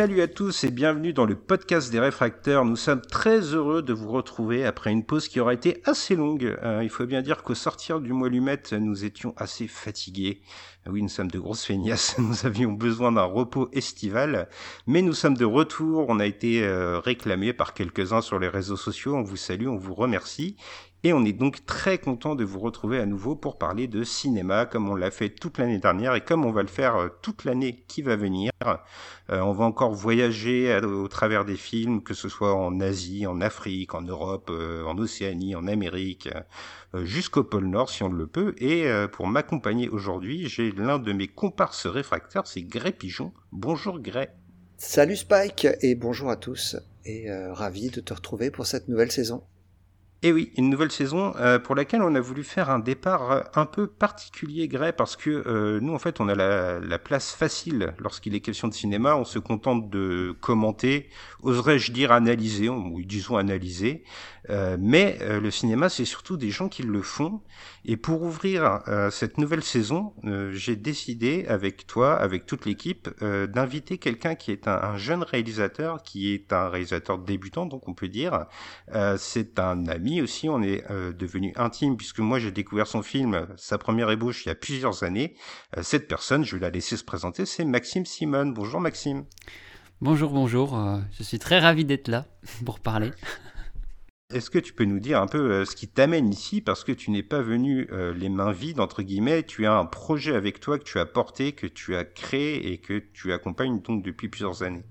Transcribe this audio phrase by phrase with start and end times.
[0.00, 2.64] Salut à tous et bienvenue dans le podcast des réfracteurs.
[2.64, 6.56] Nous sommes très heureux de vous retrouver après une pause qui aura été assez longue.
[6.62, 10.40] Euh, il faut bien dire qu'au sortir du mois lumette, nous étions assez fatigués.
[10.86, 14.48] Euh, oui, nous sommes de grosses feignasses, nous avions besoin d'un repos estival,
[14.86, 16.06] mais nous sommes de retour.
[16.08, 19.16] On a été euh, réclamés par quelques-uns sur les réseaux sociaux.
[19.16, 20.56] On vous salue, on vous remercie.
[21.02, 24.66] Et on est donc très content de vous retrouver à nouveau pour parler de cinéma,
[24.66, 27.44] comme on l'a fait toute l'année dernière et comme on va le faire euh, toute
[27.44, 28.52] l'année qui va venir.
[28.66, 28.76] Euh,
[29.40, 33.94] on va encore voyager au travers des films, que ce soit en Asie, en Afrique,
[33.94, 36.28] en Europe, euh, en Océanie, en Amérique,
[36.92, 38.54] jusqu'au pôle Nord si on le peut.
[38.58, 43.32] Et pour m'accompagner aujourd'hui, j'ai l'un de mes comparses réfractaires, c'est Grey Pigeon.
[43.52, 44.30] Bonjour Grey.
[44.76, 49.42] Salut Spike et bonjour à tous et ravi de te retrouver pour cette nouvelle saison.
[50.22, 53.40] Et oui, une nouvelle saison euh, pour laquelle on a voulu faire un départ euh,
[53.54, 57.32] un peu particulier, Gray, parce que euh, nous, en fait, on a la, la place
[57.32, 59.16] facile lorsqu'il est question de cinéma.
[59.16, 61.08] On se contente de commenter,
[61.42, 64.04] oserais-je dire analyser, ou disons analyser.
[64.48, 67.42] Euh, mais euh, le cinéma, c'est surtout des gens qui le font.
[67.84, 70.14] Et pour ouvrir euh, cette nouvelle saison,
[70.52, 76.32] j'ai décidé avec toi, avec toute l'équipe, d'inviter quelqu'un qui est un, jeune réalisateur, qui
[76.32, 78.46] est un réalisateur débutant, donc on peut dire.
[79.16, 83.78] c'est un ami aussi, on est devenu intime, puisque moi j'ai découvert son film, sa
[83.78, 85.36] première ébauche, il y a plusieurs années.
[85.82, 88.52] cette personne, je vais la laisser se présenter, c'est Maxime Simone.
[88.54, 89.24] Bonjour Maxime.
[90.00, 90.78] Bonjour, bonjour.
[91.12, 92.26] je suis très ravi d'être là
[92.64, 93.10] pour parler.
[94.30, 96.92] Est-ce que tu peux nous dire un peu euh, ce qui t'amène ici Parce que
[96.92, 99.42] tu n'es pas venu euh, les mains vides, entre guillemets.
[99.42, 102.78] Tu as un projet avec toi que tu as porté, que tu as créé et
[102.78, 104.84] que tu accompagnes donc depuis plusieurs années.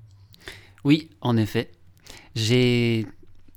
[0.84, 1.72] Oui, en effet.
[2.36, 3.06] J'ai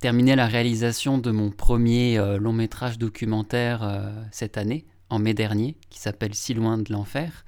[0.02, 5.76] terminé la réalisation de mon premier euh, long métrage documentaire cette année, en mai dernier,
[5.88, 7.46] qui s'appelle Si loin de l'enfer.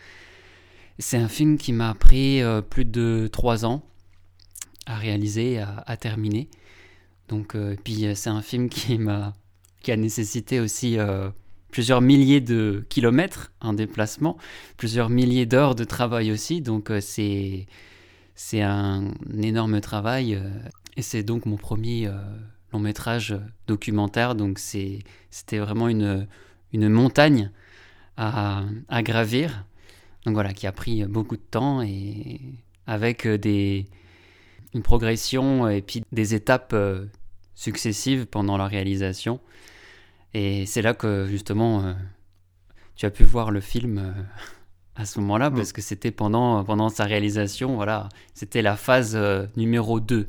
[0.98, 3.82] C'est un film qui m'a pris plus de trois ans
[4.86, 6.48] à réaliser, à terminer.
[7.28, 9.34] Donc, euh, puis euh, c'est un film qui m'a,
[9.82, 11.30] qui a nécessité aussi euh,
[11.70, 14.36] plusieurs milliers de kilomètres en déplacement,
[14.76, 16.60] plusieurs milliers d'heures de travail aussi.
[16.60, 17.66] Donc c'est
[18.36, 20.40] c'est un énorme travail
[20.96, 22.10] et c'est donc mon premier
[22.72, 24.34] long métrage documentaire.
[24.34, 26.26] Donc c'était vraiment une
[26.72, 27.50] une montagne
[28.16, 29.64] à, à gravir.
[30.24, 32.40] Donc voilà, qui a pris beaucoup de temps et
[32.86, 33.86] avec des
[34.74, 37.06] une progression et puis des étapes euh,
[37.54, 39.40] successives pendant la réalisation.
[40.34, 41.94] Et c'est là que justement euh,
[42.96, 44.12] tu as pu voir le film euh,
[44.96, 45.54] à ce moment-là, mm.
[45.54, 49.16] parce que c'était pendant, pendant sa réalisation, voilà, c'était la phase
[49.56, 50.28] numéro 2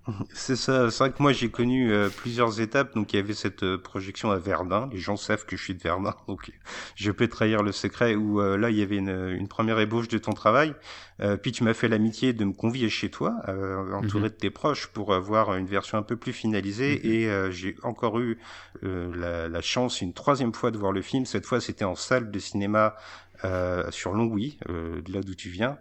[0.33, 2.95] c'est ça, c'est vrai que moi j'ai connu euh, plusieurs étapes.
[2.95, 4.89] Donc il y avait cette euh, projection à Verdun.
[4.91, 6.51] Les gens savent que je suis de Verdun, donc
[6.95, 8.15] je peux trahir le secret.
[8.15, 10.73] Où euh, là il y avait une, première ébauche de ton travail.
[11.43, 13.35] puis tu m'as fait l'amitié de me convier chez toi,
[13.93, 14.29] entouré mhm.
[14.29, 17.01] de tes proches, pour avoir une version un peu plus finalisée.
[17.03, 17.11] Mhm.
[17.11, 18.39] Et j'ai encore eu
[18.81, 21.25] la, la, chance une troisième fois de voir le film.
[21.25, 22.95] Cette fois c'était en salle de cinéma
[23.43, 25.79] euh, sur Longwy, euh, de là d'où tu viens.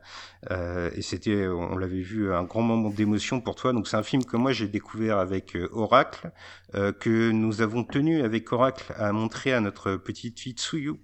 [0.50, 3.74] Euh, et c'était, on l'avait vu, un grand moment d'émotion pour toi.
[3.74, 6.32] Donc c'est un film que moi j'ai découvert avec euh, Oracle,
[6.74, 10.94] euh, que nous avons tenu avec Oracle à montrer à notre petite fille Tsuyu,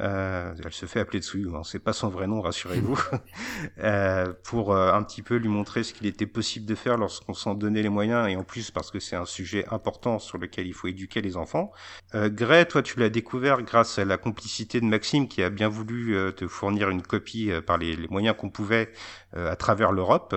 [0.00, 2.98] euh, elle se fait appeler Tsuyu, hein, c'est pas son vrai nom, rassurez-vous,
[3.78, 7.34] euh, pour euh, un petit peu lui montrer ce qu'il était possible de faire lorsqu'on
[7.34, 10.66] s'en donnait les moyens, et en plus parce que c'est un sujet important sur lequel
[10.66, 11.72] il faut éduquer les enfants.
[12.14, 16.16] Gray, toi tu l'as découvert grâce à la complicité de Maxime qui a bien voulu
[16.34, 18.92] te fournir une copie par les, les, moyens qu'on pouvait
[19.34, 20.34] à travers l'Europe,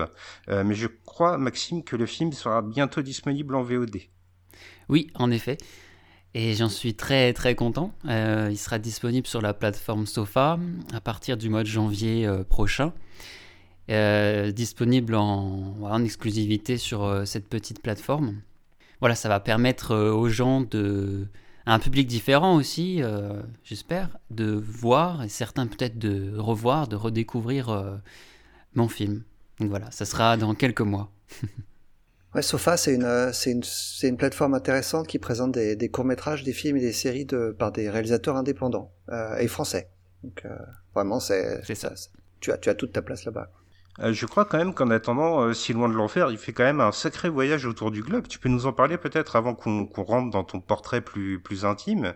[0.48, 3.98] mais je crois Maxime que le film sera bientôt disponible en VOD.
[4.88, 5.58] Oui, en effet.
[6.34, 7.92] Et j'en suis très très content.
[8.08, 10.58] Euh, il sera disponible sur la plateforme Sofa
[10.92, 12.92] à partir du mois de janvier euh, prochain.
[13.90, 18.40] Euh, disponible en, exclusivité sur cette petite plateforme.
[19.00, 21.26] Voilà, ça va permettre aux gens de,
[21.66, 23.02] à un public différent aussi,
[23.64, 27.98] j'espère, de voir et certains peut-être de revoir, de redécouvrir
[28.74, 29.24] mon film.
[29.58, 31.10] Donc voilà, ça sera dans quelques mois.
[32.34, 35.88] Ouais, Sofa, c'est une, euh, c'est une, c'est une plateforme intéressante qui présente des, des
[35.88, 39.90] courts-métrages, des films et des séries de, par des réalisateurs indépendants euh, et français.
[40.22, 40.56] Donc, euh,
[40.94, 41.92] vraiment, c'est, c'est ça.
[42.38, 43.50] Tu as, tu as toute ta place là-bas.
[43.98, 46.62] Euh, je crois quand même qu'en attendant, euh, si loin de l'enfer, il fait quand
[46.62, 48.28] même un sacré voyage autour du globe.
[48.28, 52.14] Tu peux nous en parler peut-être avant qu'on rentre dans ton portrait plus, plus intime.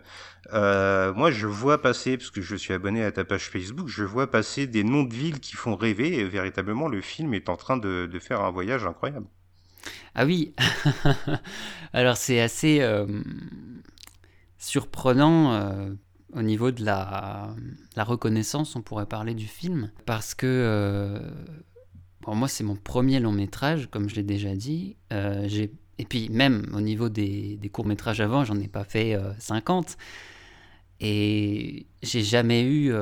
[0.52, 4.04] Euh, moi, je vois passer, parce que je suis abonné à ta page Facebook, je
[4.04, 6.14] vois passer des noms de villes qui font rêver.
[6.14, 9.26] Et véritablement, le film est en train de, de faire un voyage incroyable.
[10.14, 10.54] Ah oui,
[11.92, 12.86] alors c'est assez
[14.58, 15.90] surprenant
[16.32, 17.54] au niveau de la,
[17.96, 21.20] reconnaissance, on pourrait parler du film, parce que
[22.32, 24.96] moi, c'est mon premier long métrage, comme je l'ai déjà dit.
[25.12, 25.46] Euh,
[25.98, 29.86] et puis, même au niveau des, courts métrages avant, j'en ai pas fait 50.
[29.86, 29.94] Euh,
[31.00, 32.94] et j'ai jamais eu.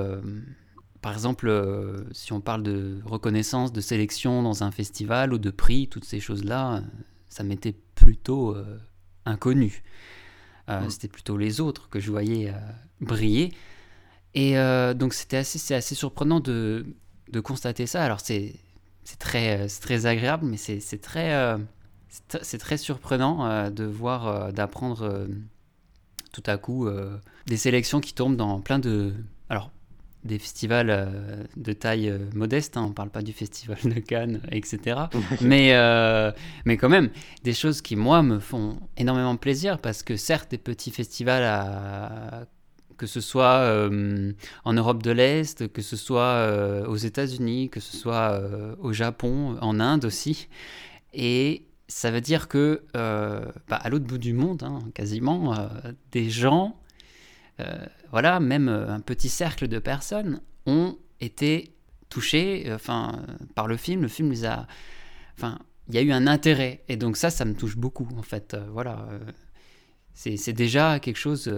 [1.03, 5.51] Euh, par exemple, si on parle de reconnaissance, de sélection dans un festival ou de
[5.51, 6.83] prix, toutes ces choses-là,
[7.29, 8.57] ça m'était plutôt
[9.25, 9.83] inconnu.
[10.69, 10.89] Mm.
[10.89, 12.53] C'était plutôt les autres que je voyais
[13.01, 13.53] briller.
[14.35, 14.55] Et
[14.95, 16.87] donc, c'était assez, assez surprenant de,
[17.33, 18.05] de constater ça.
[18.05, 18.55] Alors, c'est
[19.19, 21.59] très, euh, très agréable, mais c'est très, euh,
[22.09, 25.27] c'est très surprenant euh, de voir, d'apprendre
[26.33, 26.89] tout à coup
[27.47, 29.15] des sélections qui tombent dans plein de.
[29.49, 29.71] Alors,
[30.25, 35.03] des festivals de taille modeste, hein, on ne parle pas du festival de Cannes, etc.
[35.41, 35.73] mais,
[36.65, 37.11] mais quand même,
[37.45, 42.47] des choses qui, moi, me font énormément plaisir parce que certes, des petits festivals à
[43.03, 44.33] que ce soit euh,
[44.65, 48.93] en Europe de l'Est, que ce soit euh, aux États-Unis, que ce soit euh, au
[48.93, 50.47] Japon, en Inde aussi.
[51.13, 55.53] Et ça veut dire que, bah, à l'autre bout du monde, hein, quasiment,
[56.13, 56.77] des gens,
[58.11, 61.75] voilà, même un petit cercle de personnes, ont été
[62.09, 63.25] touchés enfin,
[63.55, 64.03] par le film.
[64.03, 64.67] Le film les a.
[65.37, 66.85] Enfin, il y a eu un intérêt.
[66.89, 68.57] Et donc, ça, ça me touche beaucoup, en fait.
[68.71, 69.09] voilà.
[70.15, 71.51] c'est déjà quelque chose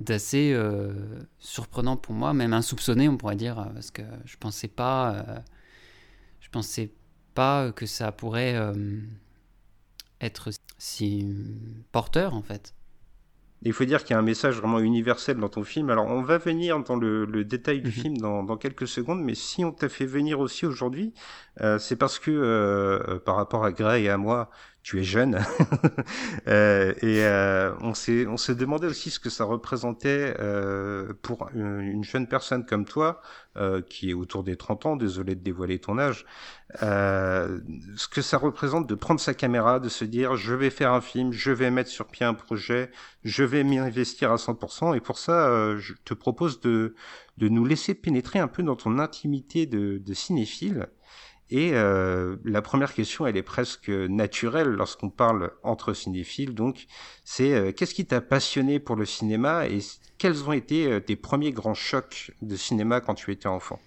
[0.00, 0.92] d'assez euh,
[1.38, 5.38] surprenant pour moi, même insoupçonné, on pourrait dire, parce que je pensais pas, euh,
[6.40, 6.92] je pensais
[7.34, 9.00] pas que ça pourrait euh,
[10.20, 11.26] être si
[11.92, 12.74] porteur en fait.
[13.64, 15.90] Il faut dire qu'il y a un message vraiment universel dans ton film.
[15.90, 17.92] Alors, on va venir dans le, détail du mhm.
[17.92, 21.14] film dans, quelques secondes, mais si on t'a fait venir aussi aujourd'hui,
[21.78, 24.50] c'est parce que par rapport à Gray et à moi,
[24.84, 25.40] tu es jeune.
[26.46, 31.48] Euh, et euh, on s'est on s'est demandé aussi ce que ça représentait euh, pour
[31.54, 33.22] une, jeune personne comme toi
[33.56, 36.26] euh, qui est autour des 30 ans désolé de dévoiler ton âge
[36.82, 37.60] euh,
[37.96, 41.00] ce que ça représente de prendre sa caméra de se dire je vais faire un
[41.00, 42.90] film je vais mettre sur pied un projet
[43.22, 46.94] je vais m'y investir à 100% et pour ça euh, je te propose de
[47.38, 50.88] de nous laisser pénétrer un peu dans ton intimité de, de cinéphile
[51.56, 56.52] et euh, la première question, elle est presque naturelle lorsqu'on parle entre cinéphiles.
[56.52, 56.86] Donc,
[57.24, 59.78] c'est euh, qu'est-ce qui t'a passionné pour le cinéma et
[60.18, 63.78] quels ont été euh, tes premiers grands chocs de cinéma quand tu étais enfant?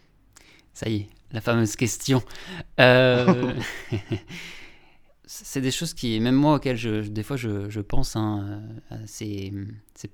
[0.74, 2.24] Ça y est, la fameuse question.
[5.26, 9.52] c'est des choses qui, même moi, auxquelles je, des fois je, pense, hein, à ces,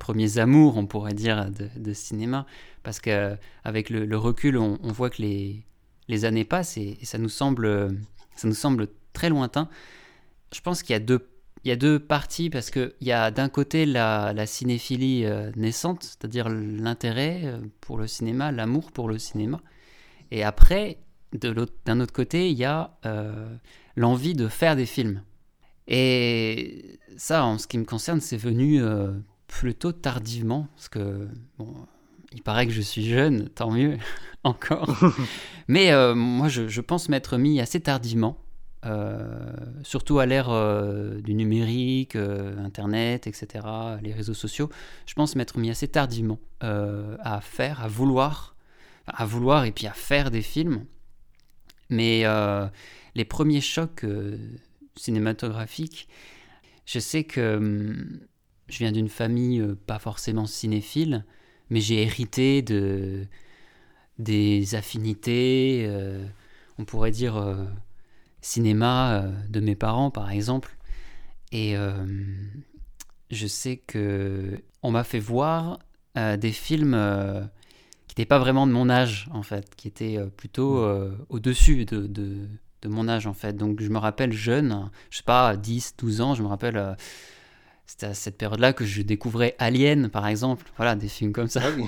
[0.00, 2.46] premiers amours, on pourrait dire, de, cinéma,
[2.82, 5.64] parce qu'avec le, le recul, on voit que les
[6.08, 7.96] les années passent et, ça, nous semble,
[8.36, 9.68] ça nous semble très lointain.
[10.52, 11.26] Je pense qu'il y a deux,
[11.64, 16.02] il y a deux parties parce qu'il y a d'un côté la, cinéphilie euh, naissante,
[16.02, 19.60] c'est-à-dire l'intérêt euh, pour le cinéma, l'amour pour le cinéma.
[20.30, 20.98] Et après,
[21.32, 23.56] d'un autre côté, il y a euh,
[23.96, 25.22] l'envie de faire des films.
[25.88, 28.82] Et ça, en ce qui me concerne, c'est venu
[29.46, 31.86] plutôt tardivement, parce que bon,
[32.34, 33.96] il paraît que je suis jeune, tant mieux,
[34.44, 34.96] encore.
[35.68, 38.38] Mais euh, moi, je, pense m'être mis assez tardivement,
[38.84, 43.64] euh, surtout à l'ère euh, du numérique, Internet, etc.,
[44.02, 44.68] les réseaux sociaux.
[45.06, 48.56] Je pense m'être mis assez tardivement à faire, à vouloir,
[49.06, 50.84] à vouloir et puis à faire des films.
[51.90, 52.24] Mais
[53.14, 54.04] les premiers chocs
[54.96, 56.08] cinématographiques,
[56.86, 58.20] je sais que hum,
[58.68, 61.24] je viens d'une famille pas forcément cinéphile,
[61.70, 63.26] mais j'ai hérité de
[64.18, 66.24] des affinités, euh,
[66.78, 67.64] on pourrait dire euh,
[68.40, 70.76] cinéma euh, de mes parents par exemple.
[71.52, 71.76] Et
[73.30, 75.78] je sais que on m'a fait voir
[76.16, 76.98] des films
[78.08, 80.84] qui n'étaient pas vraiment de mon âge en fait, qui étaient plutôt
[81.28, 82.48] au-dessus de, de,
[82.82, 83.52] de, mon âge en fait.
[83.52, 86.96] Donc je me rappelle jeune, je sais pas, 10, 12 ans, je me rappelle
[87.86, 90.66] c'était à cette période-là que je découvrais Alien, par exemple.
[90.76, 91.62] Voilà, des films comme ça.
[91.64, 91.82] Ah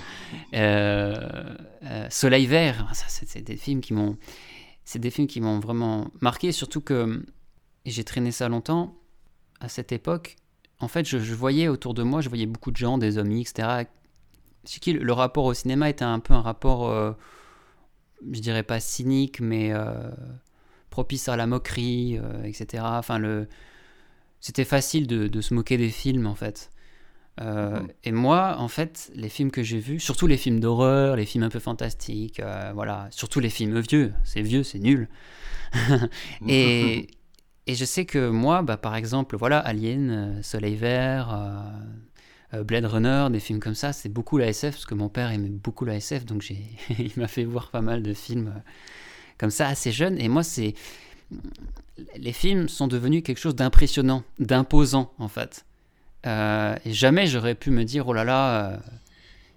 [0.55, 4.19] euh, euh, Soleil vert, ça, c'est des films qui m'ont,
[4.85, 6.53] c'est des films qui m'ont vraiment marqué.
[6.53, 7.25] Surtout que
[7.87, 8.95] j'ai traîné ça longtemps.
[9.59, 10.37] À cette époque,
[10.81, 13.87] en fait, je, voyais autour de moi, je voyais beaucoup de gens, des amis, etc.
[14.67, 17.12] Chez qui le, rapport au cinéma était un peu un rapport, euh,
[18.31, 19.73] je dirais pas cynique, mais
[20.91, 22.83] propice à la moquerie, etc.
[22.87, 23.49] Enfin, le,
[24.40, 26.71] c'était facile de, de, se moquer des films en fait.
[27.40, 27.88] Euh, mhm.
[28.05, 31.45] Et moi, en fait, les films que j'ai vus, surtout les films d'horreur, les films
[31.45, 35.09] un peu fantastiques, euh, voilà, surtout les films vieux, c'est vieux, c'est nul.
[36.49, 37.09] et,
[37.66, 41.62] et je sais que moi, bah, par exemple, voilà, Alien, euh, Soleil Vert,
[42.64, 45.50] Blade Runner, des films comme ça, c'est beaucoup la SF, parce que mon père aimait
[45.50, 46.62] beaucoup la SF, donc j'ai,
[46.99, 48.62] il m'a fait voir pas mal de films
[49.37, 50.19] comme ça assez jeune.
[50.19, 50.73] Et moi, c'est
[52.17, 55.65] les films sont devenus quelque chose d'impressionnant, d'imposant en fait.
[56.26, 58.76] Euh, et jamais j'aurais pu me dire, oh là là, euh,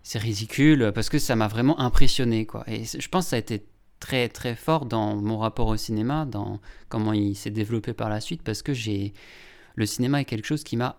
[0.03, 2.45] c'est ridicule, parce que ça m'a vraiment impressionné.
[2.45, 2.63] Quoi.
[2.67, 3.65] Et je pense que ça a été
[3.99, 8.21] très très fort dans mon rapport au cinéma, dans comment il s'est développé par la
[8.21, 9.13] suite, parce que j'ai
[9.75, 10.97] le cinéma est quelque chose qui m'a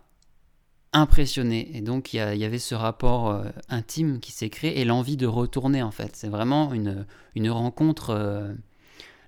[0.92, 1.70] impressionné.
[1.76, 5.26] Et donc il y, avait ce rapport euh, intime qui s'est créé et l'envie de
[5.26, 6.16] retourner en fait.
[6.16, 7.06] C'est vraiment une,
[7.36, 8.54] une rencontre,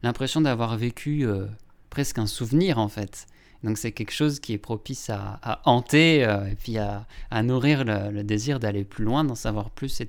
[0.02, 1.26] l'impression d'avoir vécu
[1.92, 3.26] presque un souvenir en fait.
[3.64, 7.06] Donc c'est quelque chose qui est propice à, hanter euh, et puis à,
[7.42, 10.08] nourrir le, désir d'aller plus loin, d'en savoir plus et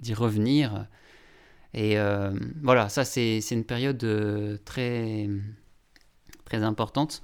[0.00, 0.86] d'y revenir.
[1.74, 2.30] Et euh,
[2.62, 5.28] voilà, ça c'est une période euh, très,
[6.44, 7.22] très importante.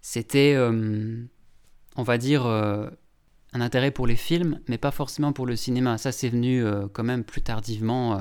[0.00, 5.98] C'était, on va dire, un intérêt pour les films, mais pas forcément pour le cinéma.
[5.98, 8.18] Ça c'est venu quand même plus tardivement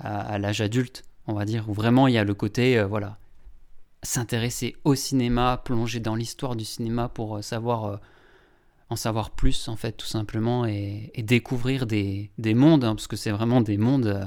[0.00, 3.18] à, à l'âge adulte, on va dire, où vraiment il y a le côté, voilà,
[4.06, 7.96] s'intéresser au cinéma, plonger dans l'histoire du cinéma pour euh, savoir euh,
[8.88, 13.16] en savoir plus en fait tout simplement et, découvrir des, des mondes hein, parce que
[13.16, 14.24] c'est vraiment des mondes euh,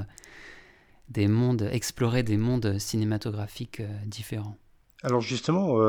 [1.10, 4.58] des mondes explorer des mondes cinématographiques différents.
[5.02, 5.80] Alors justement,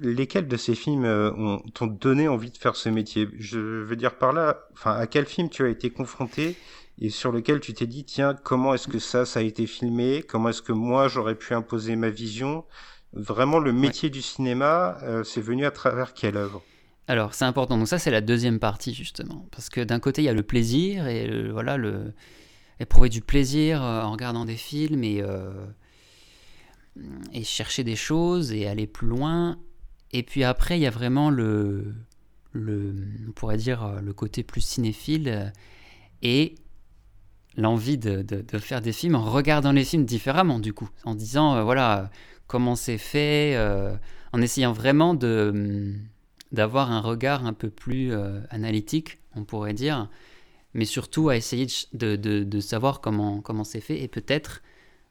[0.00, 3.26] lesquels de ces films t'ont donné envie de faire ce métier?
[3.38, 6.58] Je veux dire par là, enfin à quel film tu as été confronté
[6.98, 10.22] et sur lequel tu t'es dit tiens comment est-ce que ça ça a été filmé?
[10.28, 12.64] Comment est-ce que moi j'aurais pu imposer ma vision?
[13.14, 16.62] Vraiment, le métier du cinéma, euh, c'est venu à travers quelle œuvre?
[17.06, 17.78] Alors, c'est important.
[17.78, 19.46] Donc ça, c'est la deuxième partie, justement.
[19.52, 22.12] Parce que d'un côté, il y a le plaisir, et voilà, le,
[22.80, 25.52] éprouver du plaisir euh, en regardant des films, et, euh,
[27.32, 29.58] et chercher des choses, et aller plus loin.
[30.10, 31.94] Et puis après, il y a vraiment le,
[32.52, 32.94] le
[33.28, 35.52] on pourrait dire, le côté plus cinéphile,
[36.22, 36.56] et
[37.56, 40.88] l'envie de, de, faire des films en regardant les films différemment, du coup.
[41.04, 42.10] En disant, voilà
[42.46, 43.96] comment c'est fait, euh,
[44.32, 45.94] en essayant vraiment de hum,
[46.52, 50.08] d'avoir un regard un peu plus euh, analytique, on pourrait dire,
[50.72, 54.62] mais surtout à essayer de, de, de savoir comment comment c'est fait et peut-être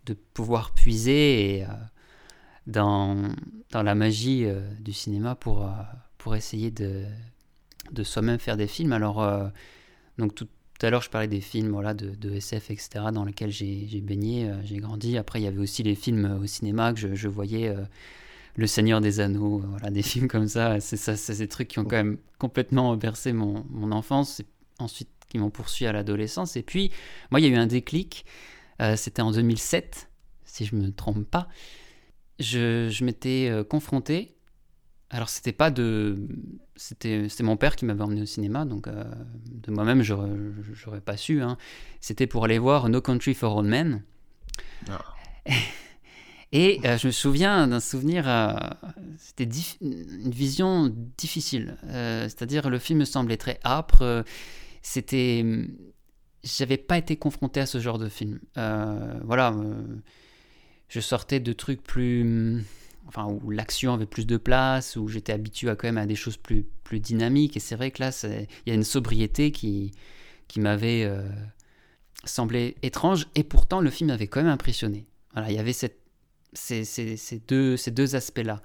[0.05, 1.73] de pouvoir puiser euh,
[2.67, 3.17] dans,
[3.71, 4.45] dans la magie
[4.79, 5.69] du cinéma pour,
[6.17, 7.05] pour essayer de,
[7.91, 8.93] de soi-même faire des films.
[8.93, 9.51] Alors,
[10.17, 10.47] donc tout,
[10.79, 14.49] tout à l'heure, je parlais des films voilà, de, SF, etc., dans lesquels j'ai baigné,
[14.49, 15.17] euh, j'ai grandi.
[15.17, 17.69] Après, il y avait aussi les films euh, au cinéma que je, voyais.
[17.69, 17.83] Euh,
[18.55, 20.79] le Seigneur des Anneaux, voilà, des films comme ça.
[20.79, 24.45] C'est ça, des trucs qui ont quand même complètement bercé mon, enfance, et
[24.79, 26.55] ensuite qui m'ont poursuivi à l'adolescence.
[26.55, 26.91] Et puis,
[27.31, 28.25] moi, il y a eu un déclic.
[28.95, 30.09] C'était en 2007,
[30.43, 31.47] si je me trompe pas.
[32.39, 34.35] Je m'étais confronté
[35.13, 36.27] alors c'était pas de,
[36.75, 39.03] c'était mon père qui m'avait emmené au cinéma, donc euh,
[39.45, 41.43] de moi-même j'aurais pas su.
[41.43, 41.57] Hein.
[42.01, 44.01] C'était pour aller voir No Country for Old Men.
[44.89, 45.05] Ah.
[46.51, 48.53] Et euh, je me souviens d'un souvenir, euh,
[49.19, 49.47] c'était
[49.81, 51.77] une vision difficile.
[51.83, 54.25] C'est-à-dire le film me semblait très âpre.
[54.81, 55.45] c'était,
[56.43, 58.39] j'avais pas été confronté à ce genre de film.
[58.55, 59.55] voilà,
[60.87, 62.65] je sortais de trucs plus
[63.07, 66.15] enfin, où l'action avait plus de place, où j'étais habitué à quand même à des
[66.15, 67.57] choses plus, plus dynamiques.
[67.57, 69.91] Et c'est vrai que là, il y a une sobriété qui,
[70.47, 71.27] qui m'avait euh,
[72.23, 73.27] semblé étrange.
[73.35, 75.07] Et pourtant, le film m'avait quand même impressionné.
[75.33, 75.95] Voilà, il y avait ces,
[76.53, 78.61] ces, deux, ces deux aspects-là.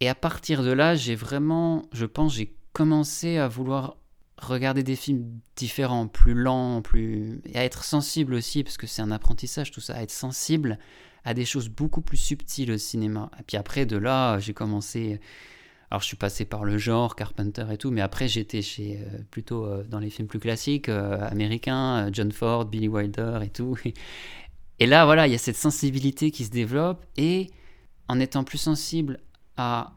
[0.00, 3.96] Et à partir de là, j'ai vraiment, je pense, j'ai commencé à vouloir
[4.40, 9.02] regarder des films différents, plus lents, plus et à être sensible aussi, parce que c'est
[9.02, 10.78] un apprentissage tout ça, à être sensible
[11.24, 13.30] à des choses beaucoup plus subtiles au cinéma.
[13.38, 15.20] Et puis après, de là, j'ai commencé.
[15.90, 19.18] Alors, je suis passé par le genre, Carpenter et tout, mais après, j'étais chez euh,
[19.30, 23.76] plutôt euh, dans les films plus classiques, euh, américains, John Ford, Billy Wilder et tout.
[24.80, 27.50] Et là, voilà, il y a cette sensibilité qui se développe, et
[28.06, 29.20] en étant plus sensible
[29.56, 29.94] à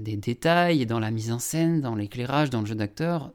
[0.00, 3.32] des détails, dans la mise en scène, dans l'éclairage, dans le jeu d'acteur,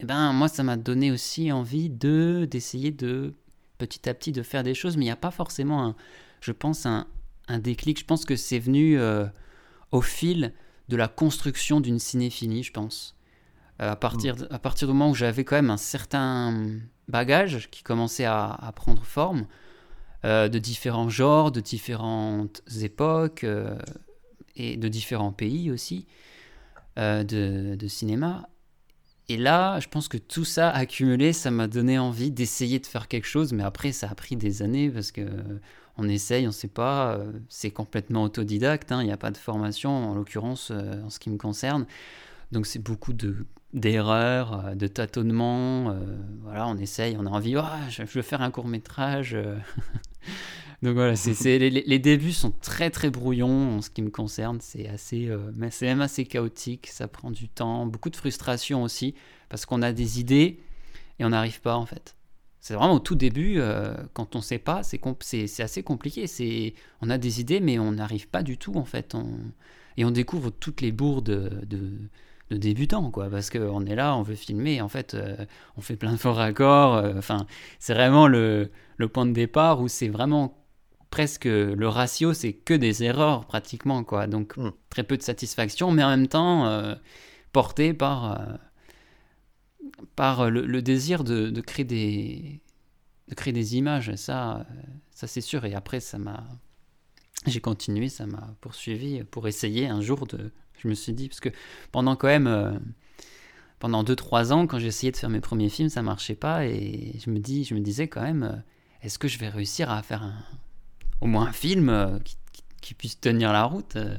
[0.00, 3.34] eh ben, moi, ça m'a donné aussi envie de d'essayer de
[3.78, 5.96] petit à petit de faire des choses, mais il n'y a pas forcément, un,
[6.40, 7.06] je pense, un,
[7.48, 7.98] un déclic.
[7.98, 9.26] Je pense que c'est venu euh,
[9.92, 10.52] au fil
[10.88, 13.16] de la construction d'une cinéphilie, je pense.
[13.80, 16.66] Euh, à, partir, à partir du moment où j'avais quand même un certain,
[17.08, 19.46] bagage qui commençait à, prendre forme,
[20.24, 23.46] euh, de différents genres, de différentes époques
[24.56, 26.06] et de différents pays aussi
[26.96, 28.48] de, de cinéma.
[29.28, 33.08] Et là, je pense que tout ça accumulé, ça m'a donné envie d'essayer de faire
[33.08, 35.22] quelque chose, mais après, ça a pris des années parce que
[35.98, 39.32] on essaye, on ne sait pas, euh, c'est complètement autodidacte, hein, il n'y a pas
[39.32, 41.86] de formation en l'occurrence euh, en ce qui me concerne.
[42.52, 43.44] Donc c'est beaucoup de
[43.74, 48.42] d'erreurs, euh, de tâtonnements, euh, voilà, on essaye, on a envie, Ah, je veux faire
[48.42, 49.36] un court métrage.
[50.82, 54.10] Donc voilà, c'est, c'est- les, les débuts sont très très brouillons en ce qui me
[54.10, 58.16] concerne, c'est assez, euh, mais c'est même assez chaotique, ça prend du temps, beaucoup de
[58.16, 59.14] frustration aussi,
[59.48, 60.60] parce qu'on a des idées
[61.18, 62.14] et on n'arrive pas en fait.
[62.60, 65.00] C'est vraiment au tout début, euh, quand on ne sait pas, c'est,
[65.46, 66.26] c'est, assez compliqué.
[66.26, 69.14] C'est, on a des idées, mais on n'arrive pas du tout en fait.
[69.14, 69.38] On-
[69.96, 71.24] et on découvre toutes les bourdes
[71.66, 73.28] de, débutants, quoi.
[73.30, 75.36] Parce qu'on est là, on veut filmer, en fait, euh,
[75.76, 77.04] on fait plein de faux raccords.
[77.16, 77.46] Enfin,
[77.78, 80.57] c'est vraiment le, le point de départ où c'est vraiment
[81.10, 84.26] presque le ratio, c'est que des erreurs pratiquement, quoi.
[84.26, 84.70] Donc Mm.
[84.90, 86.94] très peu de satisfaction, mais en même temps euh,
[87.52, 88.40] porté par.
[88.40, 88.56] euh,
[90.16, 92.60] par le, le désir de, de créer des
[93.28, 94.64] de créer des images ça euh,
[95.10, 96.44] ça c'est sûr et après ça m'a
[97.46, 101.40] j'ai continué ça m'a poursuivi pour essayer un jour de je me suis dit parce
[101.40, 101.48] que
[101.92, 102.72] pendant quand même euh,
[103.78, 107.30] pendant 2-3 ans quand j'essayais de faire mes premiers films ça marchait pas et je
[107.30, 108.62] me dis je me disais quand même
[109.02, 110.34] est-ce que je vais réussir à faire un,
[111.20, 112.18] au moins un film euh,
[112.80, 114.16] qui, puisse tenir la route euh.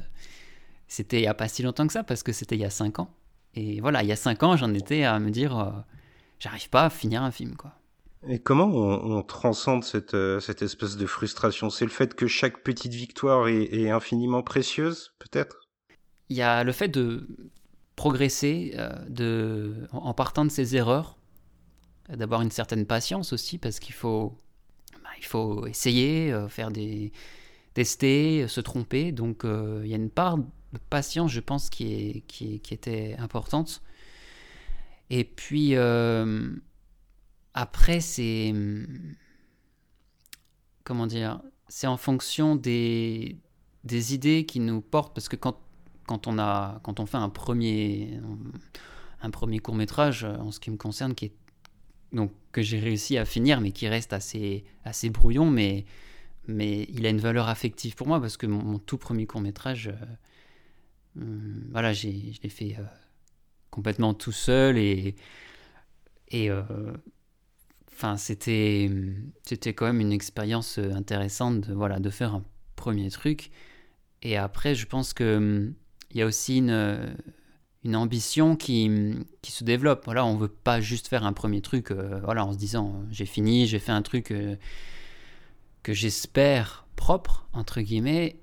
[0.86, 2.70] c'était il y a pas si longtemps que ça parce que c'était il y a
[2.70, 3.10] 5 ans
[3.54, 5.70] et voilà, il y a 5 ans, j'en étais à me dire, euh,
[6.38, 7.72] j'arrive pas à finir un film, quoi.
[8.28, 11.70] Et comment on, on transcende cette, euh, cette espèce de frustration?
[11.70, 15.68] C'est le fait que chaque petite victoire est, est infiniment précieuse, peut-être?
[16.28, 17.26] Il y a le fait de
[17.96, 21.16] progresser euh, de, en, partant de ses erreurs,
[22.10, 24.36] d'avoir une certaine patience aussi, parce qu'il faut,
[25.20, 27.12] il faut essayer, euh, faire des
[27.74, 29.12] tester, euh, se tromper.
[29.12, 33.16] Donc euh, il y a une part de patience, je pense, qui, est, qui, était
[33.18, 33.82] importante.
[35.10, 35.74] Et puis
[37.54, 38.54] après, c'est
[40.84, 43.36] comment dire, c'est en fonction des,
[43.84, 45.58] des idées qui nous portent, parce que quand,
[46.06, 48.20] quand, on, a, quand on fait un premier,
[49.22, 51.34] un premier court métrage, en ce qui me concerne, qui est,
[52.12, 55.84] donc, que j'ai réussi à finir, mais qui reste assez, assez brouillon, mais,
[56.46, 59.88] mais il a une valeur affective pour moi, parce que mon, tout premier court métrage,
[59.88, 62.82] euh, hum, voilà, je l'ai fait euh,
[63.70, 65.14] complètement tout seul, et,
[66.28, 66.62] et euh,
[67.92, 68.90] enfin, c'était,
[69.44, 72.44] c'était quand même une expérience euh, intéressante de, voilà, de faire un
[72.76, 73.50] premier truc.
[74.22, 75.74] Et après, je pense que hum,
[76.10, 77.14] il y a aussi une,
[77.84, 78.90] une ambition qui,
[79.42, 80.04] qui se développe.
[80.04, 83.06] Voilà, on veut pas juste faire un premier truc, euh, voilà, en se disant euh,
[83.10, 84.56] j'ai fini, j'ai fait un truc euh,
[85.82, 88.36] que j'espère propre entre guillemets.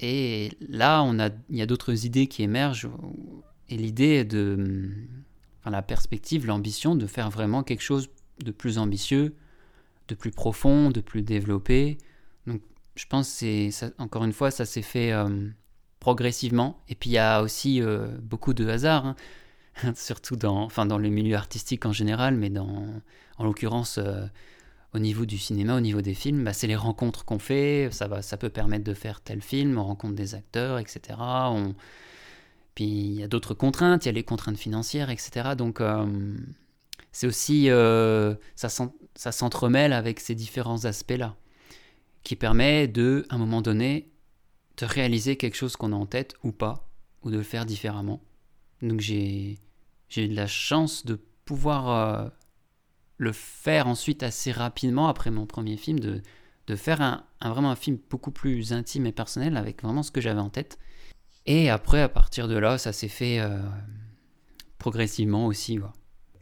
[0.00, 2.88] Et là, on a, il y a d'autres idées qui émergent.
[3.68, 4.92] Et l'idée de,
[5.60, 8.10] enfin, la perspective, l'ambition de faire vraiment quelque chose
[8.44, 9.34] de plus ambitieux,
[10.08, 11.98] de plus profond, de plus développé.
[12.46, 12.60] Donc,
[12.96, 15.12] je pense que encore une fois, ça s'est fait
[16.04, 16.76] progressivement.
[16.90, 19.16] Et puis il y a aussi euh, beaucoup de hasard, hein.
[19.96, 22.84] surtout dans, enfin, dans le milieu artistique en général, mais dans,
[23.38, 24.26] en l'occurrence euh,
[24.92, 27.88] au niveau du cinéma, au niveau des films, bah, c'est les rencontres qu'on fait.
[27.90, 31.00] Ça va, ça peut permettre de faire tel film, on rencontre des acteurs, etc.
[32.74, 35.54] Puis il y a d'autres contraintes, il y a les contraintes financières, etc.
[35.56, 36.04] Donc euh,
[37.12, 37.70] c'est aussi
[38.56, 41.34] ça ça s'entremêle avec ces différents aspects-là,
[42.24, 44.10] qui permet de, un moment donné,
[44.78, 46.88] de réaliser quelque chose qu'on a en tête ou pas,
[47.22, 48.20] ou de le faire différemment.
[48.82, 49.58] Donc j'ai
[50.08, 52.28] j'ai eu de la chance de pouvoir euh,
[53.18, 56.20] le faire ensuite assez rapidement après mon premier film, de,
[56.66, 60.10] de faire un, un- vraiment un film beaucoup plus intime et personnel avec vraiment ce
[60.10, 60.78] que j'avais en tête.
[61.46, 63.58] Et après, à partir de là, ça s'est fait euh,
[64.78, 65.78] progressivement aussi.
[65.78, 65.88] ouais.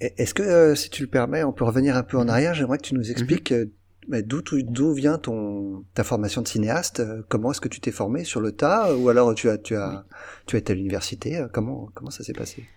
[0.00, 2.22] Est-ce que, euh, si tu le permets, on peut revenir un peu Mhm.
[2.24, 3.66] en arrière J'aimerais que tu nous expliques euh,
[4.08, 7.02] bah, d'où d'où vient ton ta formation de cinéaste?
[7.28, 10.04] Comment est-ce que tu t'es formé sur le tas, ou alors tu as tu as
[10.46, 11.44] tu as été à l'université?
[11.52, 12.68] Comment comment ça s'est passé?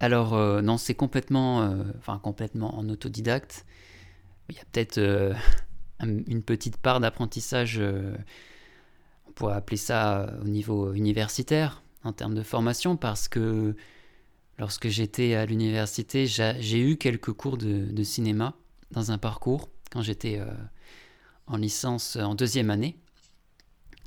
[0.00, 3.66] Alors, euh, non, c'est complètement, euh, enfin, complètement en autodidacte.
[4.50, 5.34] Il y a peut-être euh,
[6.00, 7.80] un- une petite part d'apprentissage,
[9.26, 13.74] on pourrait appeler ça au niveau universitaire, en termes de formation, parce que
[14.58, 18.54] lorsque j'étais à l'université, j'a- j'ai eu quelques cours de, de cinéma
[18.92, 20.46] dans un parcours, quand j'étais euh,
[21.46, 22.96] en licence en deuxième année.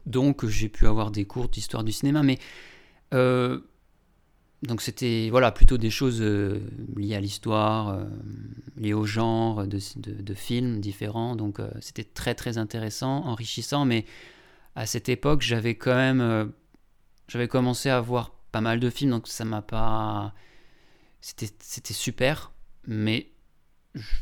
[0.05, 2.39] Donc, j'ai pu avoir des cours d'histoire du cinéma, mais...
[3.13, 3.59] euh,
[4.63, 6.61] donc c'était voilà plutôt des choses euh,
[6.95, 7.99] liées à l'histoire,
[8.77, 11.35] liées au genre de, de, films différents.
[11.35, 13.83] Donc c'était très très intéressant, enrichissant.
[13.83, 14.05] Mais
[14.75, 16.53] à cette époque, j'avais quand même
[17.27, 20.33] j'avais commencé à voir pas mal de films, donc ça m'a pas
[21.19, 22.53] c'était super,
[22.87, 23.32] mais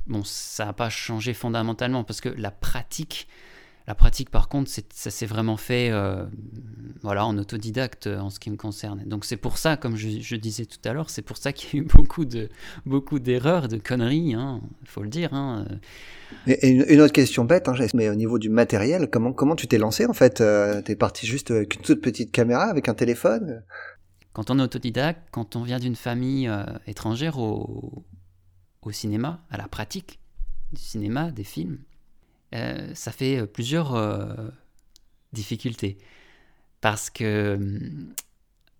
[0.07, 3.27] bon ça n'a pas changé fondamentalement parce que la pratique
[3.87, 6.23] la pratique, par contre, c'est- ça s'est vraiment fait euh,
[7.01, 9.03] voilà, en autodidacte euh, en ce qui me concerne.
[9.07, 11.79] Donc c'est pour ça, comme je, je disais tout à l'heure, c'est pour ça qu'il
[11.79, 12.47] y a eu beaucoup de
[12.85, 15.33] beaucoup d'erreurs, de conneries, il faut le dire.
[15.33, 15.65] hein.
[16.45, 19.55] Et, et une, une autre question bête, hein, mais au niveau du matériel, comment comment
[19.55, 22.87] tu t'es lancé en fait euh, T'es parti juste avec une toute petite caméra, avec
[22.87, 23.63] un téléphone?
[24.31, 28.05] Quand on est autodidacte, quand on vient d'une famille euh, étrangère au,
[28.83, 30.19] au cinéma, à la pratique
[30.73, 31.79] du cinéma, des films,
[32.53, 34.49] euh, ça fait euh, plusieurs euh,
[35.33, 35.97] difficultés.
[36.81, 37.59] Parce que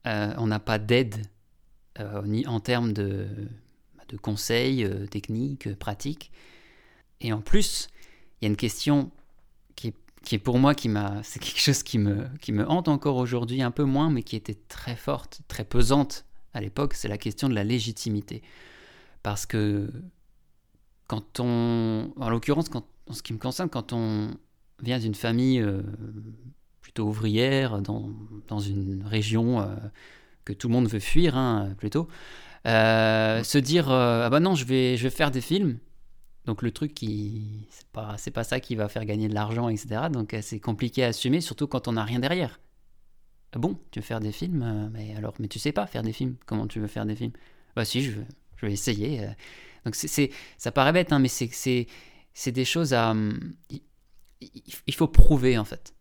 [0.05, 1.21] on n'a pas d'aide
[2.25, 3.27] ni en termes de,
[4.09, 6.31] de conseils techniques, pratiques.
[7.19, 7.89] Et en plus,
[8.41, 9.11] il y a une question
[9.75, 12.67] qui est, qui est pour moi, qui m'a, c'est quelque chose qui me, qui me
[12.67, 16.95] hante encore aujourd'hui, un peu moins, mais qui était très forte, très pesante à l'époque,
[16.95, 18.41] c'est la question de la légitimité.
[19.23, 19.91] Parce que
[21.07, 24.31] quand on, en l'occurrence, en ce qui me concerne, quand on
[24.81, 25.81] vient d'une famille euh,
[26.81, 28.09] plutôt ouvrière, dans,
[28.47, 29.75] dans une région euh,
[30.45, 32.07] que tout le monde veut fuir, hein, plutôt,
[32.65, 35.77] euh, se dire ah bah non, je vais, je vais faire des films.
[36.45, 39.69] Donc le truc qui c'est pas c'est pas ça qui va faire gagner de l'argent,
[39.69, 40.09] etc.
[40.11, 42.59] Donc c'est compliqué à assumer, surtout quand on n'a rien derrière.
[43.53, 46.13] Ah bon, tu veux faire des films, mais alors, mais tu sais pas faire des
[46.13, 46.37] films.
[46.45, 47.33] Comment tu veux faire des films?
[47.75, 48.25] Bah si, je veux,
[48.61, 49.21] je vais essayer.
[49.21, 49.31] euh.
[49.85, 51.87] Donc ça paraît bête, hein, mais c'est,
[52.51, 53.53] des choses à, hum,
[54.41, 55.93] il, faut prouver en fait.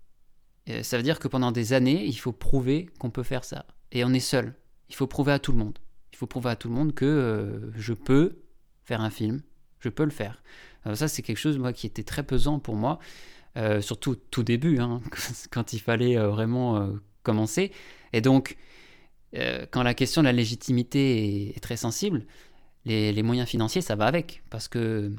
[0.68, 3.64] Euh, ça veut dire que pendant des années, il faut prouver qu'on peut faire ça.
[3.92, 4.54] Et on est seul.
[4.88, 5.78] Il faut prouver à tout le monde.
[6.12, 8.42] Il faut prouver à tout le monde que euh, je peux
[8.84, 9.42] faire un film,
[9.78, 10.42] je peux le faire.
[10.94, 12.98] Ça, c'est quelque chose moi qui était très pesant pour moi,
[13.58, 15.02] euh, surtout tout début, hein,
[15.50, 16.90] quand il fallait vraiment
[17.22, 17.70] commencer.
[18.12, 18.56] Et donc,
[19.34, 22.24] quand la question de la légitimité est très sensible,
[22.84, 24.42] les, moyens financiers, ça va avec.
[24.50, 25.12] Parce que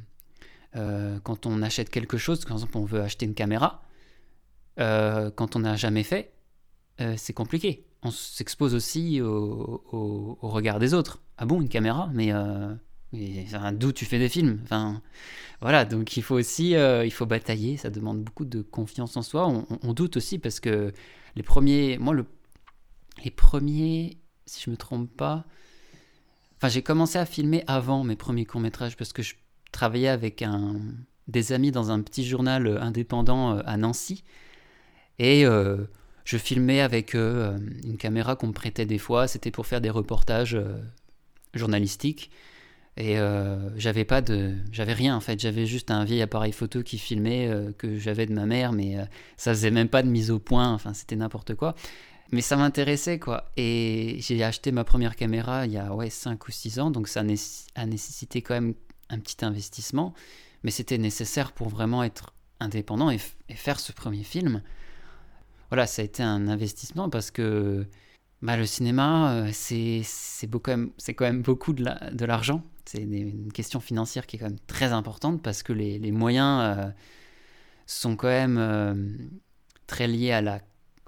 [0.76, 3.84] euh, quand on achète quelque chose, par exemple, on veut acheter une caméra,
[4.80, 6.34] euh, quand on n'a jamais fait,
[7.02, 7.86] euh, c'est compliqué.
[8.04, 11.22] On s'expose aussi au, regard des autres.
[11.38, 12.10] Ah bon, une caméra?
[12.14, 12.34] Mais,
[13.74, 14.60] d'où tu fais des films?
[14.64, 15.02] Enfin,
[15.62, 17.78] Voilà, donc il faut aussi il faut batailler.
[17.78, 19.48] Ça demande beaucoup de confiance en soi.
[19.48, 20.92] On, on- doute aussi parce que
[21.36, 22.26] les premiers, moi, le,
[23.24, 25.46] les premiers, si je me trompe pas,
[26.62, 29.34] enfin, j'ai commencé à filmer avant mes premiers courts métrages parce que je
[29.72, 30.46] travaillais avec
[31.28, 34.24] des amis dans un petit journal euh, indépendant euh, à Nancy
[35.18, 35.78] et euh,
[36.24, 39.28] je filmais avec une caméra qu'on me prêtait des fois.
[39.28, 40.58] C'était pour faire des reportages
[41.56, 42.30] journalistiques.
[42.96, 44.22] Et euh, j'avais pas
[44.72, 45.40] j'avais rien en fait.
[45.40, 48.98] J'avais juste un vieil appareil photo qui filmait que j'avais de ma mère, mais
[49.36, 50.72] ça faisait même pas de mise au point.
[50.72, 51.76] Enfin, c'était n'importe quoi.
[52.32, 53.52] Mais ça m'intéressait quoi.
[53.58, 57.08] Et j'ai acheté ma première caméra il y a ouais 5 ou 6 ans, donc
[57.08, 58.74] ça a nécessité quand même
[59.10, 60.14] un petit investissement.
[60.64, 63.18] Mais c'était nécessaire pour vraiment être indépendant et,
[63.50, 64.62] faire ce premier film.
[65.70, 67.88] Voilà, ça a été un investissement parce que
[68.42, 70.04] bah, le cinéma, euh, c'est
[70.52, 72.64] quand même, quand même beaucoup de la- de l'argent.
[72.86, 76.78] C'est une question financière qui est quand même très importante parce que les, les moyens
[76.78, 76.92] euh,
[77.86, 78.94] sont quand même euh,
[79.88, 80.60] très liés à la,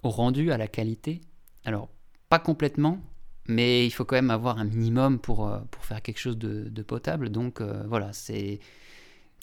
[0.04, 1.22] au rendu, à la qualité.
[1.66, 1.90] Alors,
[2.30, 3.00] pas complètement,
[3.48, 6.82] mais il faut quand même avoir un minimum pour, euh, pour faire quelque chose de,
[6.82, 7.30] potable.
[7.30, 8.60] Donc euh, voilà, c'est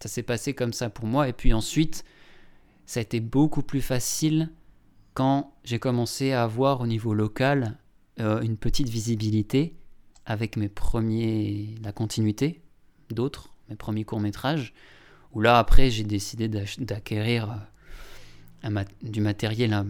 [0.01, 1.29] ça s'est passé comme ça pour moi.
[1.29, 2.05] Et puis ensuite,
[2.87, 4.51] ça a été beaucoup plus facile
[5.15, 7.77] quand j'ai commencé à avoir au niveau local
[8.21, 9.77] euh, une petite visibilité
[10.27, 12.63] avec mes premiers la continuité
[13.11, 14.73] d'autres mes premiers courts métrages
[15.33, 17.67] où là après j'ai décidé d'acquérir
[18.63, 19.87] mat- du matériel hein,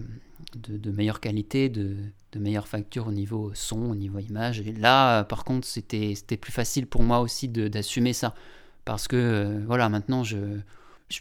[0.54, 1.96] de, meilleure qualité de,
[2.36, 4.60] meilleure facture au niveau son au niveau image.
[4.60, 8.34] Et là par contre c'était plus facile pour moi aussi d'assumer ça.
[8.84, 10.60] Parce que euh, voilà maintenant je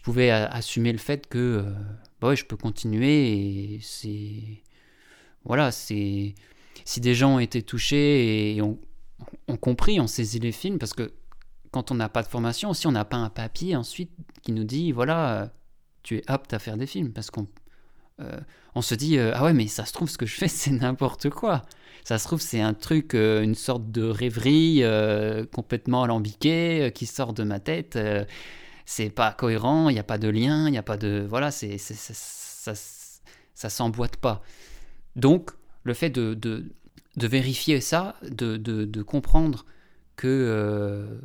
[0.04, 1.74] pouvais assumer le fait que euh,
[2.22, 4.64] bah je peux continuer et c'est
[5.46, 6.36] voilà c'est
[6.86, 8.80] si des gens ont été touchés et ont,
[9.60, 11.12] compris ont saisi les films parce que
[11.72, 14.64] quand on n'a pas de formation aussi on n'a pas un papier ensuite qui nous
[14.64, 15.52] dit voilà
[16.04, 17.48] tu es apte à faire des films parce qu'on
[18.76, 20.72] on se dit euh, ah ouais mais ça se trouve ce que je fais c'est
[20.72, 21.64] n'importe quoi
[22.04, 26.90] ça se trouve c'est un truc euh, une sorte de rêverie euh, complètement alambiquée euh,
[26.90, 28.26] qui sort de ma tête euh,
[28.90, 31.24] c'est pas cohérent, il n'y a pas de lien, il n'y a pas de...
[31.30, 32.74] Voilà, c'est, ça,
[33.54, 34.42] ça s'emboîte pas.
[35.16, 35.52] Donc,
[35.84, 36.64] le fait de, de,
[37.16, 39.68] vérifier ça, de, de, comprendre
[40.16, 41.20] que euh,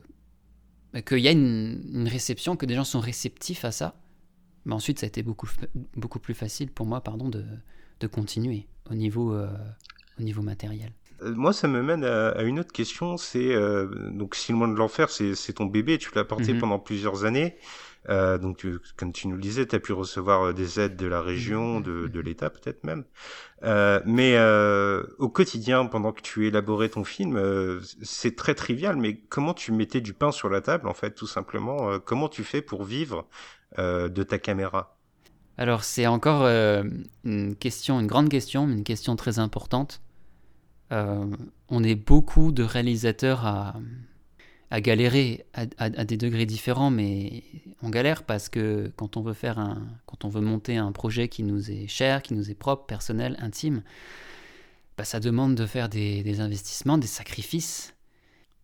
[0.92, 3.96] bah, qu'il y a une, réception, que des gens sont réceptifs à ça.
[4.64, 5.48] Mais ensuite, ça a été beaucoup,
[5.96, 7.44] beaucoup plus facile pour moi pardon, de,
[8.00, 9.48] de continuer au niveau, euh,
[10.18, 10.92] au niveau matériel.
[11.22, 13.16] Euh, moi, ça me mène à, à une autre question.
[13.16, 15.98] C'est euh, donc Simon de l'enfer, c'est ton bébé.
[15.98, 16.61] Tu l'as porté mm -hmm.
[16.61, 17.57] pendant plusieurs années.
[18.09, 20.97] Euh, donc, tu, comme tu nous le disais, tu as pu recevoir euh, des aides
[20.97, 23.05] de la région, de, de l'État peut-être même.
[23.62, 28.97] Euh, mais euh, au quotidien, pendant que tu élaborais ton film, euh, c'est très trivial,
[28.97, 32.29] mais comment tu mettais du pain sur la table, en fait, tout simplement euh, Comment
[32.29, 33.27] tu fais pour vivre
[33.79, 34.99] euh, de ta caméra?
[35.57, 36.83] Alors, c'est encore euh,
[37.25, 40.03] une question, une grande question, une question très importante.
[40.90, 43.75] on est beaucoup de réalisateurs à
[44.75, 47.45] à galérer à, des degrés différents, mais
[47.81, 51.29] on galère parce que quand on veut faire un, quand on veut monter un projet
[51.29, 53.85] qui nous est cher, qui nous est propre, personnel, intime,
[54.99, 57.95] bah ça demande de faire des, des, investissements, des sacrifices.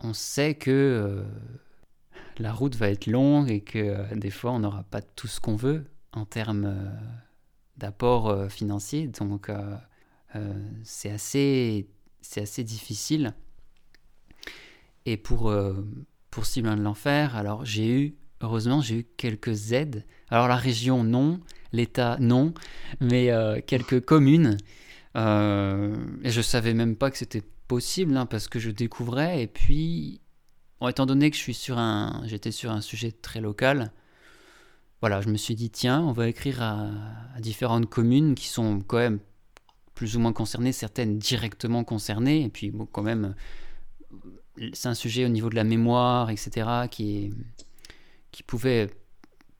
[0.00, 1.22] On sait que euh,
[2.38, 5.38] la route va être longue et que euh, des fois on n'aura pas tout ce
[5.40, 6.90] qu'on veut en termes euh,
[7.76, 9.48] d'apport financier, donc
[10.82, 11.86] c'est assez,
[12.20, 13.32] c'est assez difficile.
[15.06, 15.84] Et pour, euh,
[16.30, 20.04] pour Sylvain de l'Enfer, alors j'ai eu, heureusement, j'ai eu quelques aides.
[20.28, 21.40] Alors la région, non,
[21.72, 22.54] l'État, non,
[23.00, 24.56] mais euh, quelques communes.
[25.16, 29.42] Euh, et je savais même pas que c'était possible, hein, parce que je découvrais.
[29.42, 30.20] Et puis,
[30.80, 33.92] bon, étant donné que j'étais sur un sujet très local,
[35.00, 36.90] voilà, je me suis dit, tiens, on va écrire à,
[37.34, 39.18] à différentes communes qui sont quand même
[39.94, 43.34] plus ou moins concernées, certaines directement concernées, et puis bon, quand même
[44.72, 47.32] c'est un sujet au niveau de la mémoire, etc., qui,
[48.46, 48.90] pouvait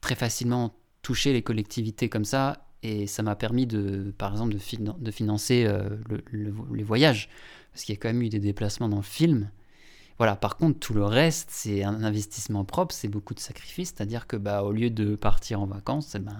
[0.01, 2.67] très facilement toucher les collectivités comme ça.
[2.83, 6.83] Et ça m'a permis, de, par exemple, de, fin de financer euh, le, le, les
[6.83, 7.29] voyages.
[7.73, 9.51] Parce qu'il y a quand même eu des déplacements dans le film.
[10.19, 13.95] Voilà, par contre, tout le reste, c'est un investissement propre, c'est beaucoup de sacrifices.
[13.97, 16.37] C'est-à-dire que, bah, au lieu de partir en vacances, eh ben,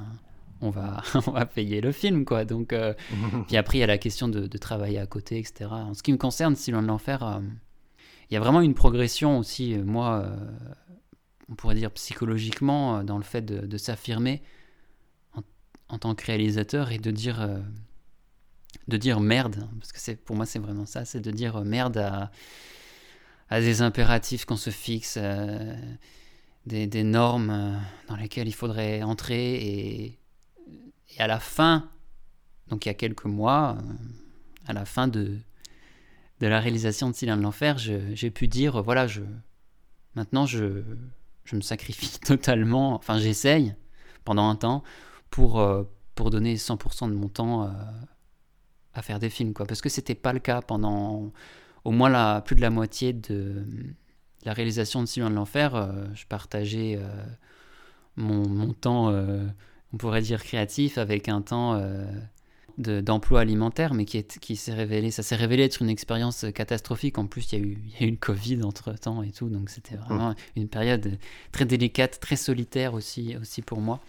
[0.61, 2.45] on va, on va payer le film, quoi.
[2.45, 2.95] Donc, euh,
[3.49, 5.71] puis après, il y a la question de, de, travailler à côté, etc.
[5.71, 7.41] En ce qui me concerne, si l'on de l'enfer, euh,
[8.31, 10.37] il y a vraiment une progression aussi, moi, euh,
[11.51, 14.43] on pourrait dire psychologiquement, euh, dans le fait de, s'affirmer
[15.89, 17.59] en, tant que réalisateur et de dire, euh,
[18.89, 22.31] de dire merde, parce que pour moi c'est vraiment ça, c'est de dire merde à,
[23.61, 25.75] des impératifs qu'on se fixe, euh,
[26.67, 30.19] des, normes dans lesquelles il faudrait entrer et,
[31.19, 31.91] à la fin,
[32.69, 33.77] donc il y a quelques mois,
[34.69, 35.37] à la fin de
[36.41, 39.23] de la réalisation de Sylvain de l'Enfer, j'ai pu dire, voilà, je,
[40.15, 40.83] maintenant je,
[41.53, 43.75] me sacrifie totalement, enfin j'essaye
[44.25, 44.83] pendant un temps
[45.31, 45.85] pour, euh,
[46.17, 47.69] donner 100% de mon temps euh,
[48.93, 49.65] à faire des films, quoi.
[49.65, 51.33] Parce que c'était pas le cas pendant
[51.85, 53.65] au moins la, plus de la moitié de
[54.45, 55.75] la réalisation de Sylvain de l'Enfer.
[55.75, 57.25] Euh, je partageais euh,
[58.17, 59.47] mon, mon, temps, euh,
[59.93, 61.81] on pourrait dire créatif, avec un temps
[62.79, 66.47] d'emploi de, alimentaire, mais qui, est, qui s'est révélé, ça s'est révélé être une expérience
[66.55, 67.19] catastrophique.
[67.19, 69.31] En plus, il y a eu, il y a eu le Covid entre temps et
[69.31, 71.19] tout, donc c'était vraiment une période
[71.53, 74.01] très délicate, très solitaire aussi, aussi pour moi.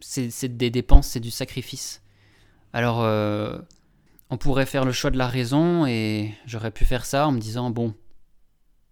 [0.00, 2.02] C'est des dépenses, c'est du sacrifice.
[2.72, 3.58] Alors, euh,
[4.30, 7.40] on pourrait faire le choix de la raison et j'aurais pu faire ça en me
[7.40, 7.94] disant bon,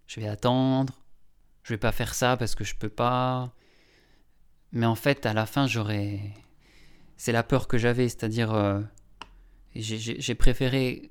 [0.06, 0.94] je vais attendre,
[1.62, 3.52] je vais pas faire ça parce que je peux pas.
[4.72, 6.20] Mais en fait, à la fin, j'aurais
[7.18, 8.80] c'est la peur que j'avais, c'est-à-dire euh,
[9.74, 11.10] j'ai préféré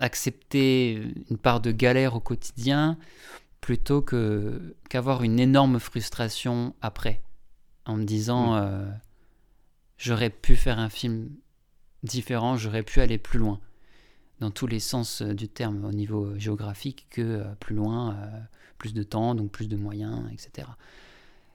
[0.00, 2.96] accepter une part de galère au quotidien
[3.60, 7.20] plutôt que qu'avoir une énorme frustration après,
[7.84, 8.60] en me disant mmh.
[8.62, 8.90] euh,
[9.98, 11.28] j'aurais pu faire un film
[12.02, 13.60] différent, j'aurais pu aller plus loin,
[14.40, 18.40] dans tous les sens du terme, au niveau géographique, que euh, plus loin, euh,
[18.78, 20.68] plus de temps, donc plus de moyens, etc.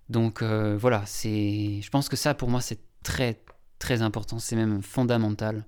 [0.09, 3.39] Donc euh, voilà, c'est, je pense que ça pour moi c'est très
[3.83, 5.65] très important, c'est même fondamental.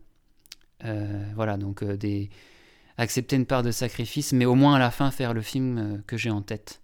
[0.85, 2.29] Euh, voilà, donc euh, des...
[2.97, 5.97] accepter une part de sacrifice, mais au moins à la fin faire le film euh,
[6.07, 6.81] que j'ai en tête.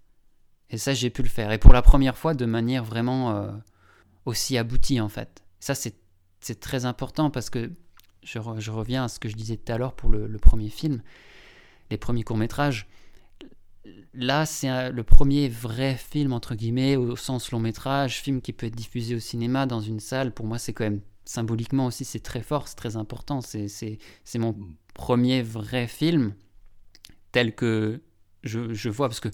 [0.70, 1.54] Et ça, j'ai pu le faire.
[1.54, 3.50] Et pour la première fois, de manière vraiment
[4.26, 5.44] aussi aboutie, en fait.
[5.60, 7.72] Ça, c'est très important parce que
[8.24, 10.38] je, re, je, reviens à ce que je disais tout à l'heure pour le, le,
[10.38, 11.02] premier film,
[11.90, 12.88] les premiers courts-métrages.
[14.14, 18.76] Là, c'est le premier vrai film, entre guillemets, au sens long-métrage, film qui peut être
[18.76, 20.34] diffusé au cinéma, dans une salle.
[20.34, 23.42] Pour moi, c'est quand même symboliquement aussi, c'est très fort, c'est très important.
[23.42, 23.98] C'est
[24.36, 24.76] mon mmh.
[24.94, 26.34] premier vrai film
[27.32, 28.02] tel que
[28.44, 29.30] je, je, vois, parce que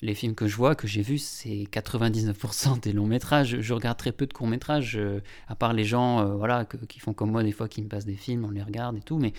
[0.00, 3.60] les films que je vois, que j'ai vus, c'est 99% des longs métrages.
[3.60, 6.78] Je regarde très peu de courts métrages, euh, à part les gens euh, voilà, que,
[6.78, 9.02] qui font comme moi des fois, qui me passent des films, on les regarde et
[9.02, 9.18] tout.
[9.18, 9.34] Mais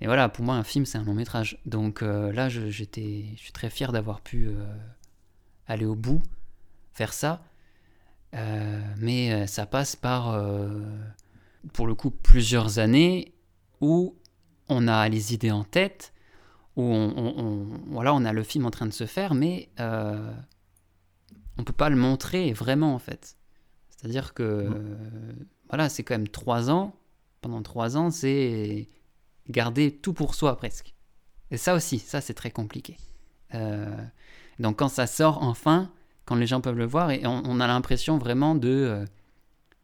[0.00, 1.58] Et voilà, pour moi, un film, c'est un long métrage.
[1.64, 4.48] Donc euh, là, j'étais, je suis très fier d'avoir pu
[5.68, 6.22] aller au bout,
[6.92, 7.44] faire ça.
[8.34, 10.38] Euh, mais ça passe par,
[11.72, 13.34] pour le coup, plusieurs années
[13.80, 14.16] où
[14.68, 16.12] on a les idées en tête,
[16.76, 21.72] où on, voilà, on a le film en train de se faire, mais on peut
[21.72, 23.36] pas le montrer vraiment, en fait.
[23.90, 24.68] C'est-à-dire que,
[25.68, 26.94] voilà, c'est quand même trois ans.
[27.40, 28.88] Pendant trois ans, c'est
[29.48, 30.94] garder tout pour soi presque.
[31.50, 32.96] Et ça aussi, ça c'est très compliqué.
[33.54, 33.96] Euh,
[34.58, 35.92] donc quand ça sort enfin,
[36.24, 38.68] quand les gens peuvent le voir, et on, a l'impression vraiment de...
[38.68, 39.04] Euh,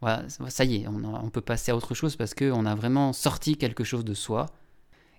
[0.01, 3.57] voilà, ça y est, on, peut passer à autre chose parce qu'on a vraiment sorti
[3.57, 4.47] quelque chose de soi,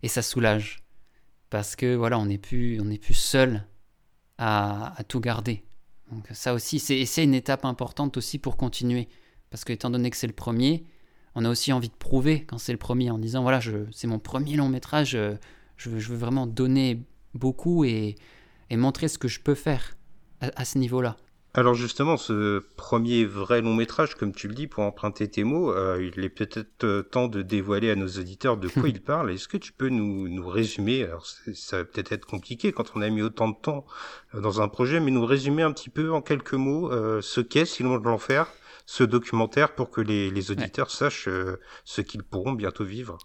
[0.02, 0.84] et ça soulage.
[1.52, 3.68] Parce que voilà, on n'est plus, on plus seul
[4.40, 5.64] à, à, tout garder.
[6.12, 9.08] Donc ça aussi, c'est une étape importante aussi pour continuer.
[9.52, 10.86] Parce que étant donné que c'est le premier,
[11.36, 13.60] on a aussi envie de prouver quand c'est le premier en disant voilà,
[13.92, 15.36] c'est mon premier long métrage, euh,
[15.78, 17.04] je, veux, vraiment donner
[17.34, 18.16] beaucoup et,
[18.72, 19.98] montrer ce que je peux faire
[20.42, 21.18] à, ce niveau-là.
[21.54, 25.74] Alors justement, ce premier vrai long métrage, comme tu le dis, pour emprunter tes mots,
[25.74, 29.32] euh, il est peut-être euh, temps de dévoiler à nos auditeurs de quoi il parle.
[29.32, 33.10] Est-ce que tu peux nous, résumer Alors ça va peut-être être compliqué quand on a
[33.10, 33.86] mis autant de temps
[34.34, 36.90] dans un projet, mais nous résumer un petit peu en quelques mots
[37.22, 38.48] ce qu'est Silence de l'enfer,
[38.92, 43.18] ce documentaire pour que les, auditeurs sachent euh, ce qu'ils pourront bientôt vivre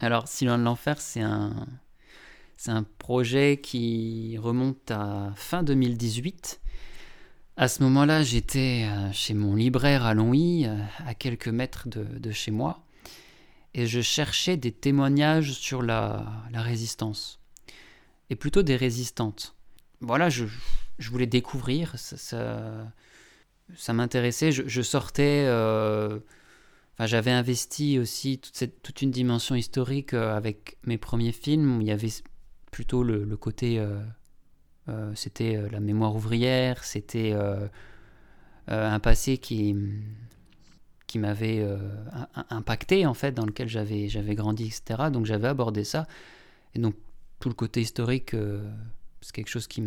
[0.00, 1.52] Alors, Silence de l'Enfer, c'est un,
[2.56, 6.60] c'est un projet qui remonte à fin 2018.
[7.58, 12.30] À ce moment-là, j'étais euh, chez mon libraire à Longwy, euh, à quelques mètres de,
[12.30, 12.82] chez moi,
[13.72, 17.40] et je cherchais des témoignages sur la, résistance,
[18.28, 19.54] et plutôt des résistantes.
[20.00, 20.44] Voilà, je,
[20.98, 22.92] voulais découvrir, ça
[23.88, 24.52] m'intéressait.
[24.52, 25.44] Je, sortais.
[25.46, 26.18] Euh,
[26.94, 31.90] enfin, j'avais investi aussi toute, toute une dimension historique avec mes premiers films il y
[31.90, 32.10] avait
[32.76, 33.78] plutôt le, côté.
[33.78, 37.34] Euh, c'était la mémoire ouvrière, c'était
[38.68, 39.74] un passé qui,
[41.06, 41.66] qui m'avait
[42.50, 45.10] impacté, en fait, dans lequel j'avais grandi, etc.
[45.10, 46.06] Donc j'avais abordé ça.
[46.74, 46.94] Et donc
[47.40, 48.36] tout le côté historique
[49.20, 49.82] c'est quelque chose qui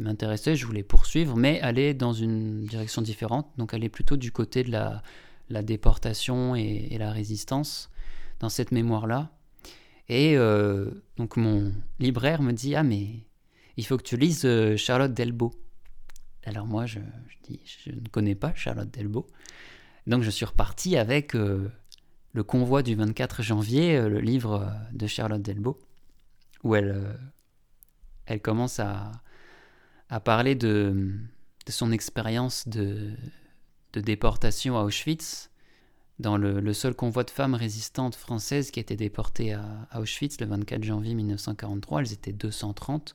[0.00, 4.64] m'intéressait, je voulais poursuivre, mais aller dans une direction différente, donc aller plutôt du côté
[4.64, 5.02] de la,
[5.50, 7.90] la déportation et, la résistance
[8.40, 9.30] dans cette mémoire-là.
[10.08, 13.26] Et euh, donc mon libraire me dit Ah, mais
[13.76, 15.52] il faut que tu lises euh, Charlotte Delbo.
[16.44, 16.98] Alors moi, je,
[17.44, 19.26] dis Je ne connais pas Charlotte Delbo.
[20.06, 21.70] Donc je suis reparti avec euh,
[22.32, 25.78] Le convoi du 24 janvier, le livre de Charlotte Delbo,
[26.64, 27.16] où elle
[28.26, 29.12] elle commence à,
[30.24, 31.18] parler de,
[31.68, 33.14] son expérience de,
[33.94, 35.50] déportation à Auschwitz,
[36.22, 40.46] dans le, seul convoi de femmes résistantes françaises qui a été déporté à, Auschwitz le
[40.46, 42.00] 24 janvier 1943.
[42.00, 43.14] Elles étaient 230.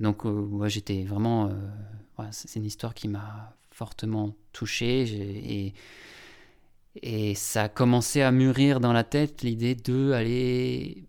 [0.00, 1.48] Donc, euh, moi, j'étais vraiment.
[1.48, 5.02] Euh, c'est une histoire qui m'a fortement touché.
[5.02, 5.74] Et,
[7.02, 11.06] et ça a commencé à mûrir dans la tête l'idée de aller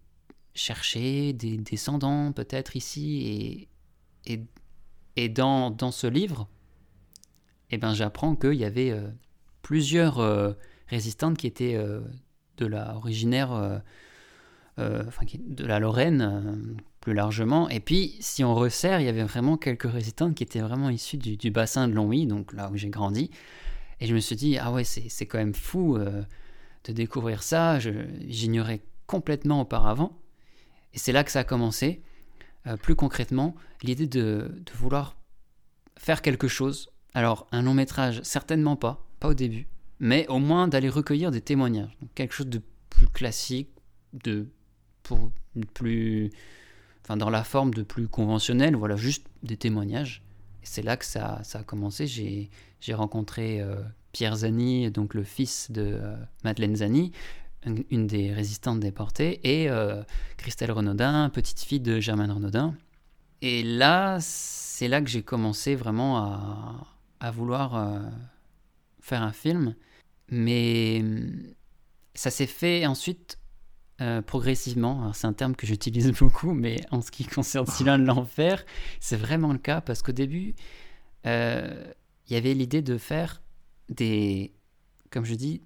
[0.53, 3.67] chercher des descendants peut-être ici.
[4.25, 4.43] Et, et,
[5.15, 6.47] et dans, dans, ce livre,
[7.71, 9.07] eh ben, j'apprends qu'il y avait euh,
[9.61, 10.19] plusieurs
[10.91, 12.01] euh, résistantes qui étaient euh,
[12.57, 13.51] de la originaire,
[14.77, 17.69] enfin, de la Lorraine plus largement.
[17.69, 21.17] Et puis, si on resserre, il y avait vraiment quelques résistantes qui étaient vraiment issues
[21.17, 23.29] du, bassin de Longwy, donc là où j'ai grandi.
[23.99, 27.77] Et je me suis dit, ah ouais, c'est quand même fou de découvrir ça.
[27.79, 30.17] J'ignorais complètement auparavant.
[30.93, 32.01] Et c'est là que ça a commencé,
[32.67, 35.15] euh, plus concrètement, l'idée de, vouloir
[35.97, 36.89] faire quelque chose.
[37.13, 39.67] Alors, un long métrage, certainement pas, pas au début,
[39.99, 41.97] mais au moins d'aller recueillir des témoignages.
[42.15, 43.69] quelque chose de plus classique,
[44.13, 44.47] de
[45.03, 45.31] pour
[45.73, 46.31] plus,
[47.03, 50.21] enfin dans la forme de plus conventionnel, voilà, juste des témoignages.
[50.63, 52.07] C'est là que ça, ça a commencé.
[52.07, 53.81] J'ai, rencontré euh,
[54.11, 57.13] Pierre Zani, donc le fils de euh, Madeleine Zani,
[57.89, 60.03] une des résistantes déportées, et euh,
[60.35, 62.75] Christelle Renaudin, petite fille de Germaine Renaudin.
[63.41, 66.87] Et là, c'est là que j'ai commencé vraiment à,
[67.19, 68.01] à vouloir
[68.99, 69.75] faire un film.
[70.29, 71.03] Mais
[72.13, 73.39] ça s'est fait ensuite
[74.01, 75.11] euh, progressivement.
[75.13, 78.65] C'est un terme que j'utilise beaucoup, mais en ce qui concerne Sylvain de l'Enfer,
[78.99, 80.55] c'est vraiment le cas parce qu'au début,
[81.25, 83.41] il y avait l'idée de faire
[83.89, 84.53] des,
[85.09, 85.61] comme je dis,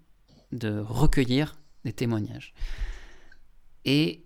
[0.51, 1.55] de recueillir
[1.85, 2.53] des témoignages.
[3.85, 4.23] Et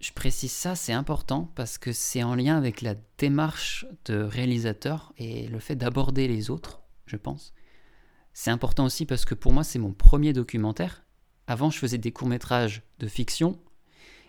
[0.00, 5.12] je précise ça, c'est important parce que c'est en lien avec la démarche de réalisateur
[5.18, 7.52] et le fait d'aborder les autres, je pense.
[8.40, 11.02] C'est important aussi parce que pour moi, c'est mon premier documentaire.
[11.48, 13.58] Avant, je faisais des courts-métrages de fiction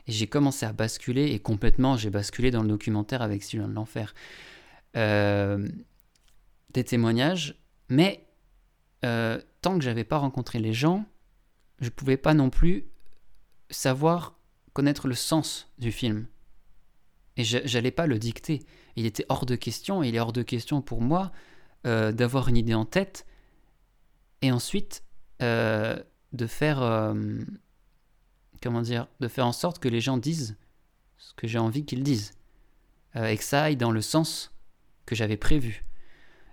[0.07, 3.73] Et j'ai commencé à basculer, et complètement, j'ai basculé dans le documentaire avec Sylvain de
[3.73, 4.15] l'Enfer.
[4.97, 5.69] Euh,
[6.73, 8.25] des témoignages, mais
[9.05, 11.05] euh, tant que j'avais pas rencontré les gens,
[11.79, 12.87] je pouvais pas non plus
[13.69, 14.39] savoir
[14.73, 16.25] connaître le sens du film.
[17.37, 18.65] Et j'allais pas le dicter.
[18.95, 21.31] Il était hors de question, et il est hors de question pour moi
[21.85, 23.27] euh, d'avoir une idée en tête
[24.41, 25.03] et ensuite
[25.41, 26.01] euh,
[26.33, 27.13] de faire euh,
[28.61, 30.57] comment dire de faire en sorte que les gens disent
[31.17, 32.33] ce que j'ai envie qu'ils disent
[33.15, 34.53] et que ça aille dans le sens
[35.07, 35.83] que j'avais prévu.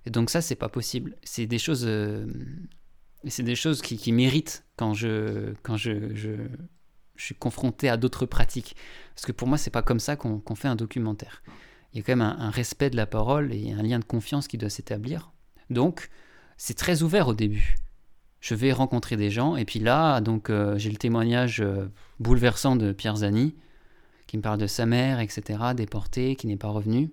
[0.07, 1.15] Et donc ça c'est pas possible.
[1.23, 1.89] C'est des choses
[3.29, 6.31] c'est des choses qui, qui, méritent quand je quand je, je,
[7.15, 8.75] je suis confronté à d'autres pratiques.
[9.15, 11.43] Parce que pour moi c'est pas comme ça qu'on fait un documentaire
[11.97, 14.49] il y a quand même un, respect de la parole et un lien de confiance
[14.49, 15.33] qui doit s'établir.
[15.71, 16.11] Donc,
[16.57, 17.77] c'est très ouvert au début.
[18.41, 21.87] Je vais rencontrer des gens, et puis là, donc euh, j'ai le témoignage euh,
[22.21, 23.55] bouleversant de Pierre Zani,
[24.27, 27.11] qui me parle de sa mère, etc., déportée, qui n'est pas revenue,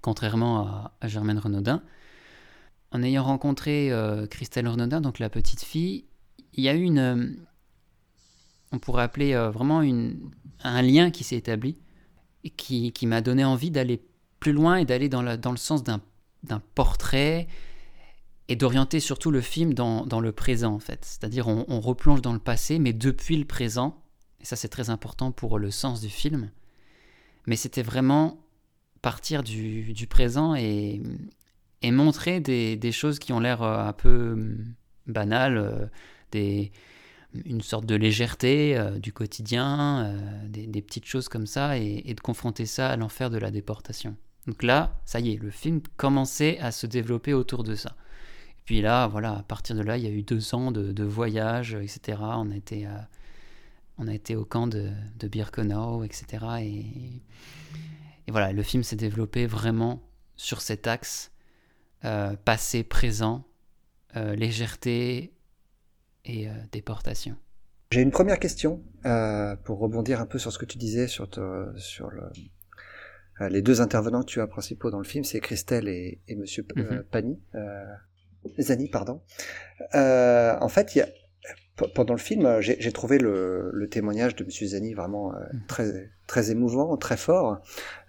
[0.00, 1.82] contrairement à, Germaine Renaudin.
[2.90, 6.04] En ayant rencontré euh, Christelle Renaudin, donc la petite fille,
[6.54, 7.36] il y a eu une,
[8.72, 10.30] on pourrait appeler vraiment une,
[10.64, 11.76] un lien qui s'est établi
[12.56, 14.02] qui, qui m'a donné envie d'aller
[14.40, 16.00] plus loin et d'aller dans, dans le sens d'un
[16.74, 17.48] portrait
[18.48, 21.04] et d'orienter surtout le film dans, le présent en fait.
[21.04, 24.02] C'est-à-dire on, on, replonge dans le passé mais depuis le présent,
[24.40, 26.50] et ça c'est très important pour le sens du film,
[27.46, 28.38] mais c'était vraiment
[29.02, 31.00] partir du, présent et,
[31.82, 34.74] montrer des, choses qui ont l'air euh, un peu hum,
[35.06, 35.90] banales,
[36.34, 36.64] euh,
[37.44, 40.14] une sorte de légèreté euh, du quotidien,
[40.46, 44.16] des, petites choses comme ça, et, de confronter ça à l'enfer de la déportation.
[44.46, 47.96] Donc là, ça y est, le film commençait à se développer autour de ça.
[48.68, 51.04] Et puis là, voilà, à partir de là, il y a eu deux ans de,
[51.04, 52.18] voyages, etc.
[52.20, 52.86] On a été,
[53.96, 56.44] on a été au camp de, de Birkenau, etc.
[56.60, 56.84] Et,
[58.26, 60.02] et, voilà, le film s'est développé vraiment
[60.36, 61.32] sur cet axe
[62.04, 63.46] euh, passé, présent,
[64.14, 65.32] légèreté,
[66.28, 67.36] et euh, déportation.
[67.90, 71.28] J'ai une première question euh, pour rebondir un peu sur ce que tu disais sur,
[71.76, 72.22] sur le,
[73.40, 76.36] euh, les deux intervenants que tu as principaux dans le film, c'est Christelle et, et
[76.36, 77.40] Monsieur mm Pani,
[78.58, 79.20] Zani, pardon.
[79.94, 81.08] en fait, il y a,
[81.94, 85.62] pendant le film, j'ai trouvé le, le, témoignage de Monsieur Zani vraiment mhm.
[85.68, 87.60] très très émouvant, très fort.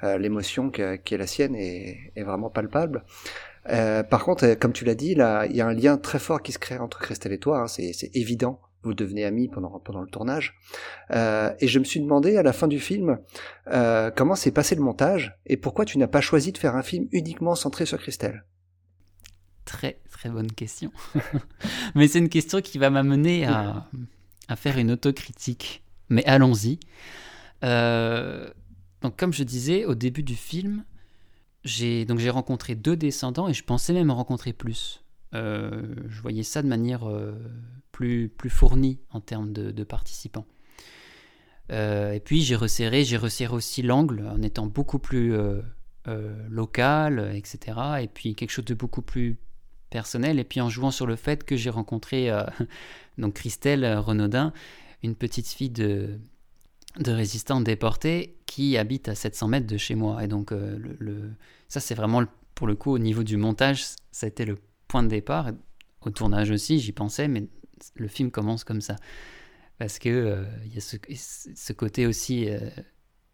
[0.02, 3.04] L'émotion qui est la sienne est, est vraiment palpable.
[3.68, 6.20] Euh, par contre, euh, comme tu l'as dit, là, il y a un lien très
[6.20, 7.62] fort qui se crée entre Christelle et toi.
[7.62, 8.60] Hein, c'est évident.
[8.82, 10.56] Vous devenez amis pendant pendant le tournage.
[11.12, 13.20] Euh, et je me suis demandé à la fin du film
[13.68, 16.84] euh, comment s'est passé le montage et pourquoi tu n'as pas choisi de faire un
[16.84, 18.46] film uniquement centré sur Christelle?
[19.70, 20.92] Très très bonne question.
[21.96, 23.88] Mais c'est une question qui va m'amener à,
[24.48, 25.84] à, faire une autocritique.
[26.10, 26.80] Mais allons-y.
[27.64, 28.50] Euh,
[29.04, 30.84] donc comme je disais au début du film,
[31.64, 35.04] j'ai donc j'ai rencontré deux descendants et je pensais même en rencontrer plus.
[35.36, 37.36] Euh, je voyais ça de manière euh,
[37.92, 40.48] plus, plus fournie en termes de, participants.
[41.72, 45.36] Euh, et puis j'ai resserré, j'ai resserré aussi l'angle en étant beaucoup plus
[46.50, 47.78] local, etc.
[48.02, 49.38] Et puis quelque chose de beaucoup plus
[49.90, 50.40] personnel.
[50.40, 52.32] Et puis en jouant sur le fait que j'ai rencontré
[53.18, 54.54] donc Christelle Renaudin,
[55.04, 56.20] une petite fille de,
[56.98, 60.24] de résistants déportés qui habitent à 700 mètres de chez moi.
[60.24, 61.30] Et donc, euh,
[61.68, 62.24] ça, c'est vraiment,
[62.56, 65.52] pour le coup, au niveau du montage, ça a été le point de départ.
[66.02, 67.48] Au tournage aussi, j'y pensais, mais
[67.96, 68.96] le film commence comme ça.
[69.78, 72.60] Parce que euh, il y a ce, côté aussi, euh,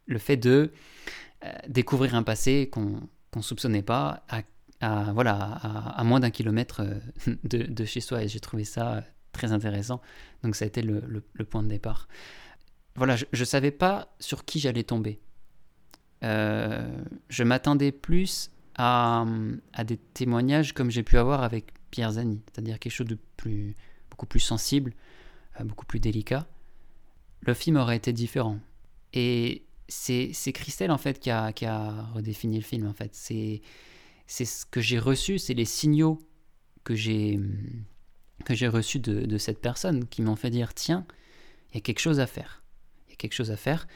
[0.05, 0.71] le fait de
[1.67, 4.41] découvrir un passé qu'on ne soupçonnait pas à,
[4.81, 6.83] voilà, à, moins d'un kilomètre
[7.43, 8.23] de, chez soi.
[8.23, 10.01] Et j'ai trouvé ça très intéressant.
[10.43, 12.07] Donc, ça a été le, point de départ
[12.97, 15.19] voilà, je ne savais pas sur qui j'allais tomber.
[16.23, 16.89] Euh,
[17.29, 19.25] je m'attendais plus à,
[19.73, 23.75] à, des témoignages comme j'ai pu avoir avec Pierre Zani, c'est-à-dire quelque chose de plus,
[24.09, 24.93] beaucoup plus sensible,
[25.59, 26.47] euh, beaucoup plus délicat.
[27.41, 28.59] Le film aurait été différent.
[29.13, 33.13] Et c'est Christelle en fait qui a, qui a, redéfini le film en fait.
[33.13, 33.61] C'est
[34.27, 36.19] ce que j'ai reçu, c'est les signaux
[36.83, 37.39] que j'ai
[38.43, 41.05] que reçus de, cette personne qui m'ont fait dire tiens,
[41.71, 42.63] il y a quelque chose à faire
[43.15, 43.87] quelque chose à faire.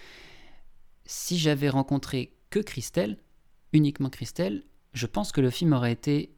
[1.05, 3.17] Si j'avais rencontré que Christelle,
[3.73, 4.63] uniquement Christelle,
[4.93, 6.35] je pense que le film aurait été,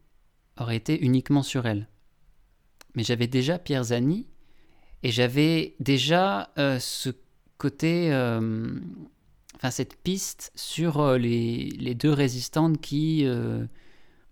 [0.58, 1.88] aurait été uniquement sur elle.
[2.96, 4.28] Mais j'avais déjà Pierre Zani
[5.04, 7.10] et j'avais déjà euh, ce
[7.58, 8.80] côté, euh,
[9.56, 13.26] enfin cette piste sur euh, les, les, deux résistantes qui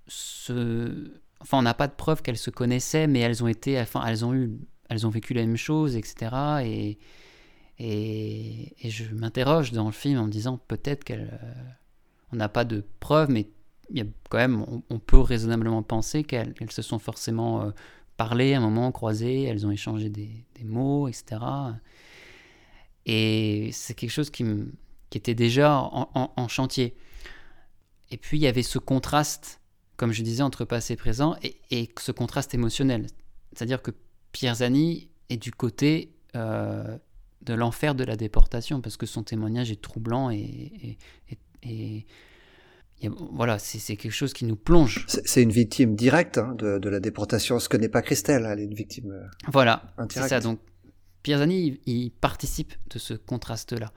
[0.07, 4.03] se, enfin on n'a pas de preuve qu'elles se connaissaient, mais elles ont été, enfin
[4.05, 4.51] elles ont eu,
[4.89, 6.35] elles ont vécu la même chose, etc.
[6.63, 6.97] Et
[7.79, 11.39] Et, je m'interroge dans le film en me disant peut-être qu'elle,
[12.33, 13.47] on n'a pas de preuves, mais
[13.89, 17.71] il y a quand même, on, peut raisonnablement penser qu'elles se sont forcément
[18.19, 21.37] parlé à un moment, croisé, elles ont échangé des, mots, etc.
[23.05, 24.43] Et c'est quelque chose qui,
[25.09, 26.95] qui était déjà en, chantier.
[28.11, 29.61] Et puis il y avait ce contraste,
[29.97, 33.07] comme je disais, entre passé et présent, et, ce contraste émotionnel.
[33.53, 33.91] C'est-à-dire que
[34.31, 36.97] Pierre Zani est du côté euh,
[37.41, 40.97] de l'enfer de la déportation, parce que son témoignage est troublant et,
[41.63, 42.05] et
[43.07, 45.05] voilà, c'est quelque chose qui nous plonge.
[45.07, 48.65] C'est une victime directe hein, de, la déportation, ce que n'est pas Christelle, elle est
[48.65, 49.11] une victime.
[49.11, 50.39] Euh, voilà, c'est ça.
[50.41, 50.59] Donc
[51.23, 53.93] Pierre Zani, il, participe de ce contraste-là.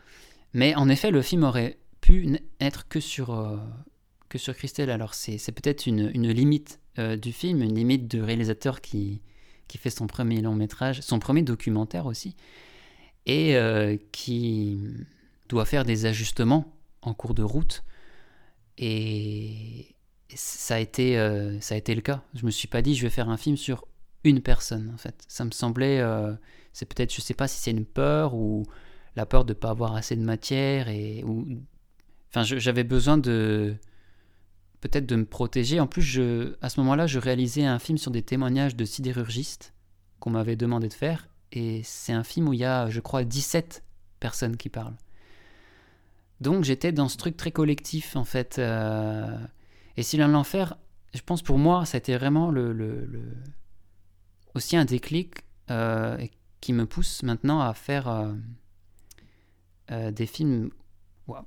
[0.55, 3.57] Mais en effet, le film aurait pu être que sur, euh,
[4.29, 4.91] que sur Christelle.
[4.91, 9.23] Alors c'est peut-être une, limite euh, du film, une limite de réalisateur qui,
[9.69, 12.37] qui fait son premier long métrage, son premier documentaire aussi,
[13.27, 13.57] et
[14.11, 14.81] qui
[15.49, 16.73] doit faire des ajustements
[17.03, 17.85] en cours de route
[18.79, 19.95] et
[20.35, 22.23] ça a, été, euh, ça a été le cas.
[22.35, 23.87] Je me suis pas dit je vais faire un film sur
[24.25, 25.23] une personne en fait.
[25.29, 26.33] Ça me semblait, euh,
[26.73, 28.65] c'est peut-être, je sais pas si c'est une peur ou
[29.17, 31.47] la peur de pas avoir assez de matière et ou,
[32.31, 33.75] enfin, j'avais besoin de
[34.81, 35.81] peut-être de me protéger.
[35.81, 39.75] En plus, je, à ce moment-là, je réalisais un film sur des témoignages de sidérurgistes
[40.19, 43.25] qu'on m'avait demandé de faire et c'est un film où il y a, je crois,
[43.25, 43.85] 17
[44.21, 44.97] personnes qui parlent.
[46.41, 48.59] Donc j'étais dans ce truc très collectif en fait.
[48.59, 49.39] Euh,
[49.97, 50.77] et si l'enfer,
[51.15, 53.09] je pense pour moi, ça a été vraiment le, le,
[54.55, 55.37] aussi un déclic
[55.71, 56.27] euh,
[56.61, 58.33] qui me pousse maintenant à faire euh,
[60.13, 60.71] des films,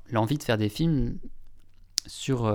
[0.10, 1.18] l'envie de faire des films
[2.06, 2.54] sur,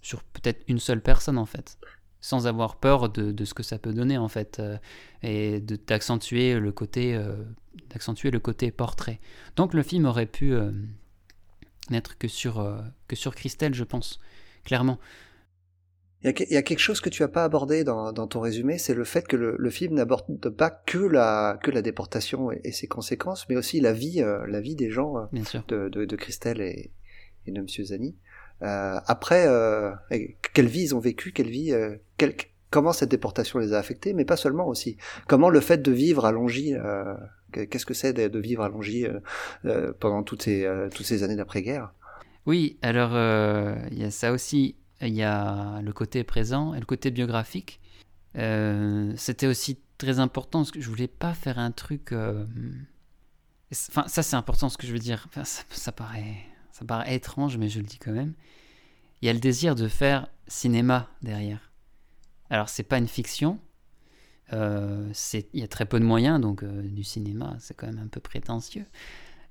[0.00, 1.78] sur peut-être une seule personne en fait
[2.20, 4.60] sans avoir peur de, de, ce que ça peut donner en fait
[5.22, 7.20] et d'accentuer le côté
[7.90, 9.20] d'accentuer le côté portrait
[9.54, 10.52] donc le film aurait pu
[11.90, 14.20] n'être que sur, euh, que sur Christelle, je pense,
[14.64, 14.98] clairement.
[16.22, 18.94] Il y, a, quelque chose que tu as pas abordé dans, dans ton résumé, c'est
[18.94, 22.86] le fait que le, le film n'aborde pas que la, que la déportation et, ses
[22.86, 26.60] conséquences, mais aussi la vie, euh, la vie des gens euh, De, de, de, Christelle
[26.60, 26.90] et,
[27.46, 28.16] et de Monsieur Zani.
[28.62, 29.46] Euh, après,
[30.54, 31.74] quelle vie ils ont vécu, quelle vie,
[32.16, 32.34] quel,
[32.70, 34.96] comment cette déportation les a affectés, mais pas seulement aussi.
[35.28, 36.32] Comment le fait de vivre à
[37.52, 38.70] Qu'est-ce que c'est de, vivre à
[39.66, 41.92] euh, pendant toutes ces, toutes ces années d'après-guerre?
[42.46, 43.12] Oui, alors
[43.92, 44.76] il y a ça aussi.
[45.02, 47.80] Il y a le côté présent et le côté biographique.
[48.34, 52.14] C'était aussi très important parce que je voulais pas faire un truc.
[53.72, 55.28] Enfin, ça c'est important ce que je veux dire.
[55.70, 56.36] ça, paraît,
[56.72, 58.32] ça paraît étrange, mais je le dis quand même.
[59.20, 61.70] Il y a le désir de faire cinéma derrière.
[62.48, 63.58] Alors c'est pas une fiction,
[64.52, 67.98] euh, il y a très peu de moyens, donc euh, du cinéma, c'est quand même
[67.98, 68.84] un peu prétentieux.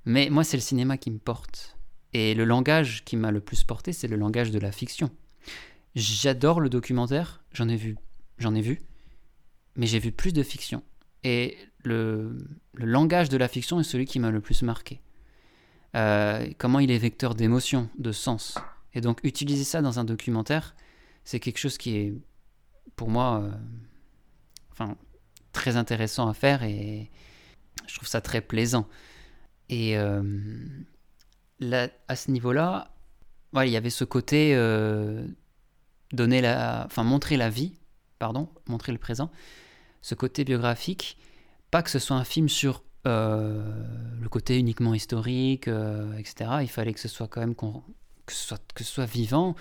[0.04, 1.76] Mais moi, c'est le cinéma qui me porte.
[2.12, 5.10] Et le langage qui m'a le plus porté, c'est le langage de la fiction.
[5.94, 7.96] J'adore le documentaire, j'en ai vu,
[8.38, 8.80] j'en ai vu,
[9.76, 10.82] mais j'ai vu plus de fiction.
[11.24, 12.36] Et le,
[12.74, 15.00] langage de la fiction est celui qui m'a le plus marqué.
[15.94, 18.58] Euh, comment il est vecteur d'émotion, de sens.
[18.92, 20.74] Et donc utiliser ça dans un documentaire,
[21.24, 22.14] c'est quelque chose qui est,
[22.94, 23.50] pour moi,
[24.72, 24.96] enfin,
[25.52, 27.10] très intéressant à faire et
[27.86, 28.86] je trouve ça très plaisant.
[29.68, 30.22] Et euh,
[31.60, 32.95] là, à ce niveau-là,
[33.64, 35.26] il y avait ce côté euh,
[36.12, 37.72] donner la, enfin montrer la vie,
[38.18, 39.30] pardon, montrer le présent,
[40.02, 41.16] ce côté biographique,
[41.70, 43.62] pas que ce soit un film sur euh,
[44.20, 45.68] le côté uniquement historique,
[46.18, 46.50] etc.
[46.62, 47.54] Il fallait que ce soit quand même
[49.06, 49.54] vivant.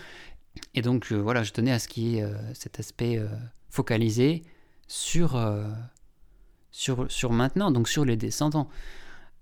[0.73, 2.23] Et donc voilà, je tenais à ce qu'il y
[2.53, 3.21] cet aspect
[3.69, 4.43] focalisé,
[4.87, 5.67] sur, euh,
[6.71, 8.69] sur, maintenant, donc sur les descendants.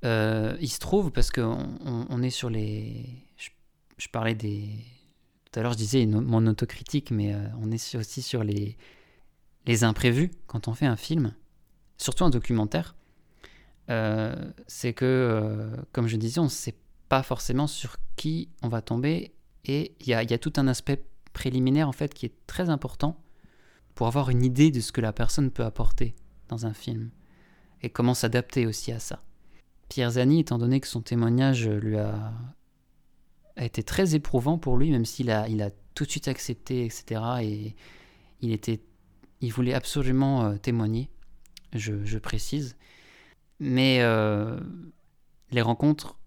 [0.04, 3.06] Euh, il se trouve, parce qu'on on, est sur les...
[3.98, 4.70] Je, parlais des...
[5.52, 8.78] Tout à l'heure, je disais mon autocritique, mais euh, on est aussi sur les,
[9.66, 11.34] les imprévus quand on fait un film,
[11.98, 12.96] surtout un documentaire.
[14.68, 16.76] c'est que, comme je disais, on ne sait
[17.10, 19.34] pas forcément sur qui on va tomber,
[19.66, 22.70] et il y a, y a tout un aspect préliminaire en fait qui est très
[22.70, 23.20] important
[23.96, 26.16] pour avoir une idée de ce que la personne peut apporter
[26.48, 27.12] dans un film
[27.82, 29.20] et comment s'adapter aussi à ça.
[29.90, 32.34] Pierre Zani, étant donné que son témoignage lui a,
[33.56, 36.86] a été très éprouvant pour lui, même s'il a, il a tout de suite accepté,
[36.86, 37.22] etc.
[37.42, 37.76] Et
[38.42, 38.82] il, était,
[39.42, 41.10] il voulait absolument euh, témoigner,
[41.74, 42.76] je, je, précise.
[43.60, 44.60] Mais euh,
[45.52, 46.18] les rencontres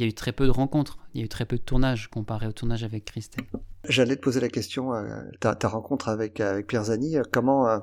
[0.00, 1.62] il y a eu très peu de rencontres, il y a eu très peu de
[1.62, 3.44] tournages comparé au tournage avec Christelle.
[3.86, 7.68] J'allais te poser la question, euh, ta, ta, rencontre avec, avec Pierre Zani, euh, comment,
[7.68, 7.78] euh,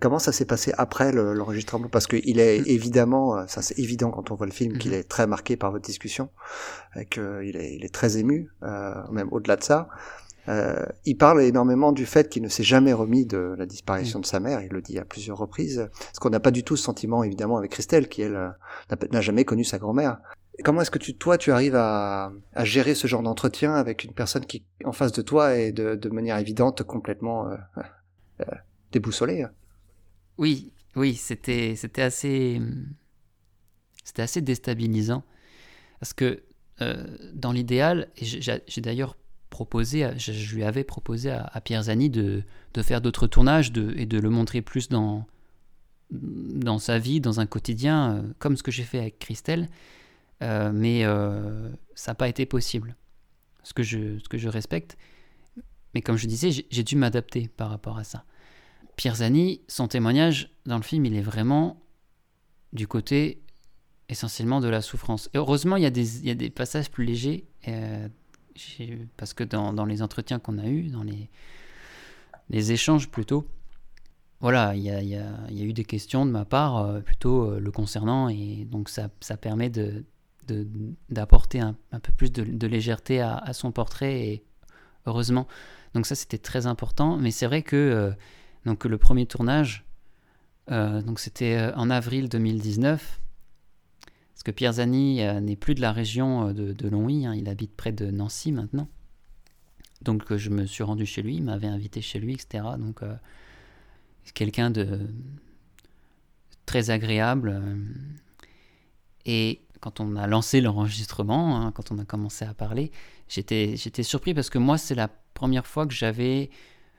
[0.00, 1.88] comment ça s'est passé après l'enregistrement?
[1.88, 2.64] Parce qu'il est mm.
[2.66, 5.00] évidemment, ça c'est évident quand on voit le film, qu'il mm-hmm.
[5.00, 6.30] est très marqué par votre discussion,
[6.96, 9.88] et qu'il est, il est très ému, même au-delà de ça.
[10.48, 14.22] Euh, il parle énormément du fait qu'il ne s'est jamais remis de la disparition mm.
[14.22, 16.76] de sa mère, il le dit à plusieurs reprises, parce qu'on n'a pas du tout
[16.76, 18.54] ce sentiment évidemment avec Christelle, qui elle
[19.12, 20.18] n'a jamais connu sa grand-mère.
[20.64, 24.12] Comment est-ce que tu, toi, tu arrives à, à gérer ce genre d'entretien avec une
[24.12, 27.56] personne qui, en face de toi, est de, manière évidente complètement euh,
[28.40, 28.44] euh,
[28.92, 29.46] déboussolée?
[30.36, 32.60] Oui, oui, c'était, c'était assez,
[34.04, 35.24] c'était assez déstabilisant
[36.00, 36.42] parce que
[36.82, 39.16] euh, dans l'idéal, j'ai d'ailleurs
[39.48, 42.42] proposé, je, lui avais proposé à, Pierre Zani de,
[42.74, 45.26] de faire d'autres tournages et de le montrer plus dans
[46.10, 49.70] dans sa vie, dans un quotidien, comme ce que j'ai fait avec Christelle.
[50.42, 52.96] Euh, mais euh, ça n'a pas été possible.
[53.62, 54.98] Ce que, je, ce que je respecte.
[55.94, 58.24] Mais comme je disais, j'ai dû m'adapter par rapport à ça.
[58.96, 61.80] Pierre Zani, son témoignage dans le film, il est vraiment
[62.72, 63.42] du côté
[64.08, 65.30] essentiellement de la souffrance.
[65.32, 68.08] Et heureusement, il y a des, il y a des passages plus légers, euh,
[69.16, 71.30] parce que dans, dans les entretiens qu'on a eus, dans les,
[72.50, 73.46] les échanges plutôt,
[74.40, 75.14] voilà, il y a, y, y
[75.62, 79.70] a, eu des questions de ma part plutôt le concernant, et donc ça, ça permet
[79.70, 80.04] de,
[81.08, 84.44] d'apporter un, peu plus de, légèreté à, son portrait, et
[85.06, 85.46] heureusement.
[85.94, 87.16] Donc ça, c'était très important.
[87.16, 88.10] Mais c'est vrai que euh,
[88.64, 89.84] donc, le premier tournage,
[90.70, 93.20] euh, donc c'était euh, en avril 2019,
[94.34, 97.76] parce que Pierre Zani n'est plus de la région de, de Longwy, hein, il habite
[97.76, 98.88] près de Nancy maintenant.
[100.00, 102.64] Donc je me suis rendu chez lui, il m'avait invité chez lui, etc.
[102.76, 103.02] Donc
[104.34, 104.98] quelqu'un de
[106.66, 107.60] très agréable.
[109.26, 112.92] et quand on a lancé l'enregistrement, hein, quand on a commencé à parler,
[113.28, 116.50] j'étais, surpris parce que moi, c'est la première fois que j'avais,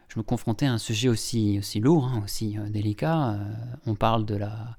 [0.09, 3.35] je me confrontais à un sujet aussi, aussi lourd, hein, aussi euh, délicat.
[3.35, 3.53] Euh,
[3.85, 4.77] on parle de la,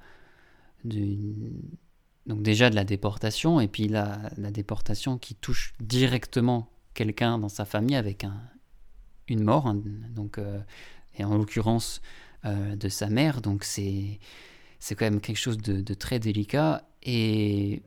[0.84, 7.48] donc déjà de la déportation, et puis la, la déportation qui touche directement quelqu'un dans
[7.48, 8.38] sa famille avec un,
[9.28, 9.80] une mort, hein,
[10.14, 10.60] donc, euh,
[11.16, 12.02] et en l'occurrence
[12.44, 14.20] de sa mère, donc c'est,
[14.78, 16.86] c'est quand même quelque chose de, de très délicat.
[17.02, 17.82] Et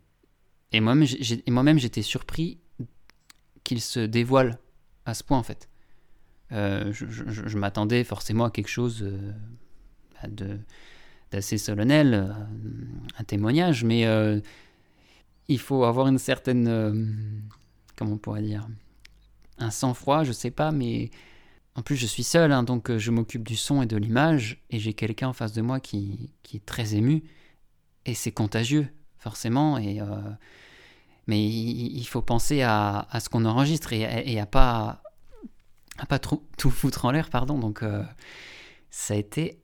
[0.72, 2.60] et moi-même, j'étais surpris
[3.64, 4.60] qu'il se dévoile
[5.06, 5.70] à ce point, en fait.
[6.52, 9.32] Euh, je, m'attendais forcément à quelque chose euh,
[10.24, 10.30] bah,
[11.32, 12.34] d'assez solennel, euh,
[13.20, 14.06] un témoignage, mais
[15.48, 17.44] il faut avoir une certaine.
[17.96, 18.68] comment on pourrait dire
[19.58, 21.12] Un sang-froid, je sais pas, mais.
[21.76, 24.80] En plus, je suis seul, hein, donc je m'occupe du son et de l'image, et
[24.80, 27.24] j'ai quelqu'un en face de moi qui, qui est très ému,
[28.08, 28.88] et c'est contagieux
[29.28, 29.78] forcément.
[29.78, 30.06] Et, euh,
[31.28, 35.02] mais il, faut penser à, ce qu'on enregistre et, à pas,
[35.98, 37.60] à pas tout foutre en l'air, pardon.
[37.60, 38.04] Donc euh,
[38.90, 39.60] ça a été,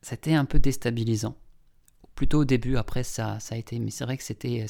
[0.00, 1.36] ça a été un peu déstabilisant.
[2.14, 4.66] Plutôt au début, après ça, ça a été, mais c'est vrai que c'était,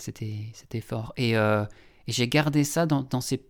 [0.81, 1.12] fort.
[1.16, 1.64] Et, euh,
[2.09, 3.47] j'ai gardé ça dans, ces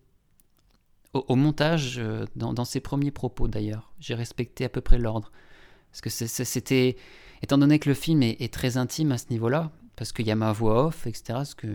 [1.13, 1.99] au, montage,
[2.35, 3.91] dans, dans, ses premiers propos d'ailleurs.
[3.99, 5.31] J'ai respecté à peu près l'ordre.
[5.91, 6.97] Parce que c'était.
[7.41, 10.35] Étant donné que le film est très intime à ce niveau-là, parce qu'il y a
[10.35, 11.39] ma voix off, etc.
[11.43, 11.67] Ce que,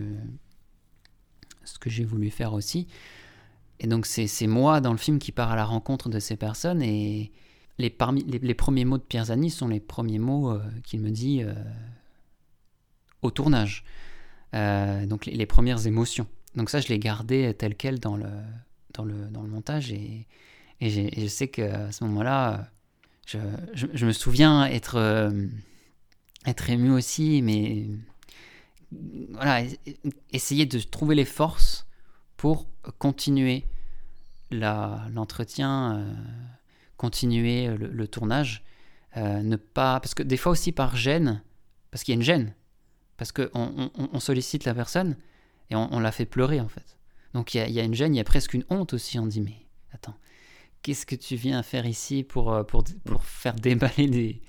[1.63, 2.87] ce que j'ai voulu faire aussi.
[3.79, 6.81] Et donc c'est moi dans le film qui part à la rencontre de ces personnes
[6.81, 7.31] et
[7.77, 11.11] les, parmi, les, premiers mots de Pierre Zani sont les premiers mots euh, qu'il me
[11.11, 11.53] dit euh,
[13.21, 13.83] au tournage.
[14.55, 16.25] Euh, donc les, premières émotions.
[16.55, 18.29] Donc ça je l'ai gardé tel quel dans le,
[18.95, 20.25] dans le, dans le montage et,
[20.81, 22.71] et, je sais qu'à ce moment-là,
[23.27, 23.37] je,
[23.73, 25.31] je, je, me souviens être,
[26.45, 27.87] être ému aussi, mais
[29.31, 29.63] voilà,
[30.31, 31.87] essayer de trouver les forces
[32.37, 32.67] pour
[32.99, 33.65] continuer
[34.51, 36.13] l'entretien, euh,
[36.97, 38.63] continuer le, tournage.
[39.17, 41.41] Euh, ne pas parce que des fois aussi par gêne
[41.89, 42.53] parce qu'il y a une gêne
[43.15, 45.15] parce qu'on on, sollicite la personne
[45.69, 46.97] et on, la fait pleurer en fait
[47.33, 48.93] donc il y, a, il y, a, une gêne il y a presque une honte
[48.93, 49.55] aussi on dit mais
[49.93, 50.17] attends
[50.81, 54.41] qu'est-ce que tu viens faire ici pour, euh, pour, pour faire déballer des,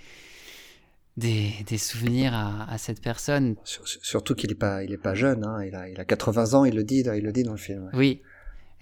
[1.16, 3.56] des, souvenirs à, cette personne.
[3.64, 5.64] Surtout qu'il n'est pas, il est pas jeune, hein.
[5.64, 7.90] il, a, il a 80 ans, il le dit, il le dit dans le film.
[7.94, 8.22] Oui.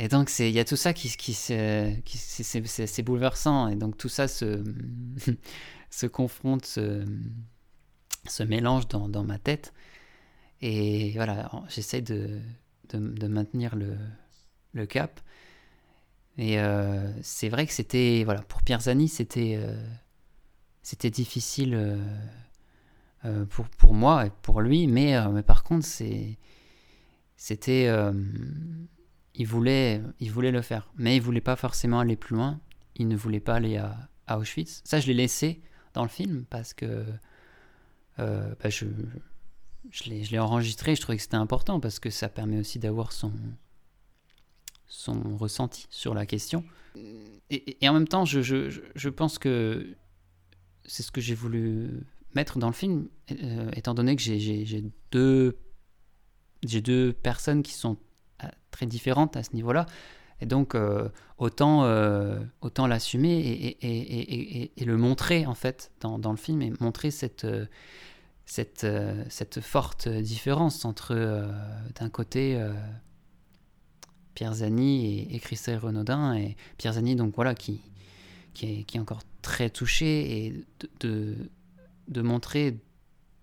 [0.01, 1.35] Et donc il y a tout ça qui, qui,
[2.05, 4.65] qui c'est bouleversant et donc tout ça se,
[5.91, 7.05] se confronte, se,
[8.27, 9.73] se mélange dans, dans, ma tête
[10.61, 12.41] et voilà, j'essaie de,
[12.93, 13.97] de, maintenir le,
[14.73, 15.21] le cap.
[16.39, 19.77] Et euh, c'est vrai que c'était, voilà, pour Pierre Zani, c'était euh,
[20.85, 21.99] c'était difficile
[23.25, 26.37] euh, pour, pour moi et pour lui, mais, euh, mais par contre, c'était.
[29.35, 32.61] il, voulait, il voulait le faire, mais il voulait pas forcément aller plus loin.
[32.97, 34.83] Il ne voulait pas aller à, Auschwitz.
[34.85, 35.63] Ça, je l'ai laissé
[35.95, 37.05] dans le film parce que
[38.19, 38.85] bah, je,
[39.91, 40.95] je l'ai enregistré.
[40.95, 43.33] Je trouvais que c'était important parce que ça permet aussi d'avoir son,
[44.87, 46.63] son ressenti sur la question.
[47.51, 49.97] Et, en même temps, je, je, je pense que
[50.87, 52.05] c'est ce que j'ai voulu
[52.35, 55.59] mettre dans le film, euh, étant donné que j'ai deux,
[56.63, 57.97] deux personnes qui sont
[58.43, 59.87] euh, très différentes à ce niveau-là.
[60.41, 61.09] Et donc, euh,
[61.39, 61.85] autant,
[62.61, 67.11] autant l'assumer et, et, et, le montrer, en fait, dans, dans le film, et montrer
[67.13, 67.47] cette,
[68.45, 68.87] cette,
[69.29, 71.15] cette forte différence entre,
[71.95, 72.61] d'un côté,
[74.35, 76.35] Pierre Zani et, Christelle Renaudin.
[76.35, 77.81] Et Pierre Zani, donc voilà, qui,
[78.53, 80.65] qui, est, qui est encore très touché et
[81.01, 81.37] de,
[82.09, 82.79] de, montrer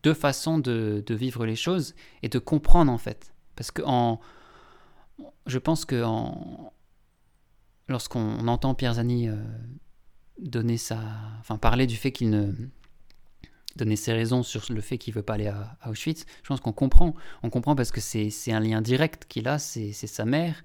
[0.02, 1.94] deux façons de, de, vivre les choses
[2.24, 3.34] et de comprendre en fait.
[3.56, 4.20] Parce que en,
[5.46, 6.74] je pense que en,
[7.88, 9.36] lorsqu'on entend Pierre Zani euh,
[10.40, 11.00] donner sa,
[11.40, 12.52] enfin parler du fait qu'il ne
[13.76, 16.74] donner ses raisons sur le fait qu'il veut pas aller à, Auschwitz, je pense qu'on
[16.74, 17.14] comprend.
[17.44, 20.64] On comprend parce que c'est un lien direct qu'il a, c'est sa mère.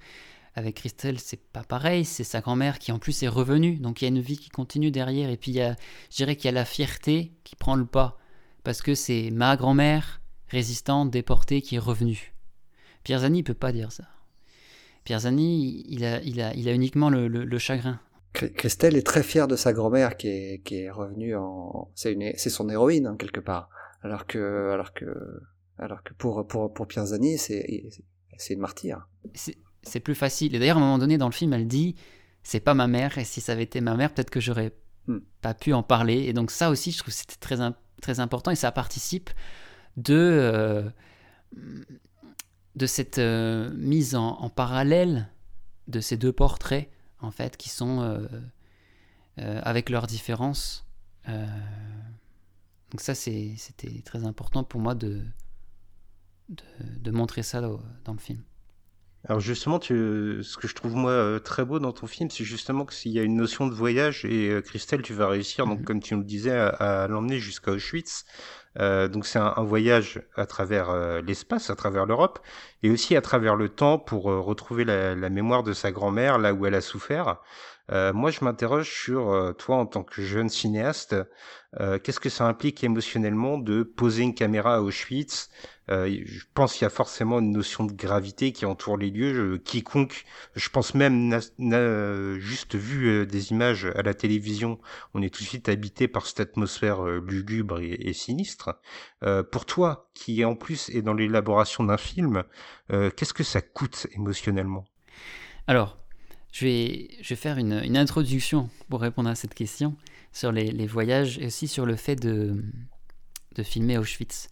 [0.58, 4.06] Avec Christelle, c'est pas pareil, c'est sa grand-mère qui en plus est revenue, donc il
[4.06, 5.76] y a une vie qui continue derrière, et puis il y a,
[6.10, 8.18] je dirais qu'il y a la fierté qui prend le pas,
[8.64, 12.34] parce que c'est ma grand-mère résistante, déportée, qui est revenue.
[13.04, 14.04] Pierre Zani peut pas dire ça.
[15.04, 18.00] Pierre Zani, il a, il a, il a uniquement le, le chagrin.
[18.32, 22.68] Christelle est très fière de sa grand-mère qui est, qui est revenue en, c'est son
[22.70, 23.68] héroïne hein, quelque part.
[24.02, 25.06] Alors que, alors que,
[25.78, 27.84] alors que pour pour pour Pierre Zani, c'est
[28.36, 29.08] c'est une martyre.
[29.86, 30.54] C'est plus facile.
[30.54, 31.94] Et d'ailleurs, à un moment donné dans le film, elle dit,
[32.42, 33.18] c'est pas ma mère.
[33.18, 34.72] Et si ça avait été ma mère, peut-être que j'aurais
[35.06, 35.18] hmm.
[35.40, 36.24] pas pu en parler.
[36.24, 37.56] Et donc ça aussi, je trouve que c'était très
[38.02, 39.30] très important et ça participe
[39.96, 40.90] de euh,
[42.74, 45.28] de cette euh, mise en, en parallèle
[45.88, 48.28] de ces deux portraits en fait, qui sont euh,
[49.38, 50.86] avec leurs différences.
[51.26, 55.22] Donc ça, c'était très important pour moi de,
[56.48, 58.40] de, montrer ça dans, le film.
[59.28, 62.84] Alors justement, tu, ce que je trouve moi très beau dans ton film, c'est justement
[62.86, 65.84] qu'il y a une notion de voyage et Christelle, tu vas réussir, donc mhm.
[65.84, 68.24] comme tu nous le disais, à, l'emmener jusqu'à Auschwitz.
[68.76, 72.38] donc c'est un, voyage à travers l'espace, à travers l'Europe,
[72.84, 76.54] et aussi à travers le temps pour retrouver la, la, mémoire de sa grand-mère là
[76.54, 77.40] où elle a souffert.
[77.92, 81.14] Euh, moi, je m'interroge sur euh, toi en tant que jeune cinéaste.
[81.80, 85.50] Euh, qu'est-ce que ça implique émotionnellement de poser une caméra à Auschwitz
[85.88, 89.58] Je pense qu'il y a forcément une notion de gravité qui entoure les lieux.
[89.64, 90.24] quiconque,
[90.54, 91.28] je pense même
[91.58, 94.80] n'a juste vu des images à la télévision,
[95.14, 98.80] on est tout de suite habité par cette atmosphère lugubre et, sinistre.
[99.52, 102.42] pour toi, qui en plus est dans l'élaboration d'un film,
[102.88, 104.84] qu'est-ce que ça coûte émotionnellement?
[105.68, 105.98] Alors,
[106.52, 109.96] je vais, faire une, introduction pour répondre à cette question
[110.32, 112.62] sur les, voyages et aussi sur le fait de
[113.62, 114.48] filmer Auschwitz.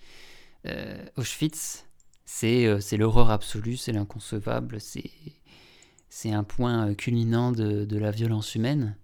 [0.67, 1.87] Euh, Auschwitz,
[2.25, 8.97] c'est euh, l'horreur absolue, c'est l'inconcevable, c'est un point euh, culminant de, la violence humaine.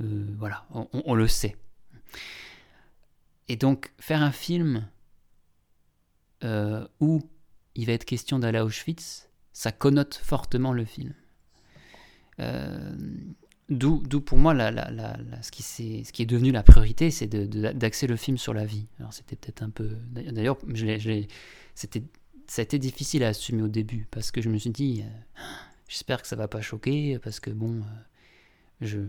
[0.00, 1.56] Voilà, on, le sait.
[3.48, 4.86] Et donc, faire un film
[7.00, 7.20] où
[7.74, 11.14] il va être question d'aller à Auschwitz, ça connote fortement le film.
[13.68, 14.54] D'où pour moi
[15.42, 18.86] ce, qui est devenu la priorité, c'est d'axer le film sur la vie.
[18.98, 19.90] Alors c'était peut-être un peu...
[20.12, 20.58] D'ailleurs,
[21.74, 22.02] c'était
[22.46, 25.42] ça a été difficile à assumer au début, parce que je me suis dit, euh,
[25.86, 27.82] j'espère que ça va pas choquer, parce que bon,
[28.80, 29.06] euh,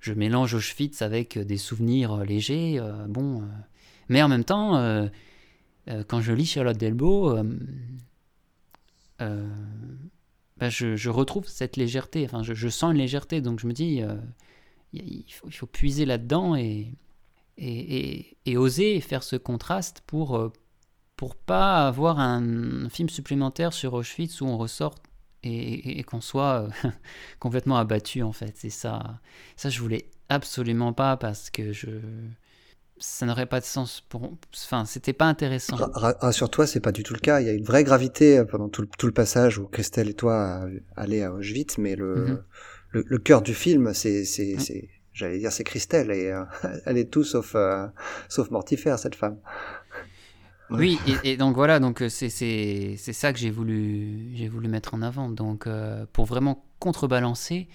[0.00, 3.48] je, mélange Auschwitz avec des souvenirs légers, bon...
[4.10, 5.08] mais en même temps,
[6.06, 7.38] quand je lis Charlotte Delbo,
[10.58, 12.24] bah, je, retrouve cette légèreté.
[12.24, 14.14] Enfin, je, sens une légèreté, donc je me dis, euh,
[14.92, 16.94] il, faut, il, faut, puiser là-dedans et,
[17.58, 20.52] et, et, oser faire ce contraste pour euh,
[21.16, 24.96] pour pas avoir un, film supplémentaire sur Auschwitz où on ressort
[25.44, 26.90] et, qu'on soit euh,
[27.38, 28.54] complètement abattu en fait.
[28.56, 29.20] C'est ça,
[29.56, 31.88] ça je voulais absolument pas parce que je
[33.02, 34.32] ça n'aurait pas de sens pour.
[34.54, 35.76] Enfin, c'était pas intéressant.
[35.92, 37.40] Rassure-toi, c'est pas du tout le cas.
[37.40, 40.08] Il y a une vraie gravité euh, pendant tout le, tout le passage où Christelle
[40.08, 42.42] et toi allez à Auschwitz, mais le, mhm.
[42.90, 44.24] le, le, cœur du film, c'est,
[45.12, 46.44] j'allais dire, c'est Christelle et euh,
[46.86, 47.88] elle est tout sauf, euh,
[48.28, 49.38] sauf mortifère cette femme.
[50.70, 55.28] Oui, et, donc voilà, donc c'est, ça que j'ai voulu, j'ai voulu mettre en avant.
[55.28, 55.68] Donc
[56.14, 57.68] pour vraiment contrebalancer,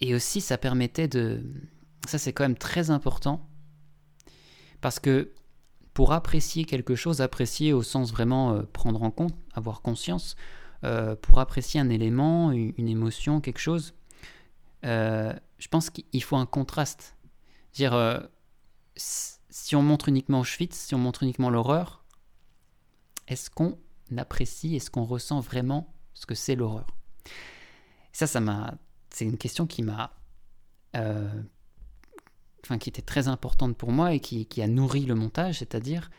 [0.00, 1.42] et aussi ça permettait de,
[2.06, 3.47] ça c'est quand même très important
[4.80, 5.32] parce que
[5.98, 10.36] pour apprécier quelque chose, apprécier au sens vraiment euh, prendre en compte, avoir conscience,
[10.84, 13.94] euh, pour apprécier un élément, une, émotion, quelque chose,
[14.84, 17.16] euh, je pense qu'il faut un contraste.
[17.72, 18.28] Dire,
[18.96, 22.04] si on montre uniquement Auschwitz, si on montre uniquement l'horreur,
[23.26, 23.76] est-ce qu'on
[24.16, 26.86] apprécie, est-ce qu'on ressent vraiment ce que c'est l'horreur?
[28.12, 28.74] Ça, ça m'a,
[29.10, 30.12] c'est une question qui m'a,
[32.64, 36.10] enfin, qui était très importante pour moi et qui, a nourri le montage, c'est-à-dire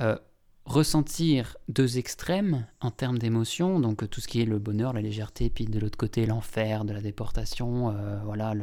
[0.00, 0.16] euh,
[0.64, 5.50] ressentir deux extrêmes en termes d'émotions, donc tout ce qui est le bonheur, la légèreté,
[5.50, 8.54] puis de l'autre côté l'enfer, de la déportation, euh, voilà,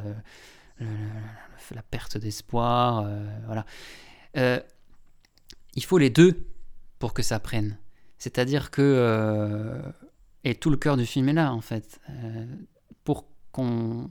[0.79, 3.65] la perte d'espoir, euh, voilà.
[4.37, 4.59] Euh,
[5.75, 6.45] il faut les deux
[6.99, 7.77] pour que ça prenne.
[8.17, 9.81] C'est-à-dire que euh,
[10.43, 12.45] et tout le cœur du film est là en fait, Euh,
[13.03, 14.09] pour qu'on,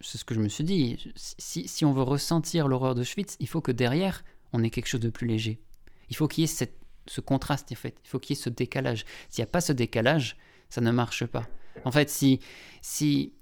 [0.00, 1.12] c'est ce que je me suis dit.
[1.16, 5.00] Si, si on veut ressentir l'horreur d'Auschwitz, il faut que derrière on ait quelque chose
[5.00, 5.60] de plus léger.
[6.08, 6.78] Il faut qu'il y ait cette
[7.08, 7.96] ce contraste, en fait.
[8.04, 9.04] Il faut qu'il y ait ce décalage.
[9.28, 10.36] S'il n'y a pas ce décalage,
[10.68, 11.46] ça ne marche pas.
[11.84, 12.40] En fait, si,
[12.82, 13.32] si,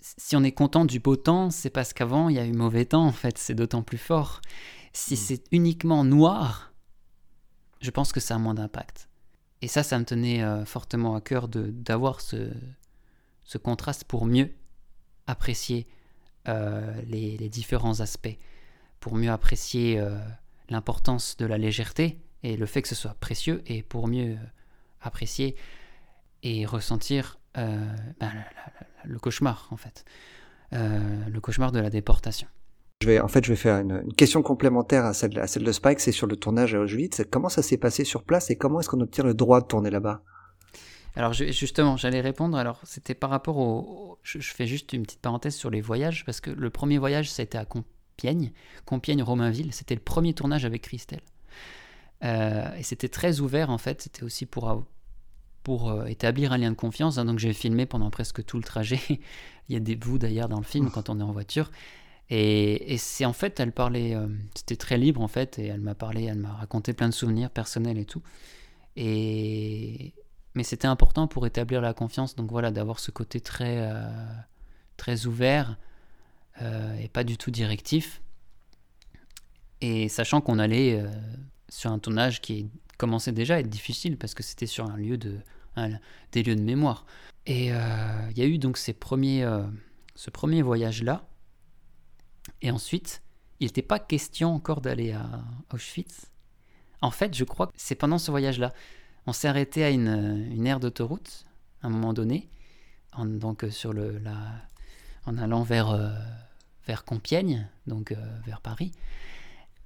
[0.00, 2.84] si on est content du beau temps, c'est parce qu'avant, il y a eu mauvais
[2.84, 3.38] temps, en fait.
[3.38, 4.40] C'est d'autant plus fort.
[4.92, 6.72] Si c'est uniquement noir,
[7.80, 9.08] je pense que ça a moins d'impact.
[9.62, 12.50] Et ça, ça me tenait euh, fortement à cœur d'avoir ce,
[13.44, 14.50] ce contraste pour mieux
[15.26, 15.86] apprécier
[16.48, 18.36] euh, les, différents aspects,
[19.00, 20.18] pour mieux apprécier euh,
[20.68, 24.46] l'importance de la légèreté et le fait que ce soit précieux et pour mieux euh,
[25.00, 25.54] apprécier
[26.42, 28.32] et ressentir ben,
[29.04, 30.04] le cauchemar en fait,
[30.72, 32.48] le cauchemar de la déportation.
[33.02, 36.00] Je vais, en fait, je vais faire une, question complémentaire à celle, celle de Spike,
[36.00, 37.22] c'est sur le tournage à Auschwitz.
[37.30, 39.90] Comment ça s'est passé sur place et comment est-ce qu'on obtient le droit de tourner
[39.90, 40.22] là-bas?
[41.16, 42.56] Alors je- justement, j'allais répondre.
[42.56, 46.24] Alors c'était par rapport au, je, je fais juste une petite parenthèse sur les voyages
[46.24, 48.52] parce que le premier voyage c'était à Compiègne,
[48.86, 49.72] Compiègne-Romainville.
[49.72, 51.20] C'était le premier tournage avec Christelle.
[52.24, 54.02] Euh, et c'était très ouvert en fait.
[54.02, 54.84] C'était aussi pour av-
[55.64, 57.18] pour euh, établir un lien de confiance.
[57.18, 57.24] hein.
[57.24, 59.00] donc j'ai filmé pendant presque tout le trajet.
[59.68, 61.70] Il y a des bouts d'ailleurs dans le film quand on est en voiture.
[62.30, 65.80] Et, et c'est en fait, elle parlait, euh, c'était très libre en fait, et elle
[65.80, 68.22] m'a parlé, elle m'a raconté plein de souvenirs personnels et tout.
[68.96, 70.14] Et
[70.54, 74.04] mais c'était important pour établir la confiance, donc voilà, d'avoir ce côté très euh,
[74.96, 75.78] très ouvert
[76.60, 78.22] euh, et pas du tout directif.
[79.80, 81.08] Et sachant qu'on allait euh,
[81.68, 85.16] sur un tournage qui commençait déjà à être difficile parce que c'était sur un lieu
[85.16, 85.38] de
[86.32, 87.06] des lieux de mémoire.
[87.46, 89.42] Et il y a eu donc ces premiers,
[90.14, 91.26] ce premier voyage là.
[92.60, 93.22] Et ensuite,
[93.58, 95.42] il n'était pas question encore d'aller à
[95.72, 96.26] Auschwitz.
[97.00, 98.72] En fait, je crois que c'est pendant ce voyage-là.
[99.26, 101.44] On s'est arrêté à une, une aire d'autoroute,
[101.82, 102.48] à un moment donné,
[103.12, 104.20] en, donc euh, sur le,
[105.26, 106.10] en allant vers, euh,
[106.86, 108.16] vers Compiègne, donc euh,
[108.46, 108.92] vers Paris.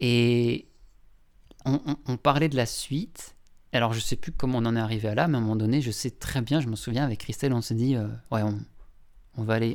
[0.01, 0.66] Et
[1.64, 3.34] on, parlait de la suite.
[3.72, 5.57] Alors, je sais plus comment on en est arrivé à là, mais à un moment
[5.57, 8.43] donné, je sais très bien, je me souviens, avec Christelle, on s'est dit, euh, ouais,
[9.37, 9.74] on, va aller,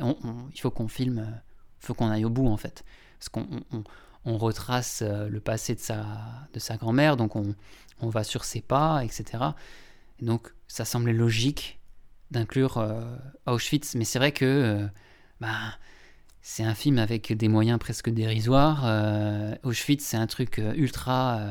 [0.53, 1.37] il faut qu'on filme, euh,
[1.81, 2.83] il faut qu'on aille au bout, en fait.
[3.19, 3.47] Parce qu'on
[4.25, 6.05] on- retrace euh, le passé de sa,
[6.53, 7.53] de sa grand-mère, donc on,
[8.03, 9.43] on va sur ses pas, etc.
[10.21, 11.79] Et donc, ça semblait logique
[12.31, 13.01] d'inclure euh,
[13.45, 14.87] Auschwitz, mais c'est vrai que euh,
[15.41, 15.77] bah,
[16.41, 18.83] c'est un film avec des moyens presque dérisoires.
[18.85, 21.45] euh, Auschwitz, c'est un truc ultra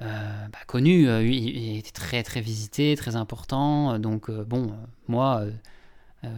[0.00, 3.98] bah, connu, il, était très très visité, très important.
[3.98, 4.76] Donc bon,
[5.08, 5.44] moi,
[6.22, 6.28] il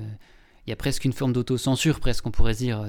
[0.69, 2.89] y a presque une forme d'autocensure, presque on pourrait dire,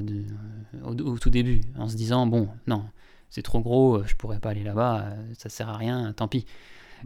[0.84, 2.86] au tout début, en se disant bon, non,
[3.30, 6.28] c'est trop gros, euh, je pourrais pas aller là-bas, euh, ça sert à rien, tant
[6.28, 6.46] pis.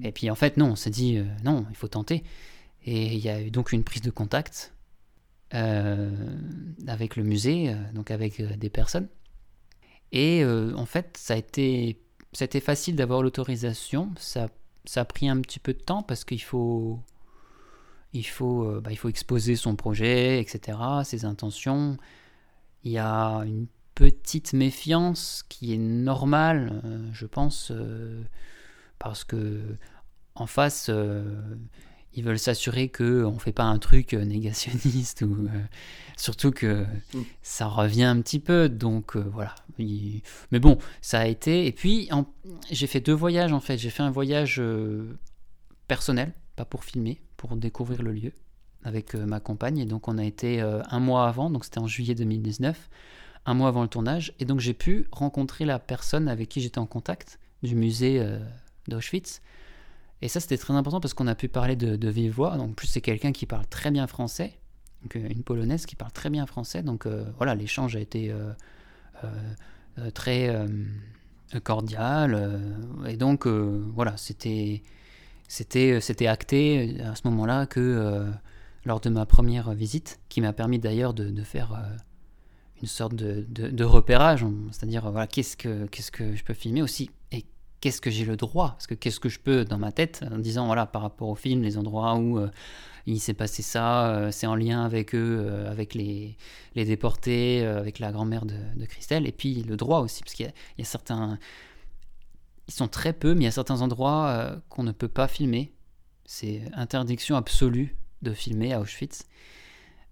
[0.04, 2.24] Et puis en fait, non, on s'est dit euh, non, il faut tenter.
[2.84, 4.74] Et il y a eu donc une prise de contact
[5.54, 6.10] euh,
[6.88, 9.08] avec le musée, donc avec des personnes.
[10.12, 12.02] Et euh, en fait, ça a été,
[12.34, 14.12] ça a été facile d'avoir l'autorisation.
[14.18, 14.50] Ça,
[14.86, 17.00] ça a pris un petit peu de temps parce qu'il faut,
[18.14, 21.98] il faut, bah, il faut exposer son projet, etc., ses intentions.
[22.84, 28.22] Il y a une petite méfiance qui est normale, euh, je pense, euh,
[29.00, 29.62] parce que
[30.36, 31.42] en face, euh,
[32.14, 35.48] ils veulent s'assurer qu'on ne fait pas un truc négationniste ou
[36.18, 37.22] surtout que Mm.
[37.42, 38.68] ça revient un petit peu.
[38.70, 39.56] Donc voilà.
[39.80, 40.22] Il-
[40.52, 41.66] Mais bon, ça a été.
[41.68, 42.26] Et puis en-
[42.70, 43.78] j'ai fait deux voyages en fait.
[43.78, 44.62] J'ai fait un voyage
[45.88, 48.32] personnel, pas pour filmer, pour découvrir le lieu
[48.84, 49.78] avec ma compagne.
[49.80, 52.90] Et donc on a été euh, un mois avant, donc c'était en juillet 2019,
[53.46, 54.34] un mois avant le tournage.
[54.40, 58.40] Et donc j'ai pu rencontrer la personne avec qui j'étais en contact du musée euh,
[58.88, 59.42] d'Auschwitz.
[60.22, 62.56] Et ça, c'était très important parce qu'on a pu parler de, vive voix.
[62.58, 64.54] Donc, plus, c'est quelqu'un qui parle très bien français,
[65.02, 66.84] donc euh, une polonaise qui parle très bien français.
[66.84, 70.56] Donc, euh, voilà, l'échange a été euh, très,
[71.64, 72.62] cordial.
[73.08, 74.84] et donc, voilà, c'était,
[75.48, 78.26] c'était, c'était acté à ce moment-là que
[78.86, 81.84] lors de ma première visite, qui m'a permis d'ailleurs de, faire
[82.82, 87.12] une sorte de, de, repérage, c'est-à-dire voilà, qu'est-ce que, qu'est-ce que je peux filmer aussi
[87.32, 87.46] et
[87.80, 90.38] qu'est-ce que j'ai le droit, parce que qu'est-ce que je peux dans ma tête en
[90.38, 92.40] disant voilà par rapport au film, les endroits où
[93.06, 96.38] il s'est passé ça, euh, c'est en lien avec eux, euh, avec les,
[96.76, 100.52] les déportés, euh, avec la grand-mère de, Christelle, et puis le droit aussi, parce qu'il
[100.78, 101.38] y, a certains...
[102.68, 105.74] Ils sont très peu, mais il y a certains endroits qu'on ne peut pas filmer.
[106.26, 109.28] C'est interdiction absolue de filmer à Auschwitz.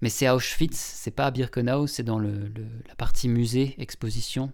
[0.02, 4.52] Mais c'est à Auschwitz, c'est pas à Birkenau, c'est dans la partie musée, exposition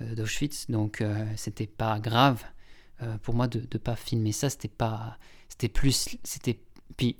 [0.00, 0.70] d'Auschwitz.
[0.70, 1.02] Donc
[1.36, 2.44] c'était pas grave
[3.22, 4.50] pour moi de ne pas filmer ça.
[4.50, 5.18] C'était pas,
[5.48, 6.60] c'était plus, c'était
[6.96, 7.16] puis,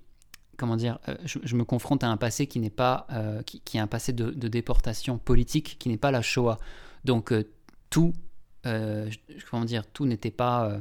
[0.57, 3.81] comment dire, euh, je, me confronte à un passé qui n'est pas, euh, qui, est
[3.81, 6.59] un passé de, déportation politique, qui n'est pas la Shoah.
[7.05, 7.45] Donc euh,
[7.91, 8.15] tout,
[8.63, 10.81] comment dire, tout n'était pas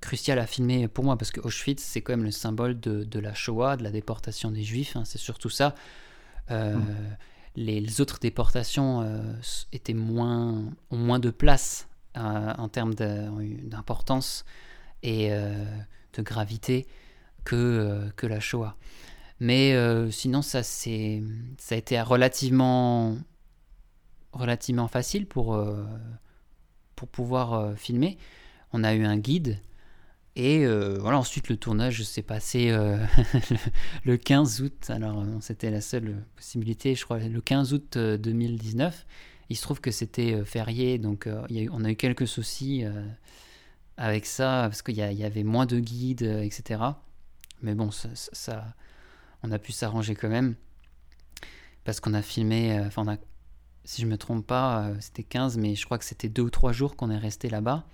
[0.00, 3.34] crucial à filmer pour moi parce que Auschwitz c'est quand même le symbole de, la
[3.34, 4.96] Shoah, de la déportation des Juifs.
[4.96, 5.74] Hein, c'est surtout ça.
[6.50, 6.78] Mmh.
[7.56, 9.04] Les, autres déportations
[9.72, 14.44] étaient moins, ont moins de place en termes d'importance
[15.02, 16.86] et de gravité
[17.44, 18.76] que, euh, que la Shoah.
[19.40, 23.16] Mais euh, sinon, ça, ça a été relativement,
[24.32, 25.84] relativement facile pour, euh,
[26.94, 28.18] pour pouvoir filmer.
[28.72, 29.58] On a eu un guide.
[30.36, 30.64] Et
[30.98, 32.70] voilà, ensuite le tournage s'est passé
[34.04, 34.88] le 15 août.
[34.88, 39.06] Alors c'était la seule possibilité, je crois, le 15 août 2019.
[39.50, 41.28] Il se trouve que c'était férié, donc
[41.72, 42.84] on a eu quelques soucis
[43.96, 46.80] avec ça, parce qu'il y, avait moins de guides, etc.
[47.60, 48.64] Mais bon, ça,
[49.42, 50.54] on a pu s'arranger quand même.
[51.84, 53.18] Parce qu'on a filmé, euh, enfin,
[53.84, 56.50] si je me trompe pas, euh, c'était 15, mais je crois que c'était deux ou
[56.50, 57.84] trois jours qu'on est resté là-bas.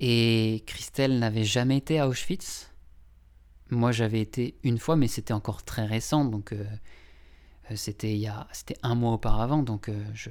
[0.00, 2.72] Et Christelle n'avait jamais été à Auschwitz.
[3.70, 6.64] Moi, j'avais été une fois, mais c'était encore très récent, donc euh,
[7.74, 10.30] c'était il y a, c'était un mois auparavant, donc je,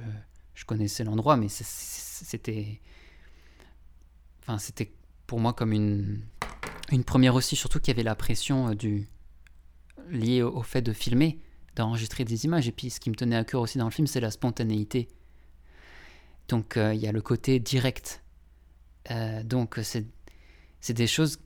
[0.54, 2.80] je, connaissais l'endroit, mais c'était,
[4.40, 4.92] enfin, c'était
[5.28, 6.22] pour moi comme une,
[6.90, 9.08] une première aussi, surtout qu'il y avait la pression euh, du
[10.10, 11.38] liée au, fait de filmer,
[11.76, 12.66] d'enregistrer des images.
[12.66, 15.08] Et puis ce qui me tenait à cœur aussi dans le film, c'est la spontanéité.
[16.48, 18.22] Donc euh, il y a le côté direct.
[19.10, 20.06] Euh, donc c'est
[20.92, 21.38] des choses,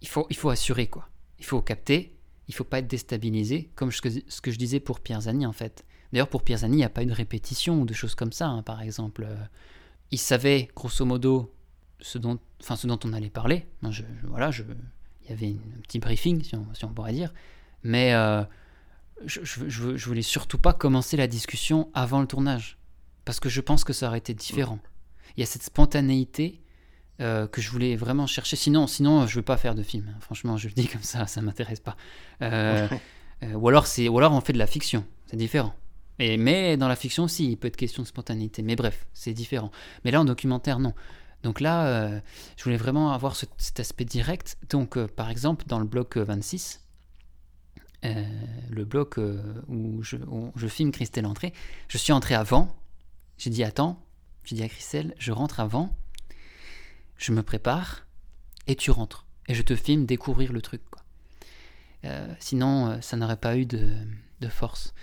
[0.00, 1.08] il faut, il faut assurer quoi.
[1.38, 2.16] Il faut capter,
[2.48, 5.52] il faut pas être déstabilisé, comme que, ce que je disais pour Pierre Zani en
[5.52, 5.84] fait.
[6.12, 8.32] D'ailleurs pour Pierre Zani, il n'y a pas eu de répétition ou de choses comme
[8.32, 9.26] ça, hein, par exemple.
[10.10, 11.54] il savait grosso modo
[12.00, 13.66] ce dont, enfin, ce dont on allait parler.
[13.90, 14.62] Je, voilà, je,
[15.22, 17.32] il y avait un petit briefing, si on, pourrait dire.
[17.82, 18.42] Mais euh,
[19.24, 22.78] je, je, voulais surtout pas commencer la discussion avant le tournage.
[23.24, 24.78] Parce que je pense que ça aurait été différent.
[25.36, 26.60] Il y a cette spontanéité
[27.20, 28.56] euh, que je voulais vraiment chercher.
[28.56, 30.14] Sinon, sinon je veux pas faire de film.
[30.20, 31.96] Franchement, je le dis comme ça, ça m'intéresse pas.
[32.42, 32.88] Euh,
[33.54, 35.04] ou, alors c'est, ou alors on fait de la fiction.
[35.26, 35.74] C'est différent.
[36.18, 38.62] Et, mais dans la fiction aussi, il peut être question de spontanéité.
[38.62, 39.70] Mais bref, c'est différent.
[40.04, 40.94] Mais là, en documentaire, non.
[41.42, 42.20] Donc là, euh,
[42.56, 44.58] je voulais vraiment avoir cet aspect direct.
[44.68, 46.80] Donc, euh, par exemple, dans le bloc 26,
[48.04, 48.24] euh,
[48.70, 49.18] le bloc
[49.68, 50.16] où je,
[50.56, 51.52] je, filme Christelle entrée,
[51.88, 52.76] je suis entré avant.
[53.38, 54.04] J'ai dit attends,
[54.44, 55.96] j'ai dit à Christelle, je rentre avant,
[57.20, 58.06] je me prépare
[58.66, 59.26] et tu rentres.
[59.48, 60.82] Et je te filme découvrir le truc.
[62.38, 64.94] sinon, ça n'aurait pas eu de, force.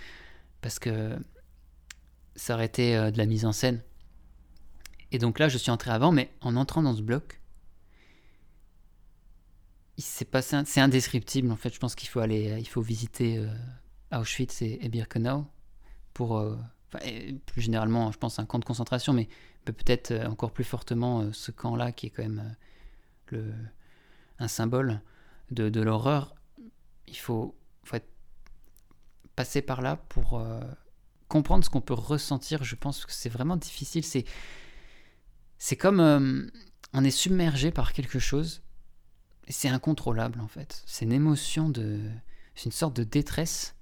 [0.60, 1.18] Parce que
[2.34, 3.82] ça aurait été de la mise en scène.
[5.12, 7.40] Et donc là, je suis entré avant, mais en entrant dans ce bloc,
[9.98, 11.74] c'est indescriptible en fait.
[11.74, 13.48] Je pense qu'il faut aller, il faut visiter euh,
[14.12, 15.46] Auschwitz et, Birkenau
[16.14, 16.38] pour,
[16.94, 19.28] euh, plus généralement, je pense un camp de concentration, mais
[19.64, 22.56] peut-être euh, encore plus fortement ce camp-là qui est quand même
[23.30, 23.52] le,
[24.38, 25.00] un symbole
[25.50, 26.34] de, l'horreur.
[27.06, 27.54] Il faut,
[29.36, 30.42] passer par là pour
[31.28, 32.64] comprendre ce qu'on peut ressentir.
[32.64, 34.04] Je pense que c'est vraiment difficile.
[34.04, 34.24] C'est
[35.58, 36.46] c'est comme euh,
[36.92, 38.62] on est submergé par quelque chose
[39.50, 40.82] c'est incontrôlable en fait.
[40.86, 42.00] C'est une émotion de.
[42.54, 43.74] C'est une sorte de détresse.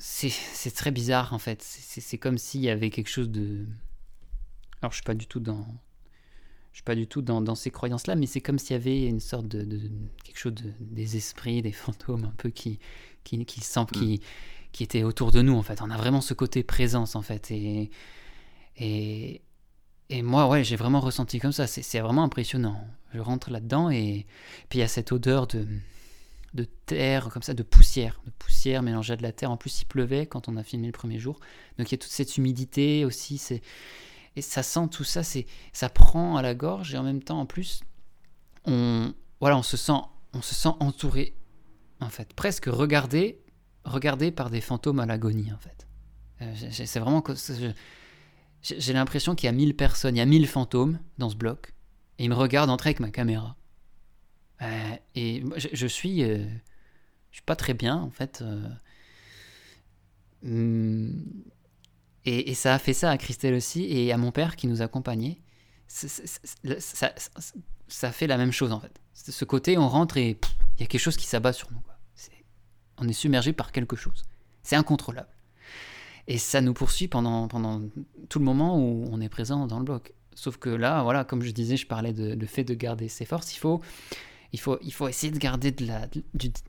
[0.00, 1.62] C'est très bizarre en fait.
[1.62, 3.66] C'est comme s'il y avait quelque chose de.
[4.80, 5.66] Alors je suis pas du tout dans.
[6.72, 9.18] Je suis pas du tout dans, ces croyances-là, mais c'est comme s'il y avait une
[9.18, 9.90] sorte de,
[10.22, 12.78] quelque chose de, des esprits, des fantômes un peu qui
[13.24, 13.60] qui, qui
[13.92, 14.20] qui,
[14.72, 15.82] qui étaient autour de nous en fait.
[15.82, 17.90] On a vraiment ce côté présence en fait et
[18.76, 19.42] et,
[20.08, 21.66] et moi, ouais, j'ai vraiment ressenti comme ça.
[21.66, 22.82] C'est vraiment impressionnant.
[23.12, 24.26] Je rentre là-dedans et
[24.70, 25.66] puis il y a cette odeur de,
[26.54, 29.50] de terre, comme ça, de poussière, de poussière mélangée à de la terre.
[29.50, 31.38] En plus, il pleuvait quand on a filmé le premier jour.
[31.78, 33.38] Donc il y a toute cette humidité aussi.
[33.38, 33.62] C'est
[34.36, 37.40] et ça sent tout ça, c'est ça prend à la gorge et en même temps
[37.40, 37.80] en plus
[38.64, 40.00] on voilà, on se sent
[40.32, 41.34] on se sent entouré
[42.00, 43.40] en fait, presque regardé
[43.84, 45.86] regardé par des fantômes à l'agonie en fait.
[46.42, 47.24] Euh, c'est vraiment
[48.62, 51.74] j'ai l'impression qu'il y a mille personnes, il y a mille fantômes dans ce bloc
[52.18, 53.56] et ils me regardent entrer avec ma caméra.
[54.62, 56.44] Euh, et je, suis euh,
[57.30, 58.42] je suis pas très bien en fait.
[60.42, 61.10] Hmm,
[62.24, 65.38] et, ça a fait ça à Christelle aussi et à mon père qui nous accompagnait.
[65.88, 67.14] ça,
[67.88, 69.00] ça, fait la même chose en fait.
[69.14, 70.38] Ce côté, on rentre et
[70.76, 71.82] il y a quelque chose qui s'abat sur nous.
[72.98, 74.24] on est submergé par quelque chose.
[74.62, 75.28] C'est incontrôlable.
[76.26, 77.82] Et ça nous poursuit pendant, pendant
[78.28, 80.12] tout le moment où on est présent dans le bloc.
[80.34, 83.24] Sauf que là, voilà, comme je disais, je parlais de le fait de garder ses
[83.24, 83.54] forces.
[83.54, 83.82] Il faut,
[84.52, 86.08] il faut, il faut essayer de garder de la,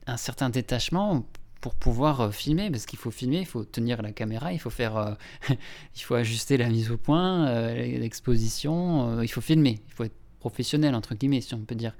[0.06, 1.26] un certain détachement
[1.62, 4.70] pour pouvoir euh, filmer, parce qu'il faut filmer, il faut tenir la caméra, il faut
[4.70, 5.14] faire, euh,
[5.96, 10.16] il faut ajuster la mise au point, euh, l'exposition, il faut filmer, il faut être
[10.40, 11.94] professionnel entre guillemets, si on peut dire.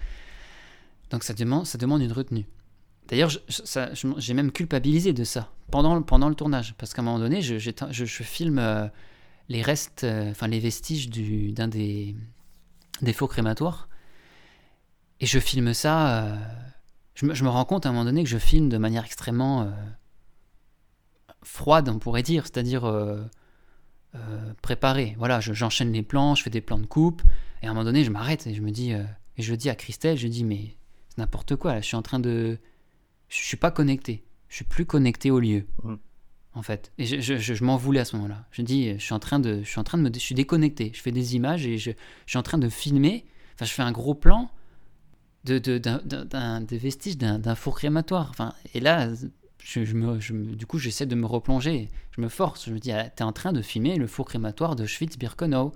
[1.11, 2.47] Donc ça demande, ça demande une retenue.
[3.09, 3.31] D'ailleurs,
[4.17, 7.59] j'ai même culpabilisé de ça pendant, pendant le tournage, parce qu'à un moment donné, je,
[7.59, 8.91] je, je filme
[9.49, 12.17] les restes, enfin les vestiges d'un des,
[13.01, 13.89] des faux crématoires,
[15.23, 16.37] et je filme ça
[17.15, 19.71] je me, rends compte à un moment donné que je filme de manière extrêmement euh,
[21.43, 23.23] froide, on pourrait dire, c'est-à-dire euh,
[24.15, 25.15] euh, préparée.
[25.19, 27.23] Voilà, j'enchaîne les plans, je fais des plans de coupe,
[27.63, 29.75] et à un moment donné, je m'arrête et je me dis, et je dis à
[29.75, 30.77] Christelle, je dis, mais
[31.09, 32.59] c'est n'importe quoi, là, je suis en train de.
[33.29, 35.67] Je suis pas connecté, je suis plus connecté au lieu.
[35.85, 35.95] Mmh.
[36.55, 38.45] En fait, et je, m'en voulais à ce moment-là.
[38.51, 40.35] Je dis, je suis en train de, je suis en train de me, je suis
[40.35, 40.93] déconnecté.
[40.95, 43.25] Je fais des images et je, je suis en train de filmer.
[43.55, 44.51] Enfin, je fais un gros plan
[45.45, 45.79] de, de,
[46.65, 48.29] des vestiges d'un four crématoire.
[48.31, 49.09] Enfin, et là,
[49.65, 51.89] je, me, du coup, j'essaie de me replonger.
[52.11, 52.67] Je me force.
[52.67, 55.73] Je me dis, ah, t'es en train de filmer le four crématoire de Schwytz-Birkenau.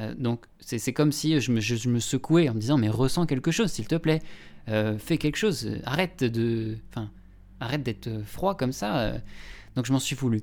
[0.00, 3.26] Euh, donc, c'est comme si je me, je, me, secouais en me disant, mais ressens
[3.26, 4.22] quelque chose, s'il te plaît.
[4.68, 5.68] Euh, fais quelque chose.
[5.84, 7.10] Arrête de, enfin,
[7.60, 8.98] arrête d'être froid comme ça.
[9.00, 9.18] Euh.
[9.76, 10.42] Donc, je m'en suis voulu.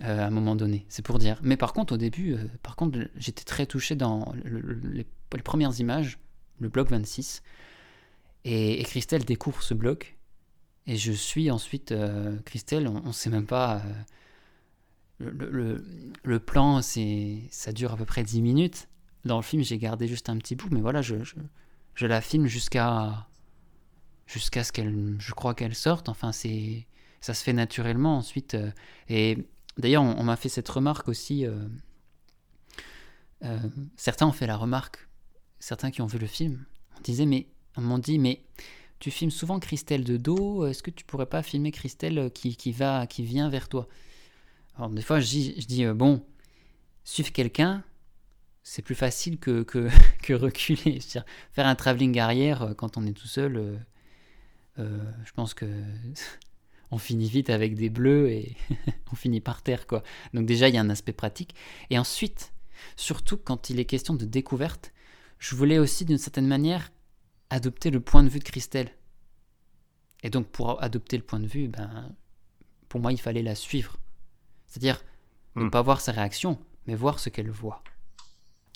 [0.00, 1.38] à un moment donné, c'est pour dire.
[1.42, 5.06] Mais par contre, au début, par contre, j'étais très touché dans les,
[5.44, 6.18] premières images,
[6.60, 7.42] le bloc 26.
[8.44, 10.16] Et, Christelle découvre ce bloc.
[10.86, 13.82] Et je suis ensuite euh, Christelle, on ne sait même pas.
[15.20, 15.84] Euh, le,
[16.22, 18.88] le, plan, ça dure à peu près 10 minutes.
[19.26, 21.16] Dans le film, j'ai gardé juste un petit bout, mais voilà, je,
[21.94, 23.26] je, la filme jusqu'à
[24.26, 26.08] jusqu'à ce qu'elle, je crois qu'elle sorte.
[26.08, 26.86] Enfin, c'est
[27.20, 28.54] ça se fait naturellement ensuite.
[28.54, 28.70] Euh,
[29.10, 29.36] et
[29.76, 31.44] d'ailleurs, on, m'a fait cette remarque aussi.
[33.96, 35.09] certains ont fait la remarque,
[35.60, 36.64] certains qui ont vu le film,
[36.98, 37.46] on disait mais
[37.76, 38.42] on m'ont dit, mais
[38.98, 42.56] tu filmes souvent Christelle de dos, est-ce que tu pourrais pas filmer Christelle euh, qui,
[42.56, 43.88] qui, va, qui vient vers toi?
[44.76, 46.24] Alors des fois je dis, je dis euh, bon,
[47.04, 47.82] suivre quelqu'un,
[48.62, 49.88] c'est plus facile que, que,
[50.22, 50.98] que reculer.
[50.98, 53.80] Dire, faire un travelling arrière euh, quand on est tout seul,
[54.76, 55.66] je pense que
[56.90, 58.56] on finit vite avec des bleus et
[59.12, 59.86] on finit par terre.
[59.86, 60.02] quoi.
[60.34, 61.54] Donc déjà, il y a un aspect pratique.
[61.90, 62.52] Et ensuite,
[62.96, 64.92] surtout quand il est question de découverte,
[65.40, 66.92] je voulais aussi d'une certaine manière
[67.48, 68.90] adopter le point de vue de Christelle.
[70.22, 72.14] Et donc pour adopter le point de vue, ben,
[72.88, 73.96] pour moi il fallait la suivre.
[74.68, 75.02] C'est-à-dire
[75.56, 75.70] ne hmm.
[75.70, 77.82] pas voir sa réaction, mais voir ce qu'elle voit.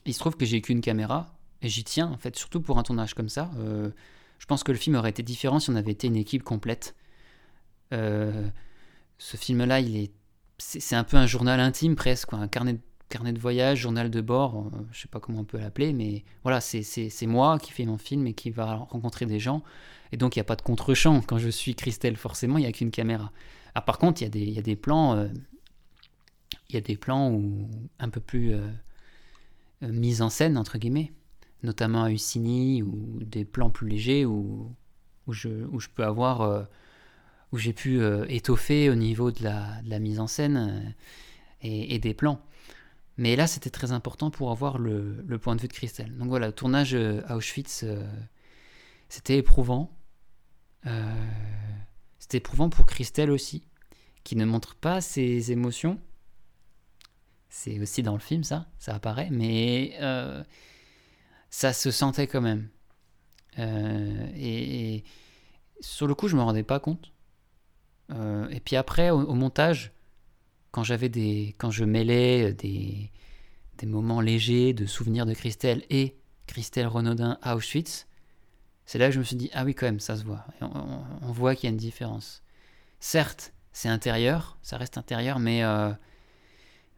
[0.06, 2.82] Il se trouve que j'ai qu'une caméra, et j'y tiens en fait, surtout pour un
[2.82, 3.50] tournage comme ça.
[3.58, 3.90] Euh,
[4.38, 6.94] je pense que le film aurait été différent si on avait été une équipe complète.
[7.92, 8.48] Euh,
[9.18, 10.12] ce film-là, il est,
[10.58, 12.80] c'est un peu un journal intime presque, un carnet de
[13.14, 16.24] carnet de voyage, journal de bord, euh, je sais pas comment on peut l'appeler, mais
[16.42, 19.62] voilà, c'est moi qui fais mon film et qui va rencontrer des gens.
[20.10, 21.20] Et donc il n'y a pas de contre-champ.
[21.20, 23.30] Quand je suis Christelle, forcément, il n'y a qu'une caméra.
[23.76, 25.28] Ah, par contre, il y, a des plans, euh,
[26.68, 27.68] il y a des plans où,
[28.00, 28.66] un peu plus euh,
[29.80, 31.12] mis en scène, entre guillemets,
[31.62, 34.74] notamment à Ussini, ou des plans plus légers où,
[35.28, 35.48] je,
[35.94, 36.66] peux avoir,
[37.52, 40.94] où j'ai pu étoffer au niveau de la, mise en scène
[41.62, 42.40] et des plans.
[43.16, 46.16] Mais là, c'était très important pour avoir le, point de vue de Christelle.
[46.16, 48.04] Donc voilà, le tournage euh, à Auschwitz, euh,
[49.08, 49.96] c'était éprouvant.
[50.86, 51.14] Euh,
[52.18, 53.68] c'était éprouvant pour Christelle aussi,
[54.24, 56.00] qui ne montre pas ses émotions.
[57.48, 59.96] C'est aussi dans le film, ça, ça apparaît, mais
[61.50, 62.68] ça se sentait quand même.
[63.56, 65.04] Et,
[65.80, 67.12] sur le coup, je me rendais pas compte.
[68.10, 69.92] et puis après, au montage,
[70.74, 73.12] quand j'avais des, quand je mêlais des,
[73.78, 76.16] des moments légers de souvenirs de Christelle et
[76.48, 78.08] Christelle Renaudin à Auschwitz,
[78.84, 81.30] c'est là que je me suis dit ah oui quand même ça se voit, on,
[81.30, 82.42] voit qu'il y a une différence.
[82.98, 85.92] Certes, c'est intérieur, ça reste intérieur, mais euh,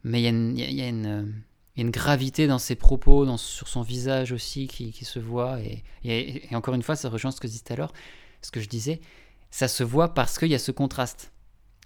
[0.05, 4.91] mais il y a, une, gravité dans ses propos, dans, sur son visage aussi qui,
[4.91, 5.61] qui se voit.
[5.61, 7.93] Et, et, encore une fois, ça rejoint ce que je disais tout à l'heure,
[8.41, 9.03] ce que je disais.
[9.51, 11.31] Ça se voit parce qu'il y a ce contraste,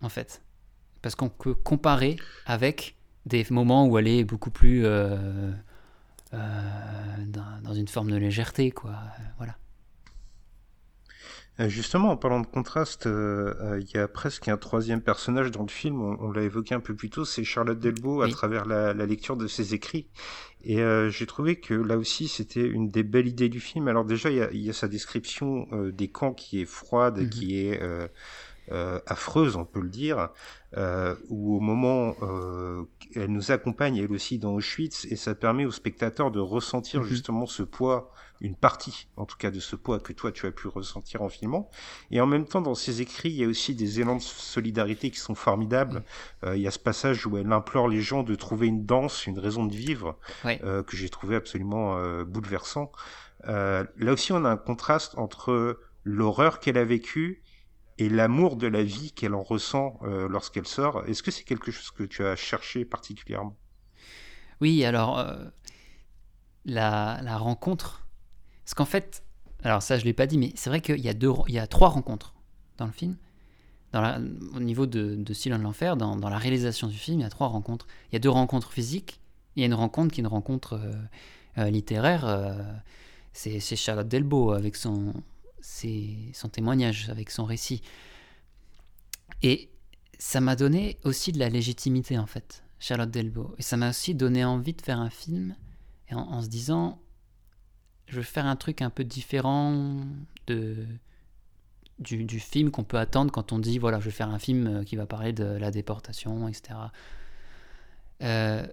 [0.03, 0.41] en fait.
[1.03, 2.17] Parce qu'on peut comparer
[2.47, 2.97] avec
[3.27, 5.51] des moments où elle est beaucoup plus euh,
[6.33, 6.39] euh,
[7.27, 8.95] dans, dans, une forme de légèreté, quoi.
[9.37, 9.57] Voilà.
[11.59, 15.63] Euh, justement, en parlant de contraste, euh, il y a presque un troisième personnage dans
[15.63, 18.95] le film, on, l'a évoqué un peu plus tôt, c'est Charlotte Delbo à travers la,
[18.95, 20.07] lecture de ses écrits.
[20.63, 20.79] Et
[21.09, 23.89] j'ai trouvé que là aussi, c'était une des belles idées du film.
[23.89, 27.31] Alors déjà, il y a, sa description des camps qui est froide, mhm.
[27.31, 27.81] qui est
[29.07, 30.31] affreuse, on peut le dire,
[31.29, 32.15] où au moment,
[33.15, 37.07] elle nous accompagne elle aussi dans Auschwitz, et ça permet aux spectateurs de ressentir mhm.
[37.07, 40.51] justement ce poids une partie, en tout cas, de ce poids que toi tu as
[40.51, 41.69] pu ressentir en filmant.
[42.11, 45.11] Et en même temps, dans ses écrits, il y a aussi des élans de solidarité
[45.11, 46.03] qui sont formidables.
[46.45, 49.27] Euh, il y a ce passage où elle implore les gens de trouver une danse,
[49.27, 52.91] une raison de vivre, euh, que j'ai trouvé absolument euh, bouleversant.
[53.45, 57.43] là aussi, on a un contraste entre l'horreur qu'elle a vécue
[58.01, 61.05] et l'amour de la vie qu'elle en ressent lorsqu'elle sort.
[61.07, 63.57] Est-ce que c'est quelque chose que tu as cherché particulièrement?
[64.61, 65.25] Oui, alors
[66.65, 68.01] la, la rencontre
[68.71, 69.25] parce qu'en fait,
[69.65, 71.15] alors ça je ne l'ai pas dit, mais c'est vrai qu'il y, a
[71.49, 72.35] y a trois rencontres
[72.79, 73.17] dans le film.
[73.93, 77.31] Au niveau de, de Sylvain de l'Enfer, dans, la réalisation du film, il y a
[77.31, 77.89] trois rencontres.
[78.09, 79.21] Il y a deux rencontres physiques,
[79.57, 80.93] il y a une rencontre qui est une rencontre euh,
[81.59, 82.25] euh, littéraire.
[82.27, 82.63] Euh,
[83.33, 85.15] c'est Charlotte Delbo avec son,
[85.63, 87.83] son témoignage, avec son récit.
[89.43, 89.71] Et
[90.19, 93.55] ça m'a donné aussi de la légitimité en fait, Charlotte Delbo.
[93.59, 95.55] Et ça m'a aussi donné envie de faire un film
[96.11, 97.01] en, en se disant
[98.07, 100.05] je veux faire un truc un peu différent
[100.49, 100.85] de,
[102.01, 104.85] du, film qu'on peut attendre quand on dit voilà, je vais faire un film euh,
[104.85, 106.79] qui va parler de la déportation, etc.
[108.23, 108.67] Euh,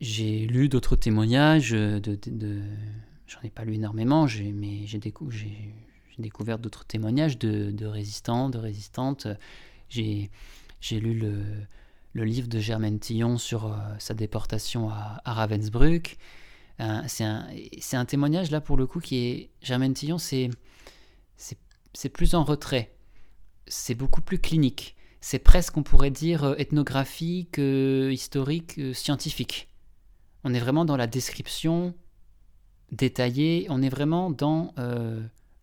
[0.00, 2.60] j'ai lu d'autres témoignages, de, de,
[3.26, 4.98] j'en ai pas lu énormément, mais j'ai
[6.18, 9.26] découvert d'autres témoignages de, résistants, de résistantes.
[9.88, 10.30] J'ai
[10.90, 16.18] lu le, livre de Germaine Tillon sur euh, sa déportation à, Ravensbrück.
[17.06, 20.50] C'est un, témoignage là pour le coup qui est Germaine Tillon, c'est
[21.96, 22.92] c'est plus en retrait,
[23.68, 29.68] c'est beaucoup plus clinique, c'est presque on pourrait dire euh, ethnographique, euh, historique, scientifique.
[30.42, 31.94] On est vraiment dans la description
[32.92, 34.74] détaillée, on est vraiment dans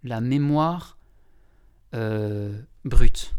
[0.03, 0.97] la mémoire
[2.83, 3.35] brute.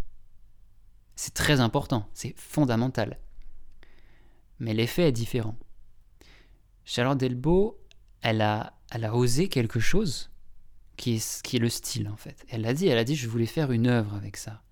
[1.15, 3.19] C'est très important, c'est fondamental.
[4.59, 5.57] Mais l'effet est différent.
[6.85, 7.81] Charlotte Delbo,
[8.23, 10.31] elle a, elle a osé quelque chose
[10.97, 12.45] qui est, qui est le style en fait.
[12.49, 14.63] Elle l'a dit, elle a dit je voulais faire une œuvre avec ça,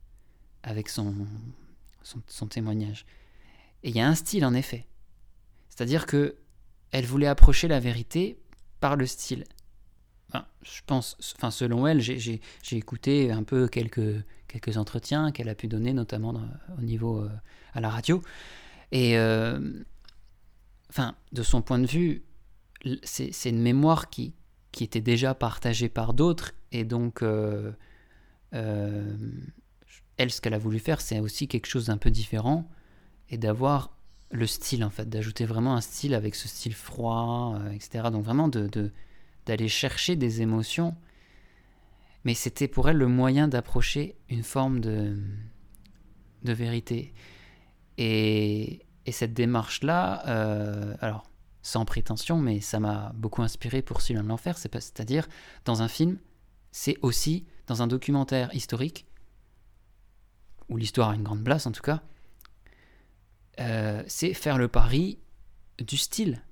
[0.62, 1.14] avec son,
[2.02, 3.06] son, témoignage.
[3.82, 4.86] Et il y a un style en effet.
[5.68, 6.36] C'est-à-dire que
[6.90, 8.38] elle voulait approcher la vérité
[8.80, 9.44] par le style.
[10.62, 12.40] je pense, enfin selon elle, j'ai
[12.72, 16.34] écouté un peu quelques, quelques entretiens qu'elle a pu donner, notamment
[16.78, 17.30] au niveau euh,
[17.74, 18.22] à la radio.
[18.92, 19.60] Et euh,
[20.88, 22.24] enfin, de son point de vue,
[23.02, 24.34] c'est une mémoire qui,
[24.72, 27.72] qui était déjà partagée par d'autres, et donc, euh,
[28.52, 32.68] elle, ce qu'elle a voulu faire, c'est aussi quelque chose d'un peu différent,
[33.28, 33.96] et d'avoir
[34.30, 38.08] le style, en fait, d'ajouter vraiment un style avec ce style froid, euh, etc.
[38.12, 38.92] Donc vraiment de
[39.46, 40.94] d'aller chercher des émotions,
[42.24, 45.16] mais c'était pour elle le moyen d'approcher une forme de,
[46.44, 47.12] de vérité.
[47.96, 51.24] Et, et cette démarche-là, euh, alors
[51.62, 55.26] sans prétention, mais ça m'a beaucoup inspiré pour Sylvain de l'Enfer, c'est-à-dire
[55.64, 56.18] dans un film,
[56.70, 59.06] c'est aussi dans un documentaire historique,
[60.68, 62.02] où l'histoire a une grande place en tout cas,
[63.58, 65.18] euh, c'est faire le pari
[65.78, 66.42] du style,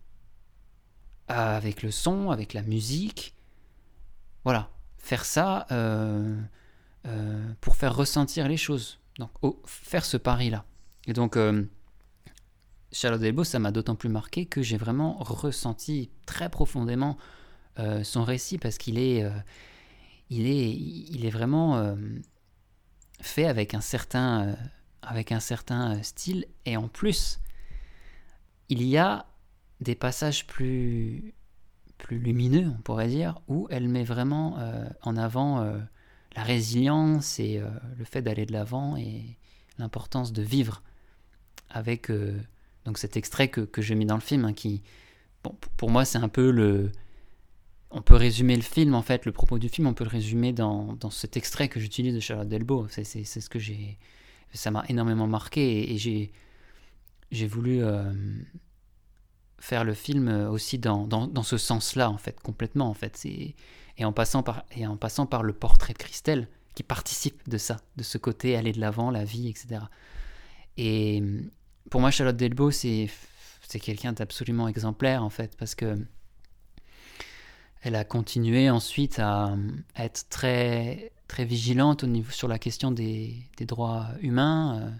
[1.28, 3.34] avec le son, avec la musique,
[4.44, 6.36] voilà, faire ça euh,
[7.60, 9.30] pour faire ressentir les choses, donc
[9.66, 10.64] faire ce pari-là.
[11.06, 11.36] Et donc
[12.90, 17.18] Charlotte Delbo, ça m'a d'autant plus marqué que j'ai vraiment ressenti très profondément
[17.78, 19.30] euh, son récit parce qu'il est, euh,
[20.30, 21.94] il est, il est vraiment euh,
[23.20, 24.56] fait avec un certain,
[25.02, 27.40] avec un certain style et en plus,
[28.68, 29.26] il y a
[29.80, 31.34] des passages plus,
[31.98, 34.58] plus lumineux, on pourrait dire, où elle met vraiment
[35.02, 35.62] en avant
[36.36, 37.62] la résilience et
[37.96, 39.38] le fait d'aller de l'avant et
[39.78, 40.82] l'importance de vivre
[41.70, 42.10] avec
[42.84, 44.82] donc cet extrait que, que j'ai mis dans le film, hein, qui,
[45.44, 46.90] bon, pour moi, c'est un peu le...
[47.90, 50.52] On peut résumer le film, en fait, le propos du film, on peut le résumer
[50.52, 52.86] dans, dans cet extrait que j'utilise de Charlotte Delbo.
[52.88, 53.98] C'est ce que j'ai...
[54.52, 55.98] Ça m'a énormément marqué et,
[57.30, 57.82] j'ai voulu...
[57.82, 58.12] Euh,
[59.60, 63.20] faire le film aussi dans, ce sens-là, en fait, complètement, en fait.
[63.24, 63.56] Et,
[63.96, 66.46] et, en passant par, et en passant par le portrait de Christelle,
[66.76, 69.80] qui participe de ça, de ce côté aller de l'avant, la vie, etc.
[70.76, 71.20] Et
[71.90, 73.10] pour moi, Charlotte Delbo, c'est
[73.68, 75.98] c'est quelqu'un d'absolument exemplaire en fait, parce que
[77.82, 79.56] elle a continué ensuite à,
[79.96, 84.98] être très, très vigilante au niveau, sur la question des, droits humains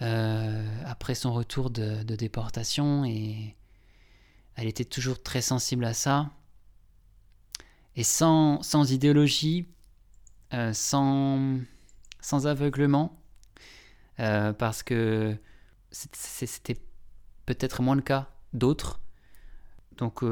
[0.00, 3.56] euh, euh, après son retour de, déportation et
[4.54, 6.30] elle était toujours très sensible à ça.
[7.96, 9.68] Et sans, sans idéologie,
[10.54, 11.58] euh, sans,
[12.20, 13.18] sans aveuglement,
[14.16, 15.36] parce que
[15.90, 16.76] c'était
[17.44, 19.00] peut-être moins le cas d'autres.
[19.96, 20.22] Donc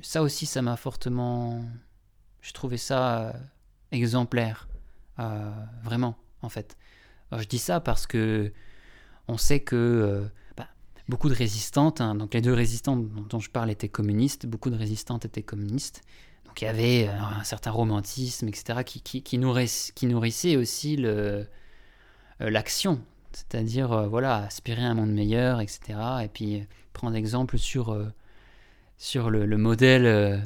[0.00, 1.62] ça aussi, ça m'a fortement...
[2.40, 3.34] Je trouvais ça
[3.92, 4.68] exemplaire,
[5.18, 5.50] euh,
[5.82, 6.76] vraiment, en fait.
[7.32, 8.52] je dis ça parce que
[9.28, 10.68] on sait que bah,
[11.08, 14.76] beaucoup de résistantes, hein, donc les deux résistantes dont je parle étaient communistes, beaucoup de
[14.76, 16.02] résistantes étaient communistes.
[16.46, 20.96] Donc il y avait un certain romantisme, etc., qui, qui, nourrissait aussi
[22.40, 23.02] l'action
[23.32, 25.98] c'est-à-dire euh, voilà, aspirer à un monde meilleur, etc.
[26.24, 28.12] Et puis prendre exemple sur, euh,
[28.96, 30.38] sur le, modèle euh,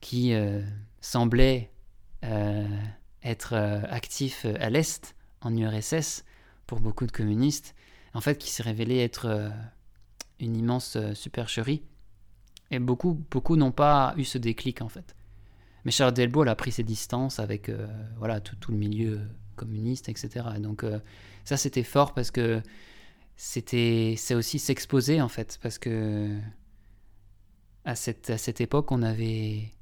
[0.00, 0.34] qui
[1.00, 1.70] semblait
[2.22, 3.54] être
[3.90, 6.24] actif à l'Est, en URSS,
[6.66, 7.74] pour beaucoup de communistes,
[8.14, 9.50] en fait qui s'est révélé être
[10.40, 11.82] une immense supercherie.
[12.70, 15.14] Et beaucoup, beaucoup n'ont pas eu ce déclic en fait.
[15.84, 17.70] Mais Charles Delbo a pris ses distances avec
[18.16, 19.20] voilà, tout, tout, le milieu
[19.56, 20.44] communiste, etc.
[20.58, 20.84] donc
[21.44, 22.62] ça, c'était fort parce que
[23.36, 26.38] c'était, c'est aussi s'exposer en fait, parce que
[27.84, 29.72] à cette, à cette époque, on avait,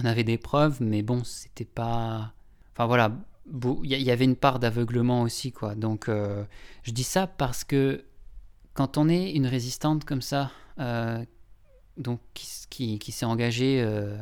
[0.00, 2.32] on avait des preuves, mais bon, c'était pas.
[2.72, 3.12] Enfin voilà,
[3.82, 5.74] il y, avait une part d'aveuglement aussi, quoi.
[5.74, 6.44] Donc, euh,
[6.82, 8.04] je dis ça parce que
[8.72, 10.50] quand on est une résistante comme ça,
[10.80, 11.24] euh,
[11.96, 14.18] donc qui, s'est engagée euh,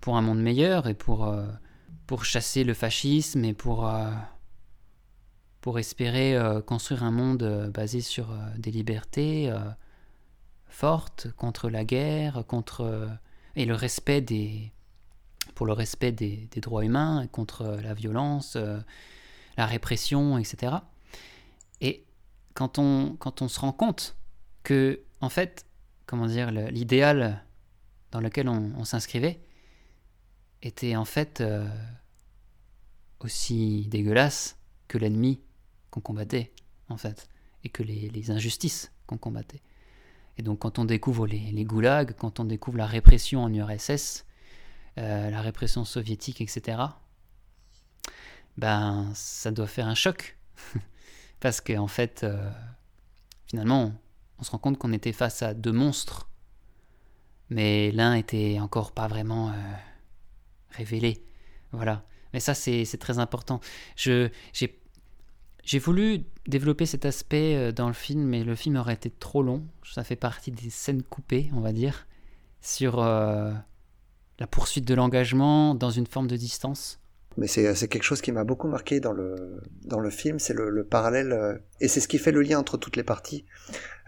[0.00, 1.34] pour un monde meilleur et pour,
[2.22, 3.90] chasser le fascisme et pour
[5.60, 9.52] pour espérer construire un monde basé sur des libertés
[10.68, 13.08] fortes contre la guerre, contre
[13.56, 14.72] et le respect des
[15.54, 18.56] pour le respect des, droits humains, contre la violence,
[19.56, 20.76] la répression, etc.
[21.80, 22.04] Et
[22.54, 24.16] quand on, quand on se rend compte
[24.62, 25.66] que, en fait,
[26.06, 27.44] comment dire, l'idéal
[28.10, 29.40] dans lequel on, s'inscrivait
[30.62, 31.42] était en fait
[33.20, 34.58] aussi dégueulasse
[34.88, 35.40] que l'ennemi
[35.90, 36.52] qu'on combattait,
[36.88, 37.28] en fait,
[37.64, 39.62] et que les, injustices qu'on combattait.
[40.36, 44.24] Et donc quand on découvre les, goulags, quand on découvre la répression en URSS,
[44.96, 46.78] euh, la répression soviétique, etc.,
[48.56, 50.38] ben ça doit faire un choc.
[51.40, 52.48] Parce qu'en en fait, euh,
[53.46, 53.92] finalement,
[54.38, 56.30] on se rend compte qu'on était face à deux monstres,
[57.50, 59.52] mais l'un était encore pas vraiment euh,
[60.70, 61.24] révélé.
[61.72, 62.04] Voilà.
[62.32, 63.60] Mais ça, c'est très important.
[63.96, 64.30] J'ai
[65.64, 69.66] j'ai voulu développer cet aspect dans le film, mais le film aurait été trop long.
[69.82, 72.06] Ça fait partie des scènes coupées, on va dire,
[72.60, 72.98] sur
[74.38, 77.00] la poursuite de l'engagement dans une forme de distance.
[77.36, 80.70] Mais c'est quelque chose qui m'a beaucoup marqué dans le, dans le film, c'est le,
[80.70, 83.44] le, parallèle, euh, et c'est ce qui fait le lien entre toutes les parties.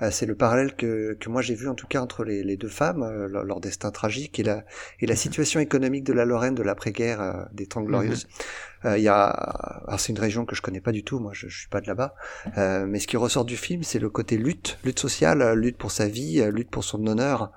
[0.01, 2.57] Euh, c'est le parallèle que, que moi j'ai vu en tout cas entre les, les
[2.57, 4.65] deux femmes, euh, leur, destin tragique et la,
[5.01, 8.29] et la situation économique de la Lorraine de l'après-guerre des Trente Glorieuses.
[8.85, 8.95] Mhm.
[8.97, 11.49] Il y a, alors c'est une région que je connais pas du tout, moi je,
[11.49, 12.15] je suis pas de là-bas,
[12.87, 16.07] mais ce qui ressort du film, c'est le côté lutte, lutte sociale, lutte pour sa
[16.07, 17.51] vie, lutte pour son honneur.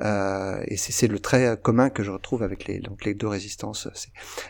[0.00, 3.88] Euh, et c'est le trait commun que je retrouve avec les, donc les deux résistances,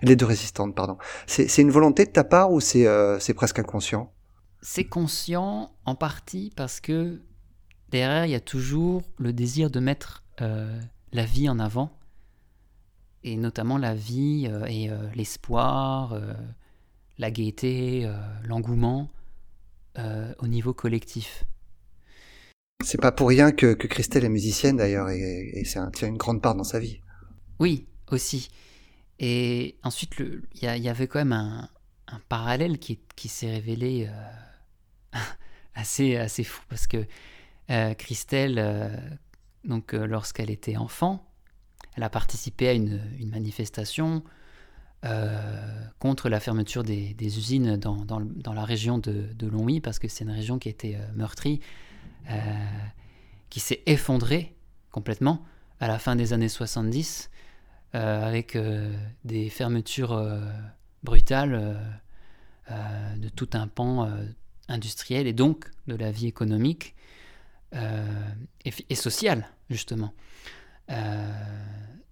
[0.03, 0.99] les deux résistantes, pardon.
[1.27, 4.13] C'est une volonté de ta part ou c'est euh, presque inconscient?
[4.61, 7.21] C'est conscient en partie parce que
[7.89, 10.81] derrière il y a toujours le désir de mettre euh,
[11.13, 11.91] la vie en avant
[13.25, 16.21] et notamment la vie euh, et l'espoir,
[17.19, 18.09] la gaieté,
[18.45, 19.09] l'engouement
[19.99, 21.45] au niveau collectif.
[22.83, 26.43] C'est pas pour rien que, Christelle est musicienne d'ailleurs, et, et un, tient une grande
[26.43, 27.01] part dans sa vie.
[27.59, 28.49] Oui, aussi.
[29.19, 31.69] Et ensuite, il y, avait quand même un,
[32.29, 32.99] parallèle qui,
[33.29, 35.19] s'est révélé euh,
[35.75, 37.07] assez, assez fou, parce que
[37.71, 38.89] euh, Christelle, euh,
[39.65, 41.25] donc lorsqu'elle était enfant,
[41.97, 43.01] elle a participé à une,
[43.31, 44.23] manifestation
[45.99, 50.31] contre la fermeture des, usines dans, la région de, de Longwy, parce que c'est une
[50.31, 51.61] région qui été meurtrie
[52.31, 52.35] euh,
[53.51, 54.55] qui s'est effondré
[54.91, 55.45] complètement
[55.81, 57.31] à la fin des années 70
[57.95, 60.41] euh, avec euh, des fermetures
[61.03, 61.99] brutales
[62.71, 64.11] de tout un pan
[64.69, 66.95] industriel et donc de la vie économique.
[67.75, 70.15] et, et, sociale, justement.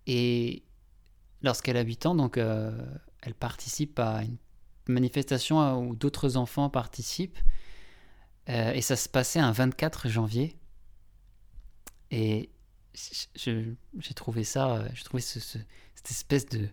[0.06, 0.62] et
[1.42, 4.36] lorsqu'elle a 8 ans, donc, elle participe à une
[4.88, 7.38] manifestation où d'autres enfants participent.
[8.46, 10.56] Et ça se passait un 24 janvier.
[12.10, 12.50] Et
[13.34, 16.68] j'ai trouvé ça, j'ai trouvé ce, cette espèce de,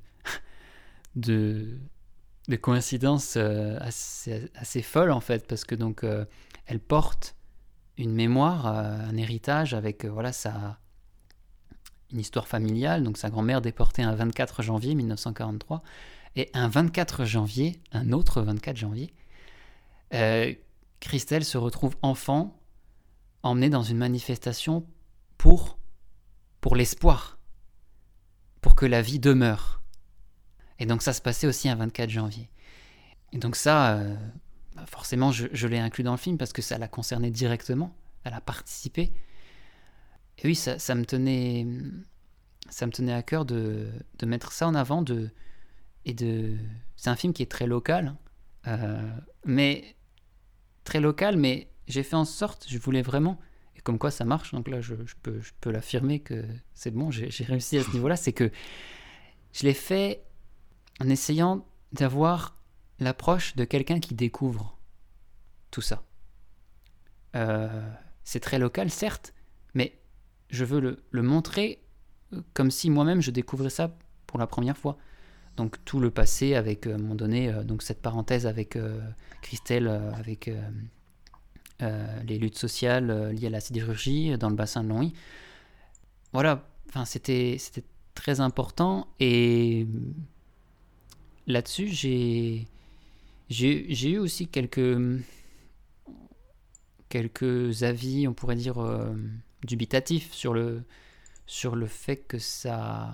[1.15, 1.77] de,
[2.48, 6.26] de coïncidence euh, assez, folle en fait, parce que donc euh,
[6.65, 7.35] elle porte
[7.98, 10.80] une mémoire, euh, un héritage avec voilà sa
[12.11, 13.03] une histoire familiale.
[13.03, 15.84] Donc sa grand-mère déportée un 24 janvier 1943
[16.38, 19.14] et un 24 janvier, un autre 24 janvier,
[20.99, 22.60] Christelle se retrouve enfant
[23.44, 24.86] emmenée dans une manifestation
[25.38, 25.78] pour
[26.61, 27.40] pour l'espoir,
[28.61, 29.82] pour que la vie demeure.
[30.80, 32.49] Et donc ça se passait aussi un 24 janvier.
[33.34, 34.15] Et donc ça, euh,
[34.76, 38.34] bah, forcément, je, l'ai inclus dans le film parce que ça l'a concerné directement, elle
[38.34, 39.11] a participé.
[40.40, 41.65] Et oui, ça, me tenait,
[42.69, 43.90] ça me tenait à cœur de,
[44.24, 45.02] mettre ça en avant.
[45.02, 45.32] De,
[46.06, 46.57] et de,
[46.95, 48.15] c'est un film qui est très local,
[48.68, 49.10] euh,
[49.45, 49.95] mais
[50.88, 53.38] très local, mais j'ai fait en sorte, je voulais vraiment
[53.84, 54.51] comme quoi ça marche.
[54.51, 56.43] Donc là, je, peux, je peux l'affirmer que
[56.73, 58.18] c'est bon, j'ai réussi à ce niveau-là.
[58.18, 58.51] C'est que
[59.53, 60.26] je l'ai fait
[60.99, 62.57] en essayant d'avoir
[62.99, 64.77] l'approche de quelqu'un qui découvre
[65.72, 66.03] tout ça.
[67.38, 67.89] Euh,
[68.26, 69.34] c'est très local, certes,
[69.73, 69.97] mais
[70.49, 71.81] je veux le, le montrer
[72.53, 73.95] comme si moi-même je découvrais ça
[74.26, 74.97] pour la première fois.
[75.57, 78.77] Donc tout le passé avec, euh, à un donné, euh, donc cette parenthèse avec
[79.41, 80.49] Christelle, avec
[81.84, 85.13] euh, les luttes sociales euh, liées à la sidérurgie dans le bassin de Longwy.
[86.34, 87.59] Voilà, enfin, c'était
[88.15, 89.85] très important et
[91.45, 92.65] là-dessus, j'ai
[93.49, 95.21] j'ai eu aussi quelques,
[97.09, 99.13] quelques avis, on pourrait dire, euh,
[99.63, 100.84] dubitatifs sur le,
[101.45, 103.13] sur le fait que ça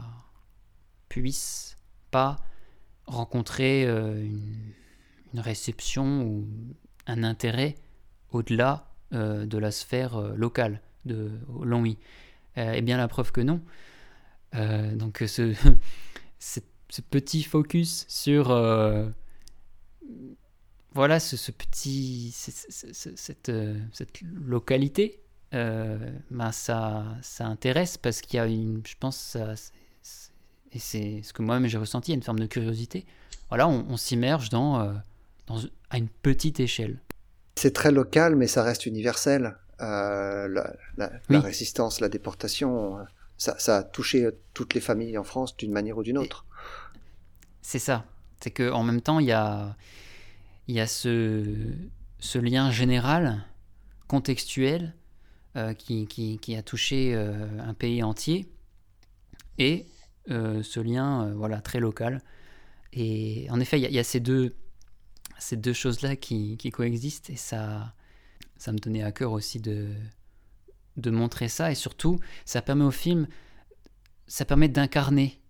[1.09, 1.75] puisse
[2.13, 2.37] pas
[3.05, 4.73] rencontrer une,
[5.33, 6.47] une, réception ou
[7.07, 7.75] un intérêt
[8.31, 11.31] au-delà euh, de la sphère euh, locale de
[11.61, 11.99] Longwy
[12.57, 13.61] euh, Eh bien, la preuve que non.
[14.53, 15.53] donc, ce,
[17.09, 18.47] petit focus sur
[20.93, 23.51] voilà ce, petit cette,
[24.21, 25.19] localité
[25.51, 29.37] ben ça ça intéresse parce qu'il y a une je pense
[30.73, 33.05] et c'est ce que moi-même j'ai ressenti il y a une forme de curiosité
[33.49, 34.93] voilà on, s'immerge dans,
[35.47, 35.59] dans
[35.89, 36.99] à une petite échelle
[37.55, 39.55] c'est très local, mais ça reste universel.
[39.81, 40.47] Euh,
[40.97, 43.03] la, résistance, la déportation, euh,
[43.37, 46.45] ça, a touché toutes les familles en France d'une manière ou d'une autre.
[47.61, 48.05] C'est ça.
[48.41, 49.75] C'est qu'en même temps, il y a,
[50.67, 51.45] y a ce,
[52.19, 53.45] ce lien général,
[54.07, 54.93] contextuel,
[55.55, 58.47] euh, qui, qui, a touché un pays entier,
[59.59, 59.85] et
[60.27, 62.21] ce lien voilà, très local.
[62.93, 64.55] Et en effet, il y, a ces deux,
[65.39, 67.93] ces deux choses-là qui, coexistent et ça,
[68.57, 69.89] ça me tenait à cœur aussi de,
[70.97, 73.27] de montrer ça et surtout ça permet au film,
[74.27, 75.41] ça permet d'incarner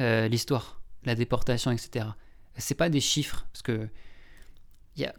[0.00, 2.06] euh, l'histoire, la déportation, etc.
[2.56, 3.88] C'est pas des chiffres parce que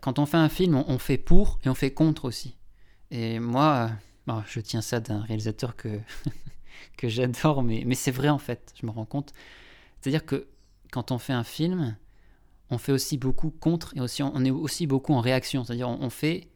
[0.01, 2.57] quand on fait un film, on, fait pour et on fait contre aussi.
[3.11, 3.91] Et moi,
[4.27, 5.99] euh, je tiens ça d'un réalisateur que
[6.97, 9.33] que j'adore, mais, mais c'est vrai en fait, je me rends compte.
[10.01, 10.47] C'est-à-dire que
[10.91, 11.97] quand on fait un film,
[12.69, 15.63] on fait aussi beaucoup contre et aussi on est aussi beaucoup en réaction.
[15.63, 16.49] C'est-à-dire on, fait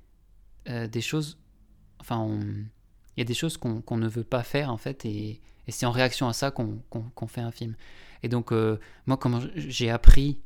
[0.70, 1.38] euh, des choses,
[2.00, 2.28] enfin
[3.16, 5.92] il y a des choses qu'on ne veut pas faire en fait et, c'est en
[5.92, 7.76] réaction à ça qu'on fait un film.
[8.24, 10.42] Et donc euh, moi comment j'ai appris,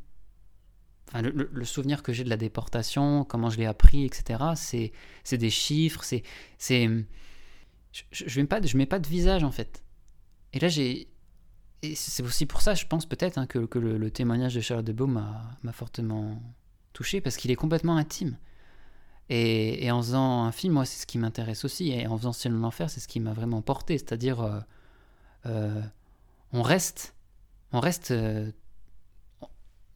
[1.07, 4.91] enfin, le, souvenir que j'ai de la déportation, comment je l'ai appris, etc.
[5.23, 6.21] C'est des chiffres, c'est
[8.11, 9.83] je, je mets pas mets pas de visage en fait.
[10.53, 11.07] Et là j'ai
[11.93, 15.71] c'est aussi pour ça, je pense peut-être, hein, que, le, témoignage de Charles de m'a
[15.71, 16.41] fortement
[16.93, 18.37] touché, parce qu'il est complètement intime.
[19.29, 21.91] Et, en faisant un film, moi, c'est ce qui m'intéresse aussi.
[21.91, 23.97] Et en faisant Ciel l'enfer, c'est ce qui m'a vraiment porté.
[23.97, 24.59] C'est-à-dire, euh,
[25.47, 25.81] euh,
[26.53, 27.15] on reste,
[27.71, 28.51] on reste euh,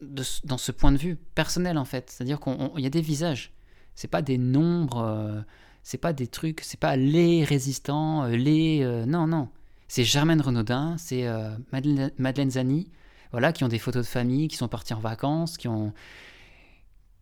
[0.01, 2.09] dans ce point de vue personnel, en fait.
[2.09, 3.53] C'est-à-dire qu'il y a des visages.
[3.95, 5.45] C'est pas des nombres,
[5.90, 8.86] c'est pas des trucs, c'est pas les résistants, les.
[9.07, 9.49] non, non
[9.90, 12.90] c'est Germaine Renaudin, c'est euh, Madeleine, Zani,
[13.32, 15.94] voilà, qui ont des photos de famille, qui sont partis en vacances, qui ont,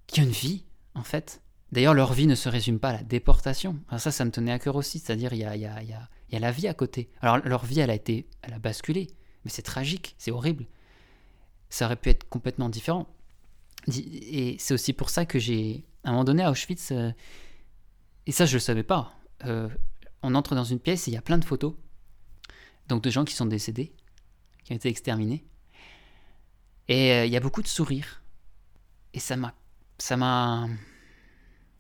[0.06, 1.42] qui ont une vie, en fait.
[1.72, 3.80] D'ailleurs, leur vie ne se résume pas à la déportation.
[3.98, 6.40] ça, ça me tenait à cœur aussi, c'est-à-dire il y a, y, a, y, a,
[6.40, 7.10] la vie à côté.
[7.22, 9.08] Alors, leur vie, elle a été, elle a basculé,
[9.46, 10.66] mais c'est tragique, c'est horrible.
[11.70, 13.08] Ça aurait pu être complètement différent.
[13.88, 17.12] Et c'est aussi pour ça que j'ai, à un moment donné, à Auschwitz, euh,
[18.28, 19.70] et ça, je ne le savais pas, euh,
[20.22, 21.74] on entre dans une pièce et il y a plein de photos,
[22.88, 23.96] donc de gens qui sont décédés,
[24.64, 25.46] qui ont été exterminés.
[26.90, 28.22] Et euh, il y a beaucoup de sourires.
[29.14, 29.54] Et ça m'a.
[29.98, 30.68] Ça m'a.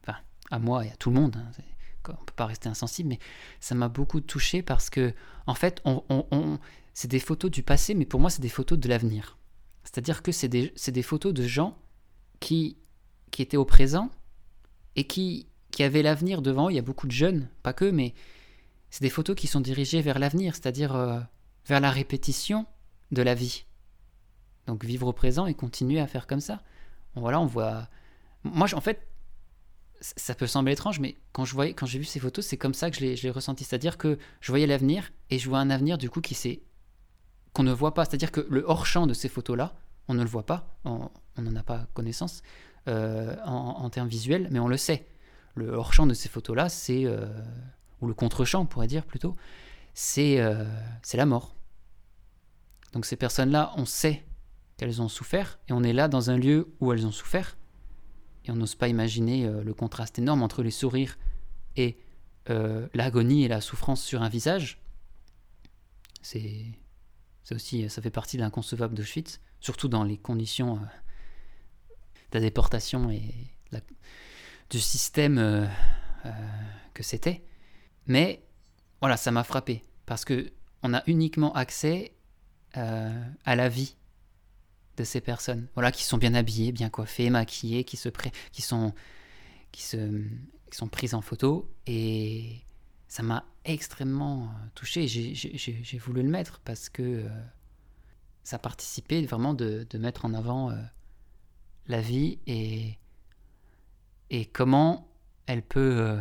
[0.01, 0.17] Enfin,
[0.49, 1.35] à moi et à tout le monde.
[1.35, 1.51] Hein,
[2.09, 3.19] on peut pas rester insensible, mais
[3.59, 5.13] ça m'a beaucoup touché parce que,
[5.45, 5.83] en fait,
[6.93, 9.37] c'est des photos du passé, mais pour moi, c'est des photos de l'avenir.
[9.83, 11.77] C'est-à-dire que c'est des, des, photos de gens
[12.39, 12.77] qui,
[13.31, 14.09] qui étaient au présent
[14.95, 15.47] et qui,
[15.77, 16.69] qui avaient l'avenir devant.
[16.69, 18.15] Il y a beaucoup de jeunes, pas que, mais
[18.89, 21.19] c'est des photos qui sont dirigées vers l'avenir, c'est-à-dire euh,
[21.67, 22.65] vers la répétition
[23.11, 23.65] de la vie.
[24.65, 26.63] Donc vivre au présent et continuer à faire comme ça.
[27.13, 27.89] voilà, on voit.
[28.43, 29.07] Moi, en fait,
[30.01, 32.73] ça peut sembler étrange, mais quand je voyais, quand j'ai vu ces photos, c'est comme
[32.73, 33.63] ça que je l'ai ressenti.
[33.63, 36.63] C'est-à-dire que je voyais l'avenir et je vois un avenir du coup qui s'est
[37.53, 38.03] qu'on ne voit pas.
[38.05, 39.75] C'est-à-dire que le hors champ de ces photos-là,
[40.07, 42.41] on ne le voit pas, on n'en a pas connaissance
[42.87, 45.05] euh, en, termes visuels, mais on le sait.
[45.57, 47.25] Le hors champ de ces photos-là, c'est euh,
[48.01, 49.35] ou le contre-champ, on pourrait dire plutôt,
[49.95, 50.65] c'est euh,
[51.01, 51.55] c'est la mort.
[52.93, 54.23] Donc ces personnes-là, on sait
[54.77, 57.57] qu'elles ont souffert, et on est là dans un lieu où elles ont souffert,
[58.45, 61.17] et on n'ose pas imaginer euh, le contraste énorme entre les sourires
[61.75, 61.97] et
[62.93, 64.81] l'agonie et la souffrance sur un visage.
[66.21, 66.63] C'est
[67.51, 73.21] aussi, ça fait partie de l'inconcevable d'Auschwitz, surtout dans les conditions de la déportation et
[74.69, 75.69] du système
[76.93, 77.43] que c'était.
[78.07, 78.43] Mais
[79.01, 80.51] voilà, ça m'a frappé parce que
[80.83, 82.13] on a uniquement accès
[82.77, 83.95] euh, à la vie
[84.97, 88.09] de ces personnes, voilà, qui sont bien habillées, bien coiffées, maquillées, qui se
[88.51, 88.93] qui sont
[89.71, 90.23] qui se
[90.71, 92.61] sont prises en photo et
[93.07, 95.07] ça m'a extrêmement touché.
[95.07, 97.29] J'ai voulu le mettre parce que euh,
[98.43, 100.75] ça participait vraiment de, de mettre en avant euh,
[101.87, 102.97] la vie et,
[104.29, 105.09] et comment
[105.45, 106.19] elle peut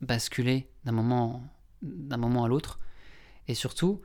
[0.00, 1.42] basculer d'un moment,
[2.10, 2.78] à l'autre.
[3.48, 4.00] Et surtout,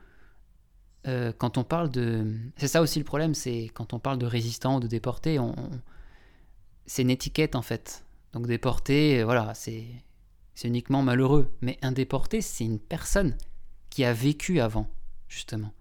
[1.06, 2.36] euh, quand on parle de...
[2.56, 5.54] C'est ça aussi le problème, c'est quand on parle de résistants ou de déportés, on...
[6.86, 8.04] c'est une étiquette en fait.
[8.32, 9.86] Donc déporté, voilà, c'est
[10.64, 11.56] uniquement malheureux.
[11.60, 13.36] Mais un déporté, c'est une personne
[13.88, 14.88] qui a vécu avant,
[15.28, 15.72] justement.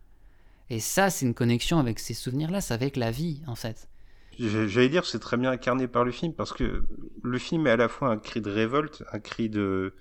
[0.70, 3.90] Et ça, c'est une connexion avec ces souvenirs-là, c'est avec la vie, en fait.
[4.38, 6.84] J'allais dire, c'est très bien incarné par le film parce que
[7.24, 9.94] le film est à la fois un cri de révolte, un cri de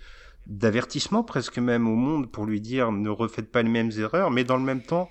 [0.47, 4.45] d'avertissement presque même au monde pour lui dire ne refaites pas les mêmes erreurs, mais
[4.45, 5.11] dans le même temps,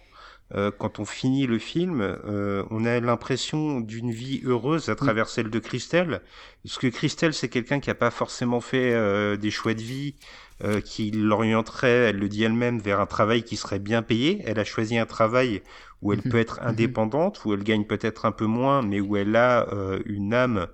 [0.53, 5.27] euh, quand on finit le film, euh, on a l'impression d'une vie heureuse à travers
[5.27, 6.21] celle de Christelle.
[6.63, 10.15] Parce que Christelle, c'est quelqu'un qui n'a pas forcément fait euh, des choix de vie
[10.63, 14.41] euh, qui l'orienterait, elle le dit elle-même, vers un travail qui serait bien payé.
[14.45, 15.61] Elle a choisi un travail
[16.01, 16.31] où elle mhm.
[16.31, 16.67] peut être mhm.
[16.67, 20.67] indépendante, où elle gagne peut-être un peu moins, mais où elle a euh, une âme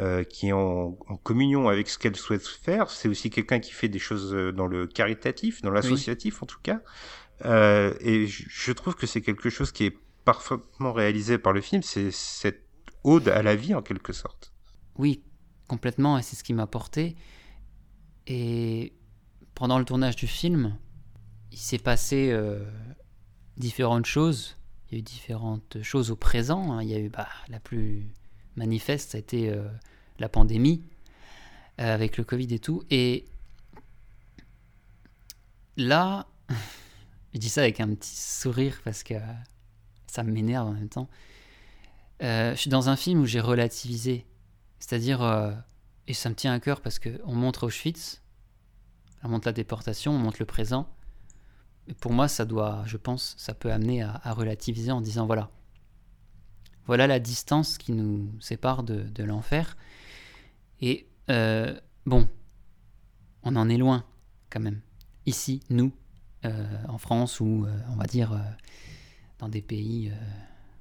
[0.00, 0.92] euh, qui est en,
[1.22, 2.90] communion avec ce qu'elle souhaite faire.
[2.90, 6.80] C'est aussi quelqu'un qui fait des choses dans le caritatif, dans l'associatif en tout cas.
[7.44, 11.82] Euh, et je trouve que c'est quelque chose qui est parfaitement réalisé par le film,
[11.82, 12.64] c'est cette
[13.04, 14.52] ode à la vie en quelque sorte.
[14.96, 15.22] Oui,
[15.68, 17.16] complètement, et c'est ce qui m'a porté.
[18.26, 18.92] Et
[19.54, 20.76] pendant le tournage du film,
[21.52, 22.36] il s'est passé
[23.56, 24.58] différentes choses
[24.90, 26.72] il y a eu différentes choses au présent.
[26.72, 26.82] Hein.
[26.82, 28.06] Il y a eu bah, la plus
[28.56, 29.68] manifeste, ça a été euh,
[30.18, 30.82] la pandémie
[31.80, 32.82] euh, avec le Covid et tout.
[32.90, 33.26] Et
[35.76, 36.26] là,
[37.38, 39.14] je dis ça avec un petit sourire parce que
[40.08, 41.08] ça m'énerve en même temps.
[42.20, 44.26] Euh, je suis dans un film où j'ai relativisé,
[44.80, 45.22] c'est-à-dire,
[46.08, 48.22] et ça me tient à cœur parce qu'on montre Auschwitz,
[49.22, 50.88] on montre la déportation, on montre le présent,
[52.00, 55.48] pour moi, ça doit, je pense, ça peut amener à, relativiser en disant voilà,
[56.86, 59.76] voilà la distance qui nous sépare de, l'enfer.
[60.80, 62.28] Et euh, bon,
[63.42, 64.04] on en est loin
[64.50, 64.80] quand même.
[65.26, 66.07] Ici, nous, euh,
[66.44, 68.38] en France ou euh, on va dire
[69.38, 70.12] dans des pays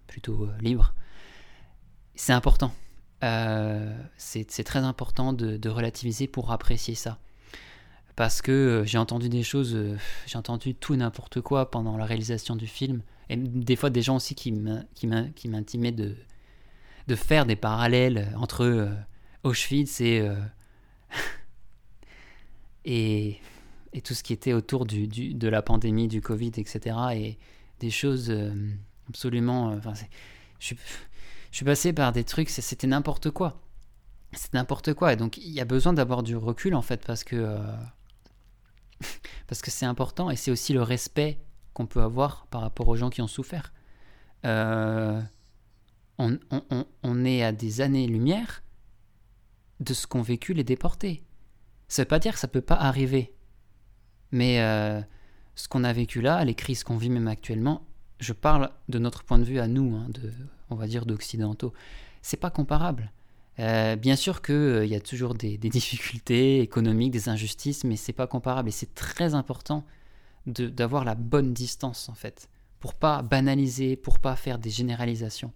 [0.08, 0.94] plutôt libres,
[2.16, 2.74] c'est important.
[3.22, 7.20] c'est très important de relativiser pour apprécier ça
[8.18, 11.96] parce que euh, j'ai entendu des choses, euh, j'ai entendu tout et n'importe quoi pendant
[11.98, 16.18] la réalisation du film, et des fois des gens aussi qui m'intimaient de,
[17.08, 18.90] de faire des parallèles entre euh,
[19.44, 20.28] Auschwitz et,
[22.86, 23.40] et,
[23.98, 26.96] et, tout ce qui était autour du, de la pandémie, du Covid, etc.
[27.14, 27.38] Et
[27.80, 28.34] des choses
[29.10, 29.74] absolument...
[29.74, 29.94] Enfin,
[30.60, 30.78] je, suis,
[31.52, 33.62] je suis passé par des trucs, c'était n'importe quoi.
[34.34, 35.14] C'est n'importe quoi.
[35.14, 37.58] Et donc il y a besoin d'avoir du recul en fait parce que
[39.48, 41.40] parce que c'est important et c'est aussi le respect
[41.74, 43.74] qu'on peut avoir par rapport aux gens qui ont souffert.
[44.46, 45.22] Euh,
[46.18, 48.64] on, est à des années-lumière
[49.80, 51.24] de ce qu'ont vécu les déportés.
[51.88, 53.36] Ça ne veut pas dire que ça ne peut pas arriver
[54.32, 55.02] Mais euh,
[55.56, 57.86] ce qu'on a vécu là, les crises qu'on vit même actuellement,
[58.20, 60.32] je parle de notre point de vue à nous, hein, de,
[60.70, 61.74] on va dire d'occidentaux.
[62.22, 63.12] C'est pas comparable.
[63.60, 68.14] Euh, bien sûr qu'il euh, y a toujours des, difficultés économiques, des injustices, mais c'est
[68.14, 68.70] pas comparable.
[68.70, 69.86] Et c'est très important
[70.46, 72.48] d'avoir la bonne distance, en fait,
[72.80, 75.52] pour pas banaliser, pour pas faire des généralisations.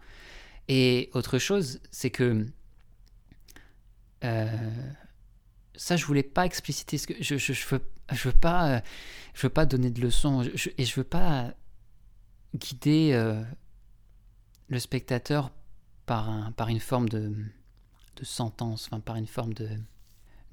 [0.67, 2.45] Et autre chose, c'est que
[5.75, 7.81] ça, je voulais pas expliciter ce que je, je, veux,
[8.11, 8.81] je veux pas, euh,
[9.33, 11.53] je veux pas donner de leçons et je veux pas
[12.55, 13.41] guider euh,
[14.67, 15.51] le spectateur
[16.05, 17.33] par, un, par une forme de,
[18.15, 19.69] de sentence, enfin par une forme de,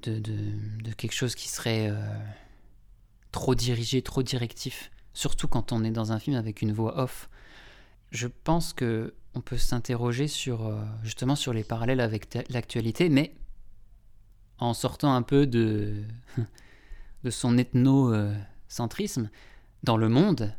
[0.02, 2.00] de, de, quelque chose qui serait euh,
[3.32, 7.28] trop dirigé, trop directif, surtout quand on est dans un film avec une voix off.
[8.10, 10.74] Je pense que on peut s'interroger sur
[11.04, 13.34] justement sur les parallèles avec l'actualité, mais
[14.58, 16.02] en sortant un peu de,
[17.24, 19.30] de son ethnocentrisme
[19.82, 20.54] dans le monde.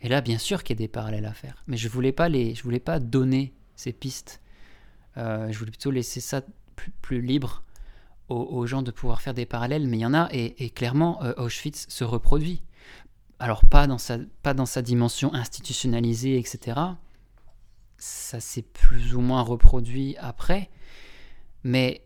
[0.00, 1.62] Et là, bien sûr qu'il y a des parallèles à faire.
[1.66, 2.14] Mais je voulais
[2.62, 4.40] voulais pas donner ces pistes.
[5.16, 6.42] Euh, je voulais plutôt laisser ça
[6.76, 7.62] plus, plus libre
[8.28, 9.86] aux, gens de pouvoir faire des parallèles.
[9.86, 12.62] Mais il y en a, et, et clairement, euh, Auschwitz se reproduit.
[13.38, 16.80] Alors pas dans sa, pas dans sa dimension institutionnalisée, etc.
[17.98, 20.70] Ça s'est plus ou moins reproduit après.
[21.62, 22.02] Mais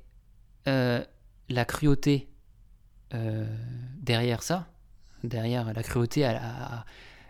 [0.66, 1.05] euh,
[1.48, 2.28] la cruauté
[3.14, 3.47] euh,
[4.01, 4.68] derrière ça,
[5.24, 6.20] derrière la cruauté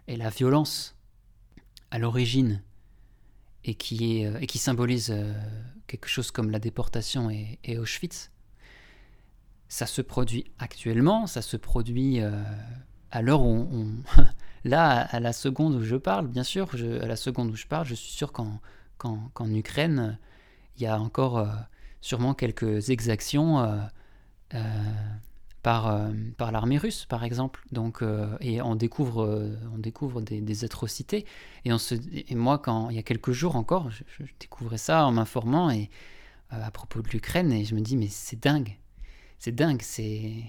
[0.09, 0.97] et la violence
[1.91, 2.63] à l'origine,
[3.65, 5.35] et qui, est, et qui symbolise euh,
[5.87, 8.31] quelque chose comme la déportation et, Auschwitz,
[9.69, 12.43] ça se produit actuellement, ça se produit euh,
[13.11, 13.89] à l'heure où on,
[14.67, 17.87] là, à la seconde où je parle, bien sûr, à la seconde où je parle,
[17.87, 18.61] je suis sûr qu'en,
[19.51, 20.19] Ukraine,
[20.77, 21.47] il y a encore euh,
[22.01, 23.87] sûrement quelques exactions euh, euh,
[25.63, 27.65] par, euh, par l'armée russe, par exemple.
[27.73, 31.27] Donc, euh, et on découvre, on découvre des, atrocités.
[31.65, 34.79] Et, on se, et moi, quand il y a quelques jours encore, je, je découvrais
[34.79, 35.91] ça en m'informant et
[36.51, 38.79] à propos de l'Ukraine, et je me dis mais c'est dingue,
[39.39, 40.45] c'est dingue, c'est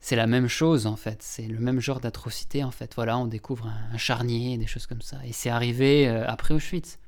[0.00, 2.94] c'est la même chose en fait, c'est le même genre d'atrocité en fait.
[2.94, 5.16] Voilà, on découvre un, charnier, des choses comme ça.
[5.24, 6.98] Et c'est arrivé euh, après Auschwitz.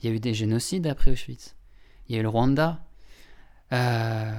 [0.00, 1.56] Il y a eu des génocides après Auschwitz.
[2.08, 2.82] Il y a eu le Rwanda.
[3.72, 4.32] Euh,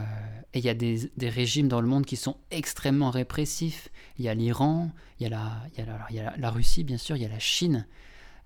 [0.54, 3.90] et il y a des, régimes dans le monde qui sont extrêmement répressifs.
[4.20, 5.64] Il y a l'Iran, il y a, la,
[6.10, 7.88] il y a, la, Russie bien sûr, il y a la Chine.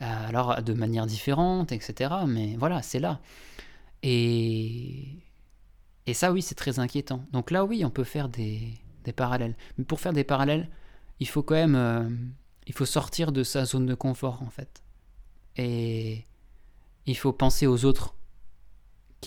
[0.02, 2.14] Euh, alors de manière différente, etc.
[2.26, 3.20] Mais voilà, c'est là.
[4.04, 5.18] Et,
[6.14, 7.26] ça oui, c'est très inquiétant.
[7.34, 8.74] Donc là oui, on peut faire des
[9.04, 9.56] des parallèles.
[9.78, 10.70] Mais pour faire des parallèles,
[11.20, 12.10] il faut quand même euh,
[12.68, 14.82] il faut sortir de sa zone de confort en fait.
[15.58, 16.26] Et
[17.06, 18.17] il faut penser aux autres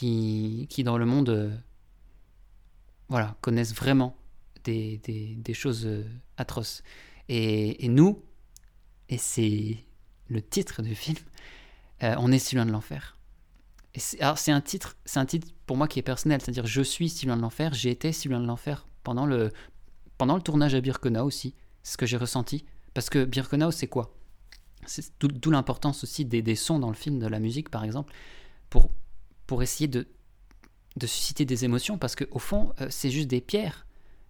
[0.00, 1.54] qui, dans le monde euh,
[3.08, 4.16] voilà, connaissent vraiment
[4.64, 6.04] des, choses euh,
[6.36, 6.82] atroces.
[7.28, 8.22] Et, et, nous,
[9.08, 9.84] et c'est
[10.28, 11.18] le titre du film,
[12.02, 13.16] euh, on est si loin de l'enfer.
[14.20, 17.08] Alors c'est un titre, c'est un titre pour moi qui est personnel, c'est-à-dire je suis
[17.08, 19.50] si loin de l'enfer, j'ai été si loin de l'enfer pendant le,
[20.16, 22.64] pendant le tournage à Birkenau aussi, c'est ce que j'ai ressenti.
[22.94, 24.14] Parce que Birkenau, c'est quoi?
[24.86, 28.12] C'est d'où l'importance aussi des, des, sons dans le film, de la musique par exemple,
[28.70, 28.90] pour,
[29.50, 30.06] pour essayer de,
[30.96, 33.84] de susciter des émotions, parce qu'au fond, euh, c'est juste des pierres,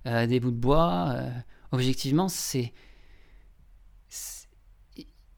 [0.06, 1.10] euh, des bouts de bois.
[1.10, 1.30] Euh,
[1.72, 2.72] objectivement, c'est.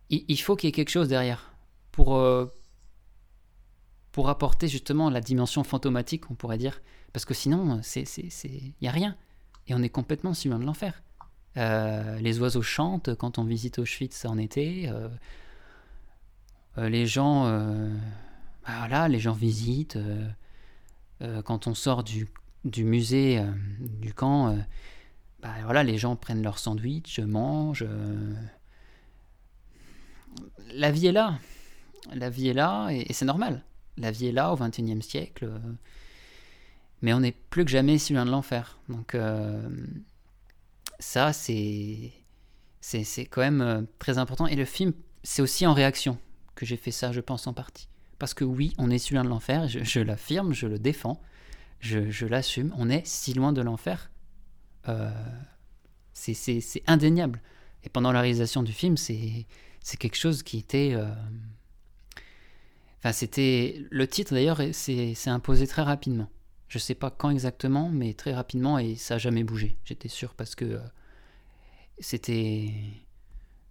[0.09, 1.53] Il, faut qu'il y ait quelque chose derrière
[1.91, 2.23] pour,
[4.13, 6.81] pour apporter justement la dimension fantomatique, on pourrait dire.
[7.13, 9.17] Parce que sinon, il n'y a rien
[9.67, 11.03] et on est complètement loin de l'enfer.
[11.57, 14.93] Les oiseaux chantent quand on visite Auschwitz en été.
[16.77, 17.47] Les gens,
[18.65, 19.99] bah voilà, les gens visitent.
[21.45, 22.29] quand on sort du,
[22.65, 23.41] du musée
[23.81, 24.57] du camp,
[25.41, 27.87] bah voilà, les gens prennent leur sandwich, mangent.
[30.75, 31.39] La vie est là.
[32.13, 33.65] La vie est là et, c'est normal.
[33.97, 35.49] La vie est là au XXIe siècle
[37.03, 38.79] mais on est plus que jamais si loin de l'enfer.
[38.89, 39.69] Donc euh,
[41.01, 42.13] ça, c'est
[42.81, 44.47] c'est quand même euh, très important.
[44.47, 46.19] Et le film, c'est aussi en réaction
[46.55, 47.89] que j'ai fait ça, je pense en partie.
[48.23, 51.21] Parce que oui, on est si loin de l'enfer, je, je l'affirme, je le défends,
[51.81, 54.13] je, l'assume, on est si loin de l'enfer.
[54.87, 55.11] Euh,
[56.13, 57.43] c'est indéniable.
[57.83, 59.45] Et pendant la réalisation du film, c'est
[59.99, 60.93] quelque chose qui était...
[60.95, 61.13] Euh...
[62.99, 63.85] Enfin, c'était...
[63.91, 66.31] Le titre, d'ailleurs, c'est imposé très rapidement.
[66.69, 69.77] Je sais pas quand exactement, mais très rapidement et ça n'a jamais bougé.
[69.83, 70.79] J'étais sûr parce que euh,
[71.99, 72.73] c'était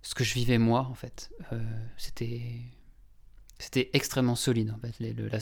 [0.01, 1.31] ce que je vivais moi en fait.
[1.95, 2.41] C'était
[3.61, 4.93] c'était extrêmement solide en fait.
[4.99, 5.39] Les, le, la,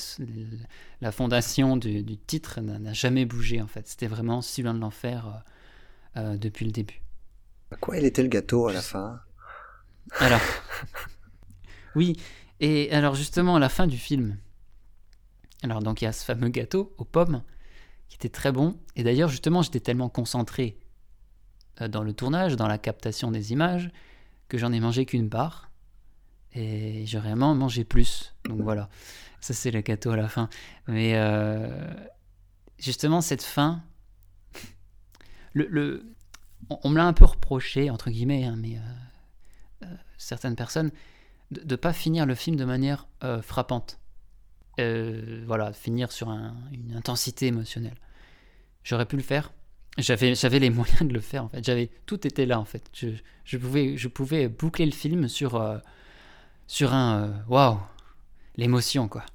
[1.01, 3.87] la, fondation du, du titre n'a jamais bougé en fait.
[3.87, 5.43] C'était vraiment si loin de l'enfer
[6.17, 7.01] euh, depuis le début.
[7.79, 9.21] Quoi, il était le gâteau à la fin?
[10.19, 10.41] Alors,
[11.95, 12.19] oui,
[12.59, 14.37] et alors justement à la fin du film,
[15.61, 17.43] alors donc il y a ce fameux gâteau aux pommes
[18.07, 20.79] qui était très bon, et d'ailleurs justement j'étais tellement concentré
[21.79, 23.91] euh, dans le tournage, dans la captation des images,
[24.47, 25.68] que j'en ai mangé qu'une part,
[26.53, 28.89] et j'ai vraiment mangé plus, donc voilà,
[29.39, 30.49] ça c'est le gâteau à la fin.
[30.87, 31.93] Mais euh,
[32.77, 33.83] justement cette fin,
[35.55, 38.77] on, me l'a un peu reproché, entre guillemets, hein, mais
[39.83, 39.85] euh,
[40.17, 40.91] certaines personnes,
[41.51, 43.99] de ne pas finir le film de manière euh, frappante.
[44.79, 47.97] Euh, voilà, finir sur une intensité émotionnelle.
[48.83, 49.51] J'aurais pu le faire.
[49.97, 51.63] J'avais, les moyens de le faire en fait.
[51.63, 52.89] J'avais tout était là en fait.
[52.93, 53.57] Je,
[54.07, 55.79] pouvais, boucler le film sur euh,
[56.69, 57.79] sur un waouh,
[58.55, 59.25] l'émotion quoi.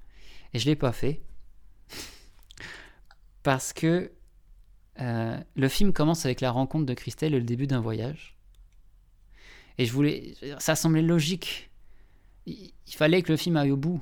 [0.53, 1.21] Et je l'ai pas fait
[3.43, 4.13] parce que
[4.97, 8.37] le film commence avec la rencontre de Christelle et le début d'un voyage.
[9.79, 11.69] Et je voulais, ça semblait logique
[12.47, 14.01] il, fallait que le film aille au bout.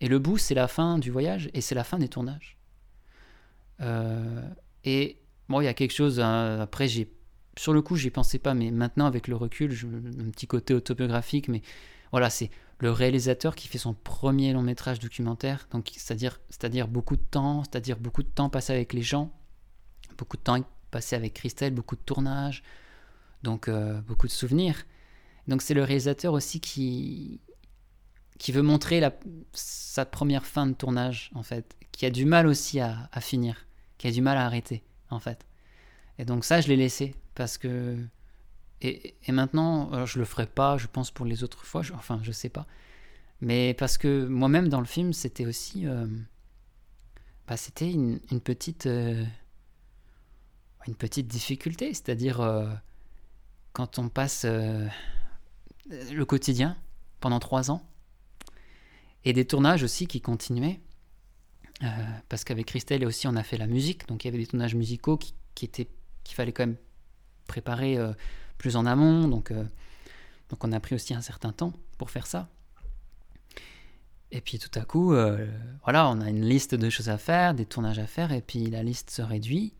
[0.00, 2.56] Et le bout, c'est la fin du voyage et c'est la fin des tournages.
[3.80, 4.42] Euh,
[4.84, 5.18] et
[5.48, 6.20] bon, il y a quelque chose.
[6.20, 7.10] Hein, après, j'ai
[7.56, 11.48] sur le coup, j'y pensais pas, mais maintenant, avec le recul, un petit côté autobiographique,
[11.48, 11.62] mais
[12.10, 17.16] voilà, c'est le réalisateur qui fait son premier long métrage documentaire, donc c'est-à-dire, c'est-à-dire beaucoup
[17.16, 19.32] de temps, c'est-à-dire beaucoup de temps passé avec les gens,
[20.16, 20.58] beaucoup de temps
[20.90, 22.62] passé avec Christelle, beaucoup de tournages,
[23.42, 24.84] donc euh, beaucoup de souvenirs.
[25.48, 27.40] Donc c'est le réalisateur aussi qui,
[28.38, 29.12] qui veut montrer la,
[29.52, 33.66] sa première fin de tournage, en fait, qui a du mal aussi à, finir,
[33.98, 35.44] qui a du mal à arrêter, en fait.
[36.18, 37.96] Et donc ça, je l'ai laissé, parce que...
[38.80, 42.48] Et, maintenant, je le ferai pas, je pense, pour les autres fois, enfin, je sais
[42.48, 42.66] pas.
[43.40, 45.86] Mais parce que moi-même, dans le film, c'était aussi...
[45.86, 46.06] Euh,
[47.46, 48.86] bah, c'était une, petite...
[48.86, 49.24] Euh,
[50.86, 52.68] une petite difficulté, c'est-à-dire euh,
[53.72, 56.76] quand on passe le quotidien
[57.20, 57.88] pendant trois ans,
[59.24, 60.80] et des tournages aussi qui continuaient.
[61.82, 61.86] Euh,
[62.28, 64.74] parce qu'avec Christelle aussi on a fait la musique, donc il y avait des tournages
[64.74, 66.76] musicaux qui, qui qu'il fallait quand même
[67.46, 68.12] préparer euh,
[68.58, 69.64] plus en amont, donc, euh,
[70.50, 72.48] donc on a pris aussi un certain temps pour faire ça.
[74.30, 75.14] Et puis tout à coup,
[75.84, 78.66] voilà, on a une liste de choses à faire, des tournages à faire, et puis
[78.68, 79.72] la liste se réduit,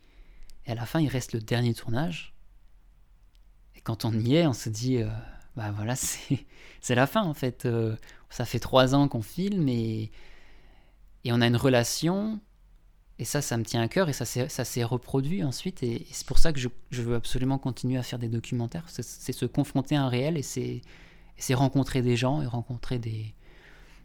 [0.64, 2.34] et à la fin il reste le dernier tournage.
[3.76, 5.02] Et quand on y est, on se dit,
[5.54, 5.94] bah voilà,
[6.80, 7.68] c'est la fin en fait
[8.30, 10.10] ça fait trois ans qu'on filme et,
[11.24, 12.40] et on a une relation.
[13.18, 15.82] Et ça, ça me tient à cœur et ça s'est reproduit ensuite.
[15.82, 18.84] Et, c'est pour ça que je, je, veux absolument continuer à faire des documentaires.
[18.88, 23.34] C'est se confronter à un réel et c'est rencontrer des gens et rencontrer des,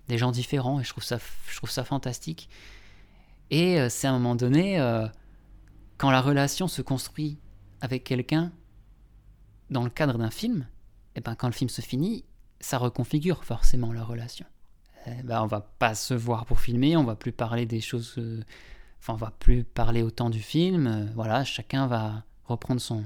[0.08, 0.80] des gens différents.
[0.80, 2.50] Et je trouve ça, je trouve ça fantastique.
[3.52, 5.08] Et euh, c'est à un moment donné, euh,
[5.98, 7.38] quand la relation se construit
[7.82, 8.52] avec quelqu'un
[9.70, 10.68] dans le cadre d'un film,
[11.16, 12.26] et ben quand le film se finit,
[12.60, 14.46] ça reconfigure forcément la relation.
[15.06, 18.16] Eh ben, on va pas se voir pour filmer, on va plus parler des choses,
[18.18, 18.42] euh,
[19.04, 20.88] enfin on va plus parler autant du film.
[20.88, 23.04] Euh, voilà, chacun va reprendre son,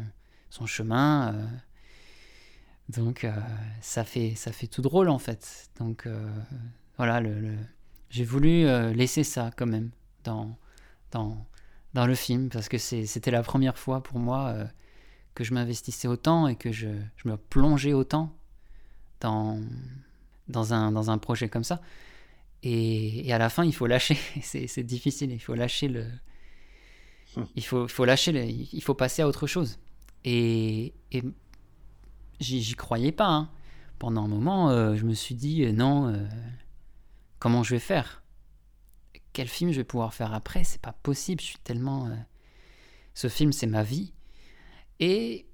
[0.65, 1.33] chemin.
[1.33, 1.47] Euh.
[2.89, 3.27] donc
[3.81, 5.69] ça fait ça fait tout drôle en fait.
[5.79, 6.07] Donc
[6.97, 7.21] voilà,
[8.09, 9.91] j'ai voulu laisser ça quand même
[10.23, 10.57] dans
[11.11, 11.45] dans
[11.93, 14.55] dans le film parce que c'était la première fois pour moi
[15.35, 16.87] que je m'investissais autant et que je,
[17.17, 18.35] je me plongeais autant
[19.19, 19.59] dans,
[20.47, 21.79] dans, un, dans un projet comme ça.
[22.69, 24.17] Et, à la fin, il faut lâcher.
[24.41, 25.31] c'est difficile.
[25.31, 26.05] Il faut lâcher le.
[27.55, 28.33] Il faut, faut lâcher.
[28.33, 29.79] Le, il faut passer à autre chose.
[30.25, 31.23] Et, et
[32.41, 33.29] j'y croyais pas.
[33.29, 33.49] Hein.
[33.99, 36.13] Pendant un moment, euh, je me suis dit euh, non.
[36.13, 36.27] Euh,
[37.39, 38.21] comment je vais faire?
[39.31, 40.65] Quel film je vais pouvoir faire après?
[40.65, 41.41] C'est pas possible.
[41.41, 42.09] Je suis tellement.
[43.13, 44.13] ce film, c'est ma vie.
[44.99, 45.47] Et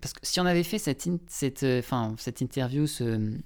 [0.00, 3.40] parce que si on avait fait cette, cette, enfin, cette interview, ce,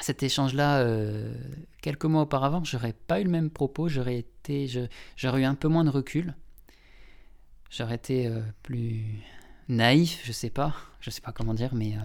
[0.00, 1.34] cet échange-là euh,
[1.82, 4.68] quelques mois auparavant, j'aurais pas eu le même propos, j'aurais été,
[5.16, 6.34] j'aurais eu un peu moins de recul,
[7.70, 9.04] j'aurais été euh, plus
[9.68, 11.96] naïf, je sais pas, je sais pas comment dire, mais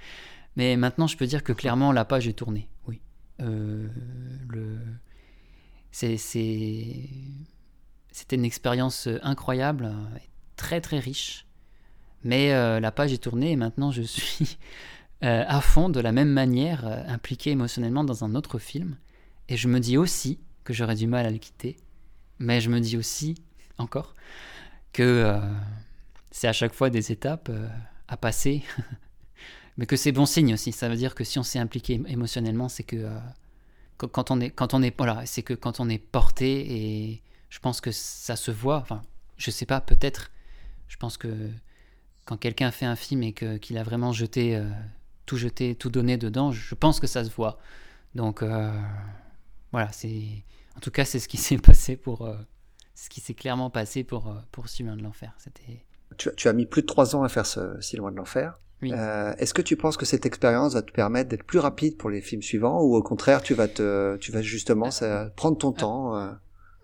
[0.56, 3.00] mais maintenant je peux dire que clairement la page est tournée, oui.
[3.38, 4.78] le,
[5.90, 7.08] c'était
[8.32, 9.92] une expérience incroyable,
[10.56, 11.48] très très riche.
[12.24, 14.58] Mais euh, la page est tournée et maintenant je suis
[15.24, 18.96] euh, à fond de la même manière euh, impliqué émotionnellement dans un autre film.
[19.48, 21.76] Et je me dis aussi que j'aurais du mal à le quitter.
[22.38, 23.34] Mais je me dis aussi,
[23.78, 24.14] encore,
[24.92, 25.40] que
[26.30, 27.50] c'est à chaque fois des étapes
[28.06, 28.62] à passer.
[29.76, 30.70] mais que c'est bon signe aussi.
[30.70, 33.08] Ça veut dire que si on s'est impliqué émotionnellement, c'est que
[33.96, 37.58] quand on est, quand on est, voilà, c'est que quand on est porté et je
[37.58, 38.78] pense que ça se voit.
[38.78, 39.02] Enfin,
[39.36, 40.30] je sais pas, peut-être.
[40.88, 41.50] Je pense que
[42.24, 44.68] quand quelqu'un fait un film et qu'il a vraiment jeté, euh,
[45.28, 47.58] tout jeté, tout donné dedans, je pense que ça se voit.
[48.14, 48.72] Donc euh,
[49.70, 50.42] voilà, c'est
[50.76, 52.36] en tout cas c'est ce qui s'est passé pour euh,
[52.94, 55.32] ce qui s'est clairement passé pour pour Si loin de l'enfer.
[55.38, 55.84] C'était
[56.16, 58.58] tu, tu, as mis plus de trois ans à faire ce Si loin de l'enfer.
[58.80, 58.92] Oui.
[58.92, 62.10] Euh, Est-ce que tu penses que cette expérience va te permettre d'être plus rapide pour
[62.10, 65.72] les films suivants ou au contraire tu vas te, tu vas justement ça, prendre ton
[65.72, 66.30] temps euh,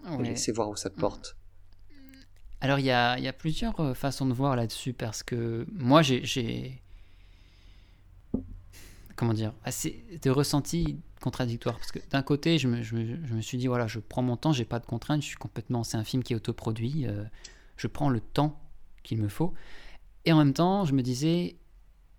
[0.07, 0.29] et Ouais.
[0.31, 1.37] laisser voir où ça te porte?
[2.61, 6.03] Alors il y a, y a plusieurs euh, façons de voir là-dessus parce que moi
[6.03, 6.83] j'ai
[9.17, 13.41] comment dire assez des ressentis contradictoires parce que d'un côté je me, je, je me
[13.41, 15.97] suis dit voilà je prends mon temps j'ai pas de contraintes je suis complètement c'est
[15.97, 17.25] un film qui est autoproduit euh,
[17.77, 18.61] je prends le temps
[19.03, 19.55] qu'il me faut.
[20.25, 21.57] Et en même temps je me disais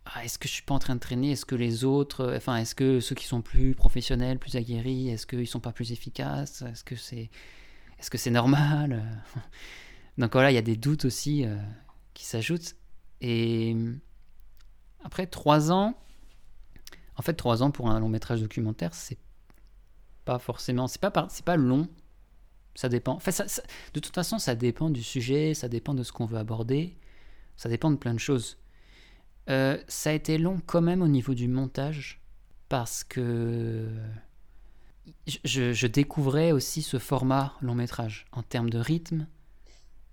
[0.06, 1.32] ah, est-ce que je suis pas en train de traîner?
[1.32, 5.10] Est-ce que les autres, euh, enfin, est-ce que ceux qui sont plus professionnels, plus aguerris,
[5.10, 6.62] est-ce qu'ils sont pas plus efficaces?
[6.62, 7.32] Est-ce que c'est,
[8.00, 9.04] est-ce normal?
[10.20, 11.56] Donc voilà, il y a des doutes aussi euh,
[12.14, 12.76] qui s'ajoutent.
[13.22, 13.76] Et
[15.04, 15.98] après trois ans,
[17.18, 19.18] en fait, trois ans pour un long métrage documentaire, c'est
[20.26, 21.88] pas forcément, c'est pas, c'est pas long.
[22.76, 23.14] Ça dépend.
[23.14, 23.64] Enfin, ça- ça-
[23.94, 26.98] de toute façon, ça dépend du sujet, ça dépend de ce qu'on veut aborder,
[27.56, 28.58] ça dépend de plein de choses.
[29.50, 32.22] Euh, ça a été long quand même au niveau du montage
[32.68, 33.88] parce que
[35.28, 39.28] je- je, découvrais aussi ce format long métrage en termes de rythme.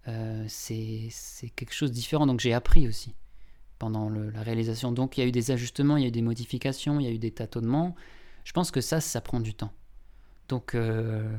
[0.08, 1.10] euh, c'est
[1.54, 3.14] quelque chose de différent, donc j'ai appris aussi
[3.82, 4.92] pendant la réalisation.
[4.92, 7.08] Donc il y a eu des ajustements, il y a eu des modifications, il y
[7.08, 7.96] a eu des tâtonnements.
[8.44, 9.72] Je pense que ça, ça prend du temps.
[10.48, 11.36] Donc euh,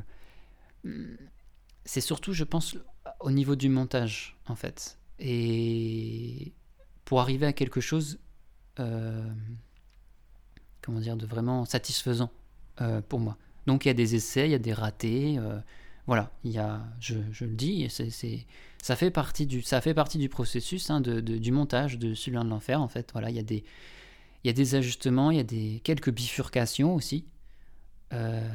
[1.86, 2.76] c'est surtout, je pense,
[3.22, 5.00] au niveau du montage en fait.
[5.20, 6.52] Et
[7.06, 8.20] pour arriver à quelque chose,
[8.82, 9.24] euh,
[10.82, 12.30] comment dire, de vraiment satisfaisant
[12.82, 13.38] euh, pour moi.
[13.68, 15.40] Donc il y a des essais, il y a des ratés,
[16.08, 18.46] voilà, il y a, je, je le dis, c'est-
[18.84, 22.38] ça fait partie du, ça fait partie du processus hein, de, du montage de celui
[22.38, 23.14] de l'enfer en fait.
[23.14, 23.64] Voilà, il y a des,
[24.44, 27.26] il y a des ajustements, il y a des quelques bifurcations aussi.
[28.12, 28.46] Euh,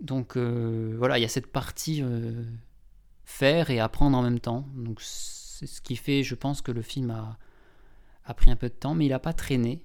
[0.00, 2.42] donc euh, voilà, il y a cette partie euh,
[3.24, 4.66] faire et apprendre en même temps.
[4.74, 7.38] Donc c'est ce qui fait, je pense, que le film a,
[8.24, 9.84] a pris un peu de temps, mais il n'a pas traîné.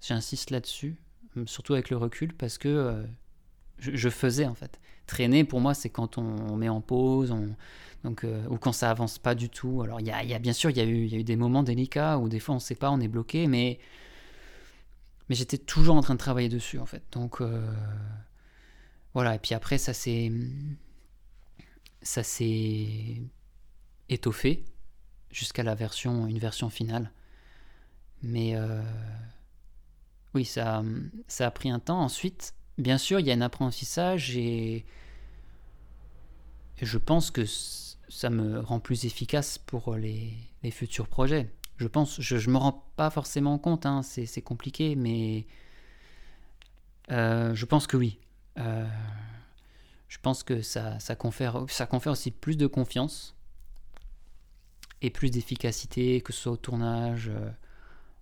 [0.00, 0.96] J'insiste là-dessus,
[1.44, 3.04] surtout avec le recul, parce que
[3.76, 4.80] je faisais en fait.
[5.06, 7.54] Traîner pour moi, c'est quand on, met en pause, on,
[8.04, 9.82] donc, euh, ou quand ça avance pas du tout.
[9.82, 12.40] Alors y a, bien sûr, il y, y a eu des moments délicats où des
[12.40, 13.78] fois on ne sait pas, on est bloqué, mais,
[15.28, 17.02] mais j'étais toujours en train de travailler dessus en fait.
[17.12, 17.66] Donc euh,
[19.14, 20.32] voilà, et puis après ça s'est
[22.02, 23.22] ça s'est
[24.08, 24.64] étoffé
[25.30, 27.12] jusqu'à la version une version finale.
[28.22, 28.82] Mais euh,
[30.34, 30.82] oui, ça,
[31.26, 32.00] ça a pris un temps.
[32.00, 34.84] Ensuite, bien sûr, il y a un apprentissage et,
[36.80, 37.44] je pense que
[38.08, 40.32] ça me rend plus efficace pour les,
[40.70, 41.50] futurs projets.
[41.76, 45.46] Je pense, je ne me rends pas forcément compte, hein, c'est compliqué, mais
[47.10, 48.18] euh, je pense que oui.
[48.58, 48.86] Euh,
[50.08, 51.56] je pense que ça, confère,
[52.06, 53.34] aussi plus de confiance
[55.02, 57.50] et plus d'efficacité, que ce soit au tournage, euh,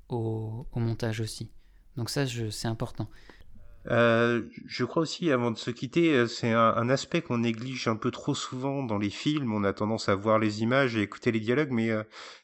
[0.08, 1.50] au, montage aussi.
[1.96, 3.08] Donc ça, c'est important.
[3.90, 7.88] Euh, je crois aussi, avant de se quitter, euh, c'est un, un aspect qu'on néglige
[7.88, 9.54] un peu trop souvent dans les films.
[9.54, 11.90] On a tendance à voir les images et écouter les dialogues, mais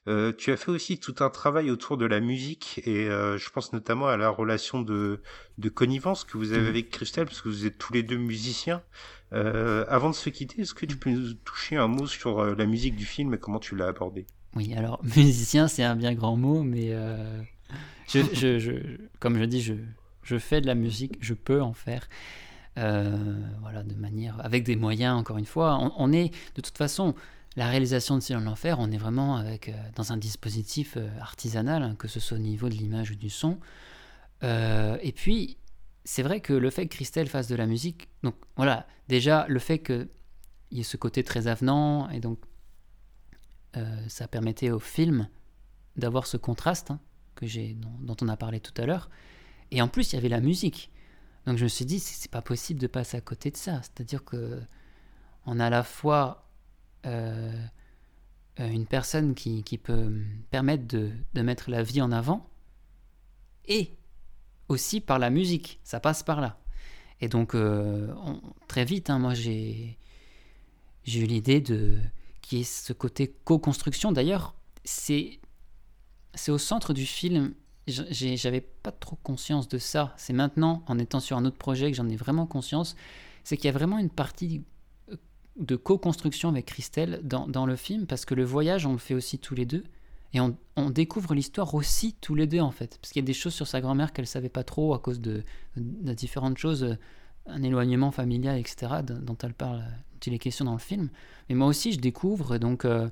[0.08, 3.50] euh, tu as fait aussi tout un travail autour de la musique, et euh, je
[3.50, 5.20] pense notamment à la relation de,
[5.58, 6.68] de connivence que vous avez Mhm.
[6.68, 8.82] avec Christelle, parce que vous êtes tous les deux musiciens.
[9.32, 12.94] Avant de se quitter, est-ce que tu peux nous toucher un mot sur la musique
[12.94, 14.26] du film et comment tu l'as abordé?
[14.54, 16.92] Oui, alors musicien, c'est un bien grand mot, mais
[18.08, 18.72] je, je, je,
[19.18, 19.74] comme je dis, je,
[20.24, 22.08] je fais de la musique, je peux en faire.
[22.76, 25.92] Euh, voilà, de manière, avec des moyens, encore une fois.
[25.96, 27.14] On, est, de toute façon,
[27.56, 31.08] la réalisation de Silence de l'Enfer, on est vraiment avec, euh, dans un dispositif euh,
[31.20, 33.58] artisanal, hein, que ce soit au niveau de l'image ou du son.
[34.42, 35.56] Et puis,
[36.04, 39.58] c'est vrai que le fait que Christelle fasse de la musique, donc voilà, déjà, le
[39.58, 40.06] fait qu'il
[40.70, 42.38] y ait ce côté très avenant, et donc
[44.06, 45.28] ça permettait au film
[45.96, 47.00] d'avoir ce contraste hein,
[47.36, 49.08] que j'ai, dont on a parlé tout à l'heure.
[49.70, 50.90] Et en plus, il y avait la musique.
[51.46, 53.82] Donc je me suis dit, c'est pas possible de passer à côté de ça.
[53.82, 54.60] C'est-à-dire que
[55.46, 56.48] on a à la fois
[57.06, 57.52] euh,
[58.60, 61.12] euh, une personne qui, peut me permettre de,
[61.42, 62.48] mettre la vie en avant,
[63.66, 63.96] et
[64.68, 65.80] aussi par la musique.
[65.84, 66.58] Ça passe par là.
[67.20, 68.14] Et donc, euh,
[68.68, 69.98] très vite, hein, moi, j'ai
[71.06, 71.98] eu l'idée de
[72.40, 74.12] qui est ce côté co-construction.
[74.12, 74.54] D'ailleurs,
[74.84, 75.40] c'est
[76.48, 77.54] au centre du film.
[77.86, 80.14] J'avais pas trop conscience de ça.
[80.16, 82.96] C'est maintenant, en étant sur un autre projet, que j'en ai vraiment conscience.
[83.42, 84.62] C'est qu'il y a vraiment une partie
[85.10, 85.16] euh,
[85.56, 89.38] de co-construction avec Christelle dans, le film, parce que le voyage, on le fait aussi
[89.38, 89.84] tous les deux.
[90.32, 90.56] Et on,
[90.90, 92.98] découvre l'histoire aussi tous les deux, en fait.
[93.00, 95.20] Parce qu'il y a des choses sur sa grand-mère qu'elle savait pas trop à cause
[95.20, 95.44] de,
[95.76, 96.96] différentes choses,
[97.46, 101.08] un éloignement familial, etc., dont elle parle, dont il est question dans le film.
[101.48, 103.08] Mais moi aussi, je découvre, donc, euh,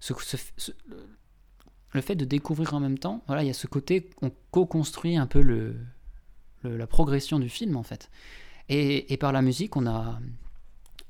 [0.00, 0.14] ce,
[1.92, 5.16] le fait de découvrir en même temps, voilà, il y a ce côté, on co-construit
[5.16, 5.76] un peu le,
[6.64, 8.10] la progression du film, en fait.
[8.68, 10.20] Et, par la musique, on a,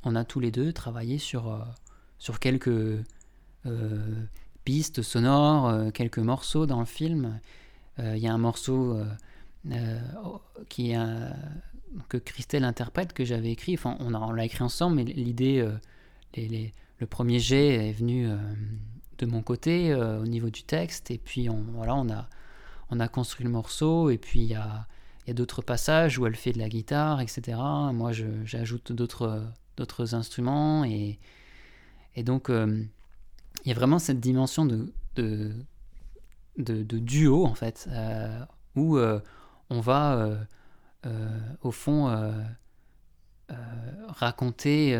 [0.02, 1.58] on a tous les deux travaillé sur, euh,
[2.18, 2.68] sur quelques
[3.66, 4.24] euh,
[4.64, 7.38] pistes sonores, euh, quelques morceaux dans le film.
[7.98, 8.98] Il y a un morceau
[12.08, 13.74] que Christelle interprète, que j'avais écrit.
[13.74, 15.68] Enfin, on, l'a écrit ensemble, mais l'idée,
[16.34, 18.26] le premier jet est venu
[19.20, 21.10] de mon côté au niveau du texte.
[21.10, 22.28] Et puis, on, voilà, on a,
[22.90, 24.10] on a construit le morceau.
[24.10, 24.86] Et puis, il y a,
[25.28, 27.56] d'autres passages où elle fait de la guitare, etc.
[27.92, 28.10] Moi,
[28.44, 29.44] j'ajoute d'autres
[29.80, 30.84] d'autres instruments.
[30.84, 31.18] Et,
[32.18, 32.84] donc, euh,
[33.64, 38.44] il y a vraiment cette dimension de, de, duo, en fait, euh,
[38.76, 39.20] où euh,
[39.70, 40.36] on va, euh,
[41.06, 42.32] euh, au fond, euh,
[44.08, 44.96] raconter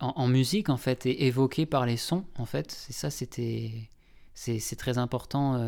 [0.00, 2.70] en, musique, en fait, et évoquer par les sons, en fait.
[2.70, 3.90] C'est ça, c'était...
[4.34, 5.60] C'est très important.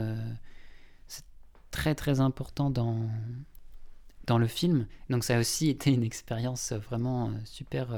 [1.09, 1.25] c'est
[1.73, 3.09] très, très important dans
[4.27, 4.87] dans le film.
[5.09, 7.89] Donc ça a aussi été une expérience vraiment super,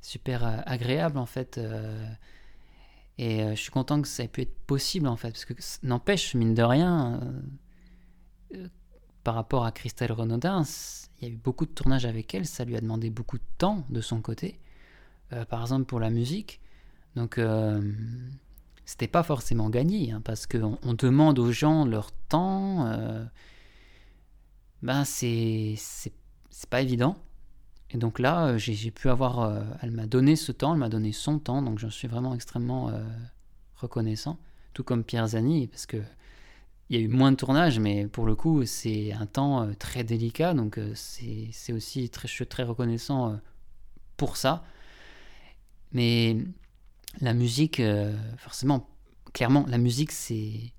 [0.00, 1.60] super agréable en fait.
[3.18, 6.34] Et je suis content que ça ait pu être possible en fait, parce que n'empêche,
[6.34, 7.20] mine de rien,
[9.24, 10.62] par rapport à Christelle Renaudin,
[11.20, 13.44] il y a eu beaucoup de tournages avec elle, ça lui a demandé beaucoup de
[13.58, 14.60] temps de son côté,
[15.32, 16.60] euh, par exemple pour la musique.
[17.16, 17.80] Donc euh,
[18.84, 22.86] c'était pas forcément gagné, hein, parce qu'on on demande aux gens leur temps.
[22.86, 23.24] Euh,
[24.82, 26.12] ben c'est c'est
[26.70, 27.16] pas évident.
[27.90, 31.38] Et donc là, j'ai pu avoir, elle m'a donné ce temps, elle m'a donné son
[31.38, 32.92] temps, donc j'en suis vraiment extrêmement
[33.76, 34.38] reconnaissant.
[34.74, 35.96] Tout comme Pierre Zani, parce que
[36.90, 40.04] il y a eu moins de tournage, mais pour le coup, c'est un temps très
[40.04, 43.38] délicat, donc euh, c'est aussi très, je suis très reconnaissant
[44.16, 44.64] pour ça.
[45.92, 46.36] Mais
[47.20, 47.80] la musique,
[48.36, 48.88] forcément,
[49.32, 50.72] clairement, la musique, c'est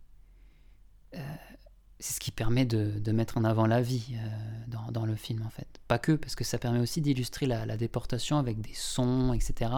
[2.00, 4.28] c'est ce qui permet de, de, mettre en avant la vie euh,
[4.68, 5.68] dans, dans, le film en fait.
[5.88, 9.72] Pas que, parce que ça permet aussi d'illustrer la, déportation avec des sons, etc.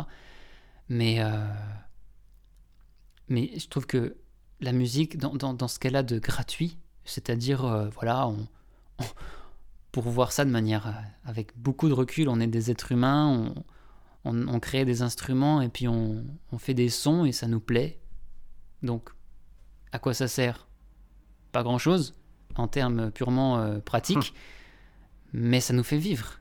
[0.87, 1.47] Mais, euh,
[3.27, 4.17] mais je trouve que
[4.59, 8.47] la musique, dans, dans, dans ce qu'elle a de gratuit, c'est-à-dire, euh, voilà, on,
[9.91, 10.91] pour voir ça de manière euh,
[11.25, 13.51] avec beaucoup de recul, on est des êtres humains,
[14.23, 16.23] on crée des instruments et puis on,
[16.57, 17.99] fait des sons et ça nous plaît.
[18.84, 19.10] Donc,
[19.91, 20.68] à quoi ça sert?
[21.52, 22.15] Pas grand chose
[22.56, 24.34] en termes purement euh, pratiques,
[25.34, 26.39] mais ça nous fait vivre.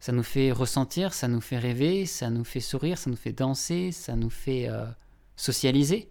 [0.00, 3.32] Ça nous fait ressentir, ça nous fait rêver, ça nous fait sourire, ça nous fait
[3.32, 4.86] danser, ça nous fait euh,
[5.36, 6.10] socialiser.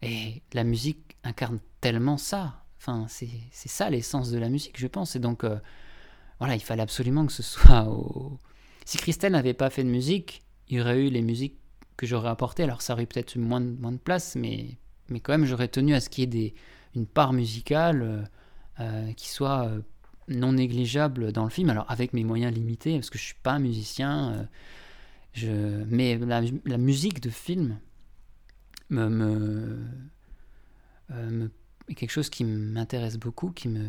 [0.00, 2.64] Et la musique incarne tellement ça.
[2.78, 5.16] Enfin, c'est ça l'essence de la musique, je pense.
[5.16, 5.58] Et donc, euh,
[6.38, 8.38] voilà, il fallait absolument que ce soit au...
[8.84, 11.58] Si Christelle n'avait pas fait de musique, il y aurait eu les musiques
[11.96, 12.64] que j'aurais apportées.
[12.64, 14.76] Alors, ça aurait peut-être eu moins de, place, mais,
[15.08, 16.54] mais quand même, j'aurais tenu à ce qu'il y ait
[16.94, 18.22] une part musicale euh,
[18.80, 19.80] euh, qui soit euh,
[20.28, 21.70] non négligeable dans le film.
[21.70, 24.48] Alors avec mes moyens limités, parce que je suis pas musicien,
[25.42, 27.78] mais la, musique de film
[31.88, 33.86] est quelque chose qui m'intéresse beaucoup, qui me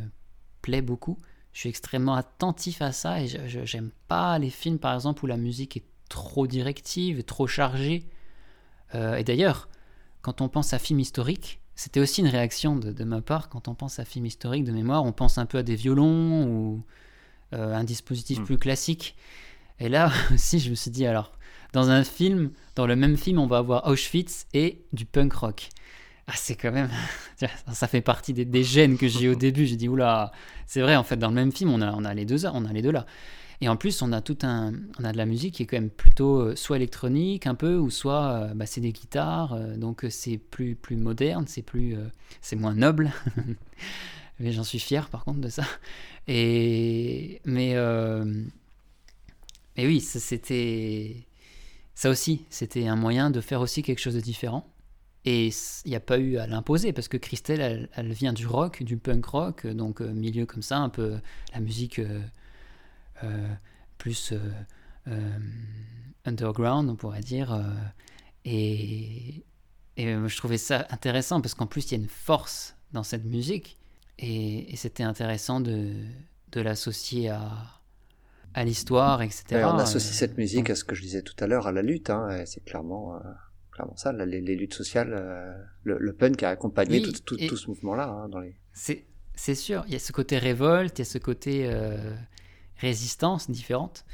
[0.61, 1.17] plaît beaucoup.
[1.55, 5.37] Je suis extrêmement attentif à ça et j'aime pas les films par exemple où la
[5.37, 8.09] musique est trop directive, trop chargée.
[8.93, 9.69] Euh, et d'ailleurs,
[10.21, 13.69] quand on pense à film historique, c'était aussi une réaction de, de, ma part quand
[13.69, 16.83] on pense à film historique de mémoire, on pense un peu à des violons ou
[17.53, 18.43] euh, un dispositif mmh.
[18.43, 19.15] plus classique.
[19.79, 21.31] Et là aussi, je me suis dit, alors,
[21.71, 25.69] dans un film, dans le même film, on va avoir Auschwitz et du punk rock.
[26.27, 26.89] Ah, c'est quand même.
[27.71, 29.65] ça fait partie des, des gènes que j'ai au début.
[29.65, 30.31] J'ai dit, oula,
[30.65, 32.65] c'est vrai, en fait, dans le même film, on a, on a, les, deux, on
[32.65, 33.05] a les deux là.
[33.61, 35.77] Et en plus, on a tout un, on a de la musique qui est quand
[35.77, 39.77] même plutôt euh, soit électronique un peu, ou soit euh, bah, c'est des guitares, euh,
[39.77, 41.95] donc c'est plus plus moderne, c'est plus,
[42.41, 43.11] c'est moins noble.
[44.39, 45.63] mais j'en suis fier par contre de ça.
[46.27, 47.75] Et mais
[49.77, 51.27] mais oui, c'était
[51.93, 54.67] ça aussi, c'était un moyen de faire aussi quelque chose de différent.
[55.25, 55.47] Et
[55.85, 58.83] il n'y a pas eu à l'imposer parce que Christelle, elle, elle, vient du rock,
[58.83, 61.17] du punk rock, donc milieu comme ça, un peu
[61.53, 61.99] la musique.
[63.23, 63.47] Euh,
[63.97, 64.39] plus euh,
[65.07, 65.39] euh,
[66.25, 67.59] underground, on pourrait dire.
[68.43, 69.43] et,
[69.97, 73.25] et je trouvais ça intéressant parce qu'en plus, il y a une force dans cette
[73.25, 73.79] musique.
[74.19, 75.93] Et, et c'était intéressant de,
[76.51, 77.75] de l'associer à,
[78.53, 79.43] à l'histoire, etc.
[79.51, 81.81] Et on associe cette musique à ce que je disais tout à l'heure, à la
[81.81, 82.09] lutte.
[82.09, 83.19] Hein, c'est clairement, euh,
[83.75, 85.09] clairement ça, les, les, luttes sociales,
[85.83, 88.55] le, le, punk a accompagné Oui, tout, tout, tout ce mouvement-là hein, dans les.
[88.73, 92.15] C'est sûr, il y a ce côté révolte, il y a ce côté euh,
[92.77, 94.05] résistance différente.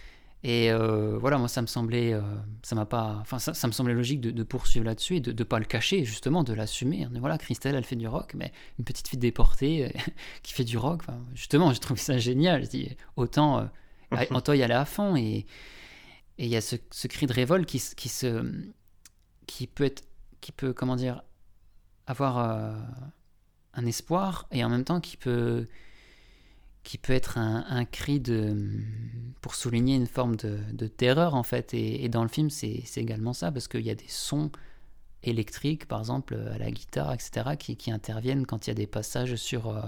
[0.44, 2.22] Et euh, voilà, moi, ça me semblait, euh,
[2.64, 5.32] ça m'a pas, enfin, ça, ça me semblait logique de, de poursuivre là-dessus et de
[5.32, 7.08] ne pas le cacher, justement, de l'assumer.
[7.12, 10.00] Dit, Voilà, Christelle, elle fait du rock, mais une petite fille déportée euh,
[10.44, 11.04] qui fait du rock,
[11.36, 12.64] justement, j'ai trouvé ça génial.
[12.64, 13.66] Je dis, autant, euh,
[14.10, 15.16] ah, autant y aller à fond.
[15.16, 15.46] Et
[16.38, 18.44] et il y a ce, ce cri de révolte qui, qui se,
[19.52, 20.04] qui peut être,
[20.40, 21.24] qui peut, comment dire,
[22.08, 22.74] avoir euh,
[23.74, 25.68] un espoir et en même temps qui peut
[26.84, 28.58] qui peut être un, cri de
[29.42, 31.76] pour souligner une forme de, terreur en fait.
[31.76, 34.52] Et, dans le film c'est c'est également ça parce qu'il y a des sons
[35.22, 38.88] électriques par exemple à la guitare etc qui, qui interviennent quand il y a des
[38.88, 39.82] passages sur euh,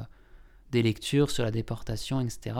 [0.71, 2.55] des lectures sur la déportation etc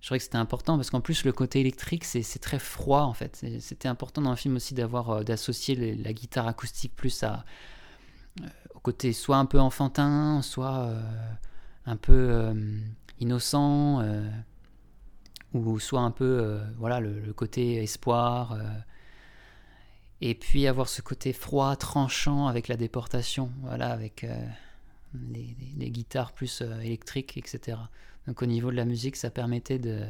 [0.00, 3.14] je trouvais que c'était important parce qu'en plus le côté électrique c'est très froid en
[3.14, 7.44] fait c'était important dans le film aussi d'avoir euh, d'associer la guitare acoustique plus à
[8.74, 11.00] au côté soit un peu enfantin, soit euh,
[11.86, 12.54] un peu euh,
[13.18, 14.30] innocent, euh,
[15.52, 18.52] ou soit un peu euh, voilà le, côté espoir.
[18.52, 18.62] euh,
[20.20, 24.48] et puis avoir ce côté froid, tranchant avec la déportation, voilà, avec euh,
[25.30, 27.78] les, guitares plus euh, électriques, etc.
[28.28, 30.06] Donc au niveau de la musique, ça permettait de,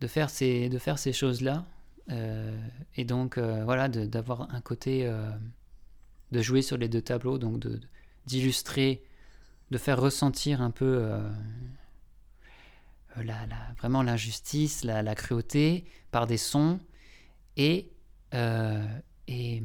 [0.00, 1.64] de faire ces, de faire ces choses-là.
[2.10, 2.56] euh,
[2.96, 5.06] et donc euh, voilà, d'avoir un côté...
[5.06, 5.30] euh,
[6.32, 7.66] de jouer sur les deux tableaux, donc
[8.26, 9.02] d'illustrer,
[9.70, 11.08] de faire ressentir un peu
[13.16, 16.80] la, la- vraiment l'injustice, la, la cruauté par des sons
[17.56, 17.90] et
[19.28, 19.62] et,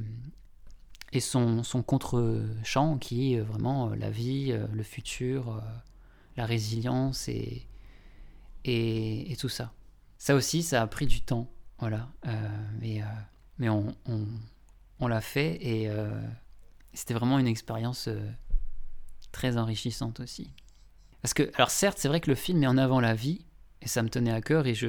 [1.12, 5.62] et son, son contre-champ qui est vraiment la vie, le futur,
[6.38, 7.68] la résilience et,
[8.64, 9.74] et, tout ça.
[10.18, 11.50] Ça aussi, ça a pris du temps,
[11.80, 12.10] voilà.
[12.28, 12.32] Euh,
[12.80, 13.06] mais euh,
[13.58, 13.96] mais on,
[15.00, 16.10] on, l'a fait et euh,
[16.94, 18.10] c'était vraiment une expérience
[19.32, 20.52] très enrichissante aussi.
[21.22, 23.46] Parce que, alors certes, c'est vrai que le film met en avant la vie,
[23.82, 24.88] et ça me tenait à cœur, et je,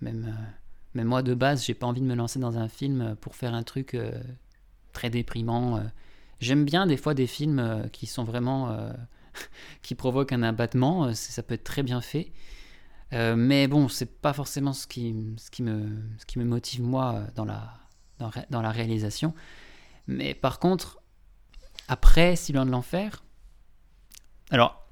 [0.00, 0.34] même,
[0.94, 3.54] même moi de base, j'ai pas envie de me lancer dans un film pour faire
[3.54, 3.96] un truc
[4.92, 5.82] très déprimant.
[6.40, 8.92] J'aime bien des fois des films qui sont vraiment,
[9.82, 12.32] qui provoquent un abattement, euh, ça peut être très bien fait.
[13.12, 19.34] Euh, mais bon, c'est pas forcément ce qui, me, motive moi euh, dans la, réalisation.
[20.06, 21.00] Mais par contre,
[21.88, 23.24] après Silent de l'enfer,
[24.50, 24.86] alors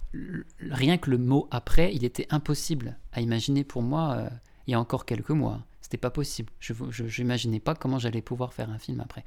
[0.61, 4.31] rien que le mot après, il était impossible à imaginer pour moi
[4.67, 5.65] il y a encore quelques mois.
[5.81, 6.53] C'était pas possible.
[6.61, 9.25] Je n'imaginais pas comment j'allais pouvoir faire un film après.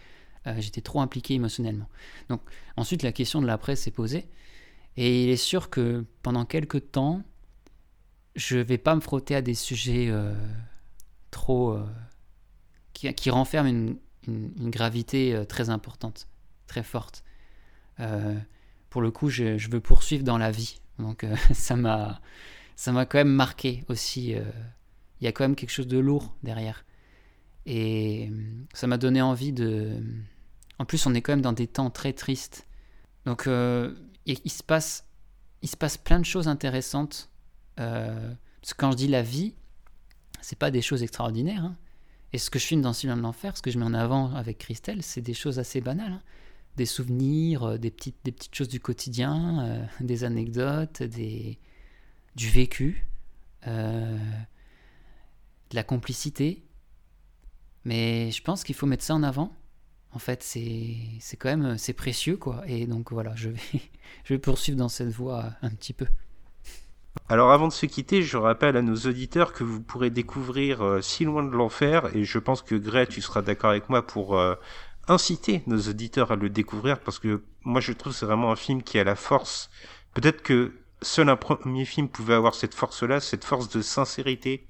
[0.58, 1.88] J'étais trop impliqué émotionnellement.
[2.30, 2.42] Donc
[2.76, 4.30] ensuite la question de l'après s'est posée.
[4.98, 7.24] Et il est sûr que pendant quelques temps,
[8.36, 10.34] je vais pas me frotter à des sujets euh,
[11.32, 11.86] trop euh,
[12.94, 13.96] qui, renferment
[14.28, 16.28] une, gravité euh, très importante,
[16.68, 17.24] très forte.
[18.90, 20.80] Pour le coup, je, veux poursuivre dans la vie.
[21.00, 22.22] Donc ça m'a
[22.76, 24.32] ça m'a quand même marqué aussi.
[24.32, 26.86] Il y a quand même quelque chose de lourd derrière.
[27.66, 28.32] Et
[28.74, 30.02] ça m'a donné envie de...
[30.80, 32.68] En plus, on est quand même dans des temps très tristes.
[33.26, 33.50] Donc
[34.34, 35.06] il, se passe,
[35.62, 37.30] il se passe plein de choses intéressantes.
[37.80, 39.56] Euh, parce que quand je dis la vie,
[40.42, 41.64] c'est pas des choses extraordinaires.
[41.66, 41.78] hein.
[42.34, 44.34] Et ce que je filme dans Silent de l'Enfer, ce que je mets en avant
[44.36, 46.14] avec Christelle, c'est des choses assez banales.
[46.14, 46.22] hein.
[46.76, 51.60] Des souvenirs, euh, des petites, des petites choses du quotidien, euh, des anecdotes, des,
[52.36, 53.06] du vécu,
[53.66, 54.16] de
[55.74, 56.64] la complicité.
[57.84, 59.54] Mais je pense qu'il faut mettre ça en avant.
[60.12, 62.64] En fait, c'est quand même c'est précieux, quoi.
[62.68, 63.60] Et donc voilà, je vais,
[64.24, 66.08] je vais poursuivre dans cette voie un petit peu.
[67.28, 71.02] Alors avant de se quitter, je rappelle à nos auditeurs que vous pourrez découvrir euh,
[71.02, 74.38] Si loin de l'enfer, et je pense que Gray, tu seras d'accord avec moi pour
[74.38, 74.56] euh,
[75.08, 78.82] inciter nos auditeurs à le découvrir, parce que moi je trouve c'est vraiment un film
[78.84, 79.70] qui a la force,
[80.14, 84.68] peut-être que seul un premier film pouvait avoir cette force-là, cette force de sincérité,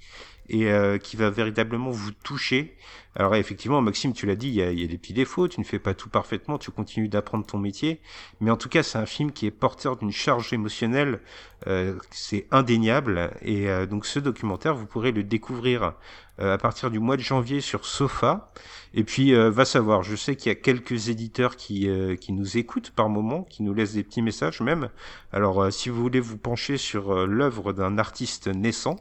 [0.49, 2.76] et euh, qui va véritablement vous toucher.
[3.15, 5.80] Alors effectivement, Maxime, tu l'as dit, il y a, des petits défauts, tu ne fais
[5.80, 8.01] pas tout parfaitement, tu continues d'apprendre ton métier,
[8.39, 11.19] mais en tout cas c'est un film qui est porteur d'une charge émotionnelle
[11.67, 13.31] euh, c'est indéniable.
[13.41, 15.93] Et euh, donc ce documentaire, vous pourrez le découvrir
[16.39, 18.51] euh, à partir du mois de janvier sur Sofa.
[18.93, 21.89] Et puis, euh, va savoir, je sais qu'il y a quelques éditeurs qui,
[22.19, 24.89] qui nous écoutent par moment, qui nous laissent des petits messages même.
[25.31, 28.97] Alors, si vous voulez vous pencher sur l'œuvre d'un artiste naissant,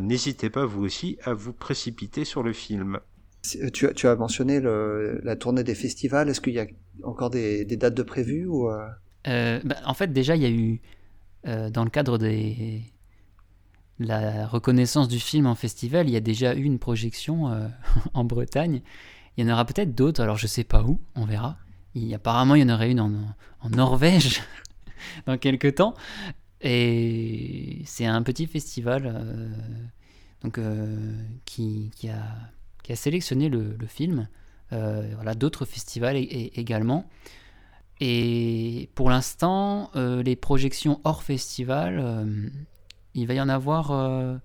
[0.00, 2.98] n'hésitez pas vous aussi à vous précipiter sur le film.
[3.42, 6.28] C'est- Tu, as- tu as mentionné le, la tournée des festivals.
[6.28, 6.66] Est-ce qu'il y a
[7.02, 8.86] encore des, des dates de prévues ou euh,
[9.26, 10.80] Euh, bah, en fait, déjà, il y a eu,
[11.46, 12.82] euh, dans le cadre des
[13.98, 17.68] la reconnaissance du film en festival, il y a déjà eu une projection euh,
[18.14, 18.82] en Bretagne.
[19.36, 21.56] Il y en aura peut-être d'autres, alors je sais pas où, on verra.
[21.94, 23.12] Il, apparemment, il y en aurait une en,
[23.60, 24.42] en Norvège
[25.26, 25.94] dans quelques temps.
[26.62, 29.48] Et c'est un petit festival euh,
[30.42, 30.96] donc, euh,
[31.44, 34.28] qui, a, sélectionné le, film.
[34.72, 37.08] Euh, voilà, d'autres festivals également.
[38.00, 42.26] Et pour l'instant, les projections hors festival,
[43.14, 44.40] il va y en avoir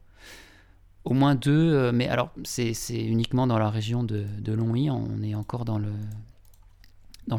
[1.06, 5.34] au moins deux, mais alors c'est uniquement dans la région de, de Longwy, on est
[5.34, 5.92] encore dans le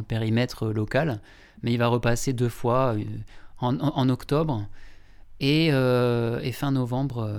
[0.08, 1.20] périmètre local,
[1.62, 2.96] mais il va repasser deux fois
[3.60, 4.66] en, octobre
[5.42, 7.38] euh, et, fin novembre, euh,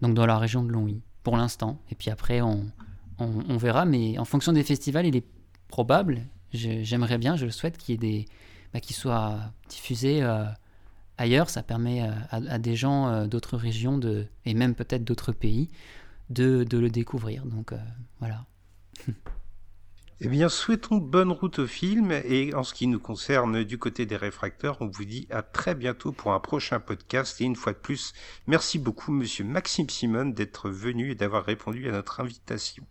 [0.00, 1.80] donc dans la région de Longwy, pour l'instant.
[1.90, 2.70] Et puis après, on,
[3.18, 5.26] on, verra, mais en fonction des festivals, il est
[5.68, 6.22] probable,
[6.52, 7.98] j'aimerais bien, je le souhaite, qu'il
[8.72, 9.38] bah, soit
[9.68, 10.44] diffusé euh,
[11.16, 11.50] ailleurs.
[11.50, 15.68] Ça permet à, des gens d'autres régions de, et même peut-être d'autres pays
[16.30, 17.44] de, de, le découvrir.
[17.44, 17.72] Donc
[18.20, 18.44] voilà.
[20.20, 24.04] Eh bien, souhaitons bonne route au film et en ce qui nous concerne du côté
[24.04, 27.72] des réfracteurs, on vous dit à très bientôt pour un prochain podcast et une fois
[27.72, 28.14] de plus,
[28.48, 32.84] merci beaucoup monsieur Maxime Simon d'être venu et d'avoir répondu à notre invitation.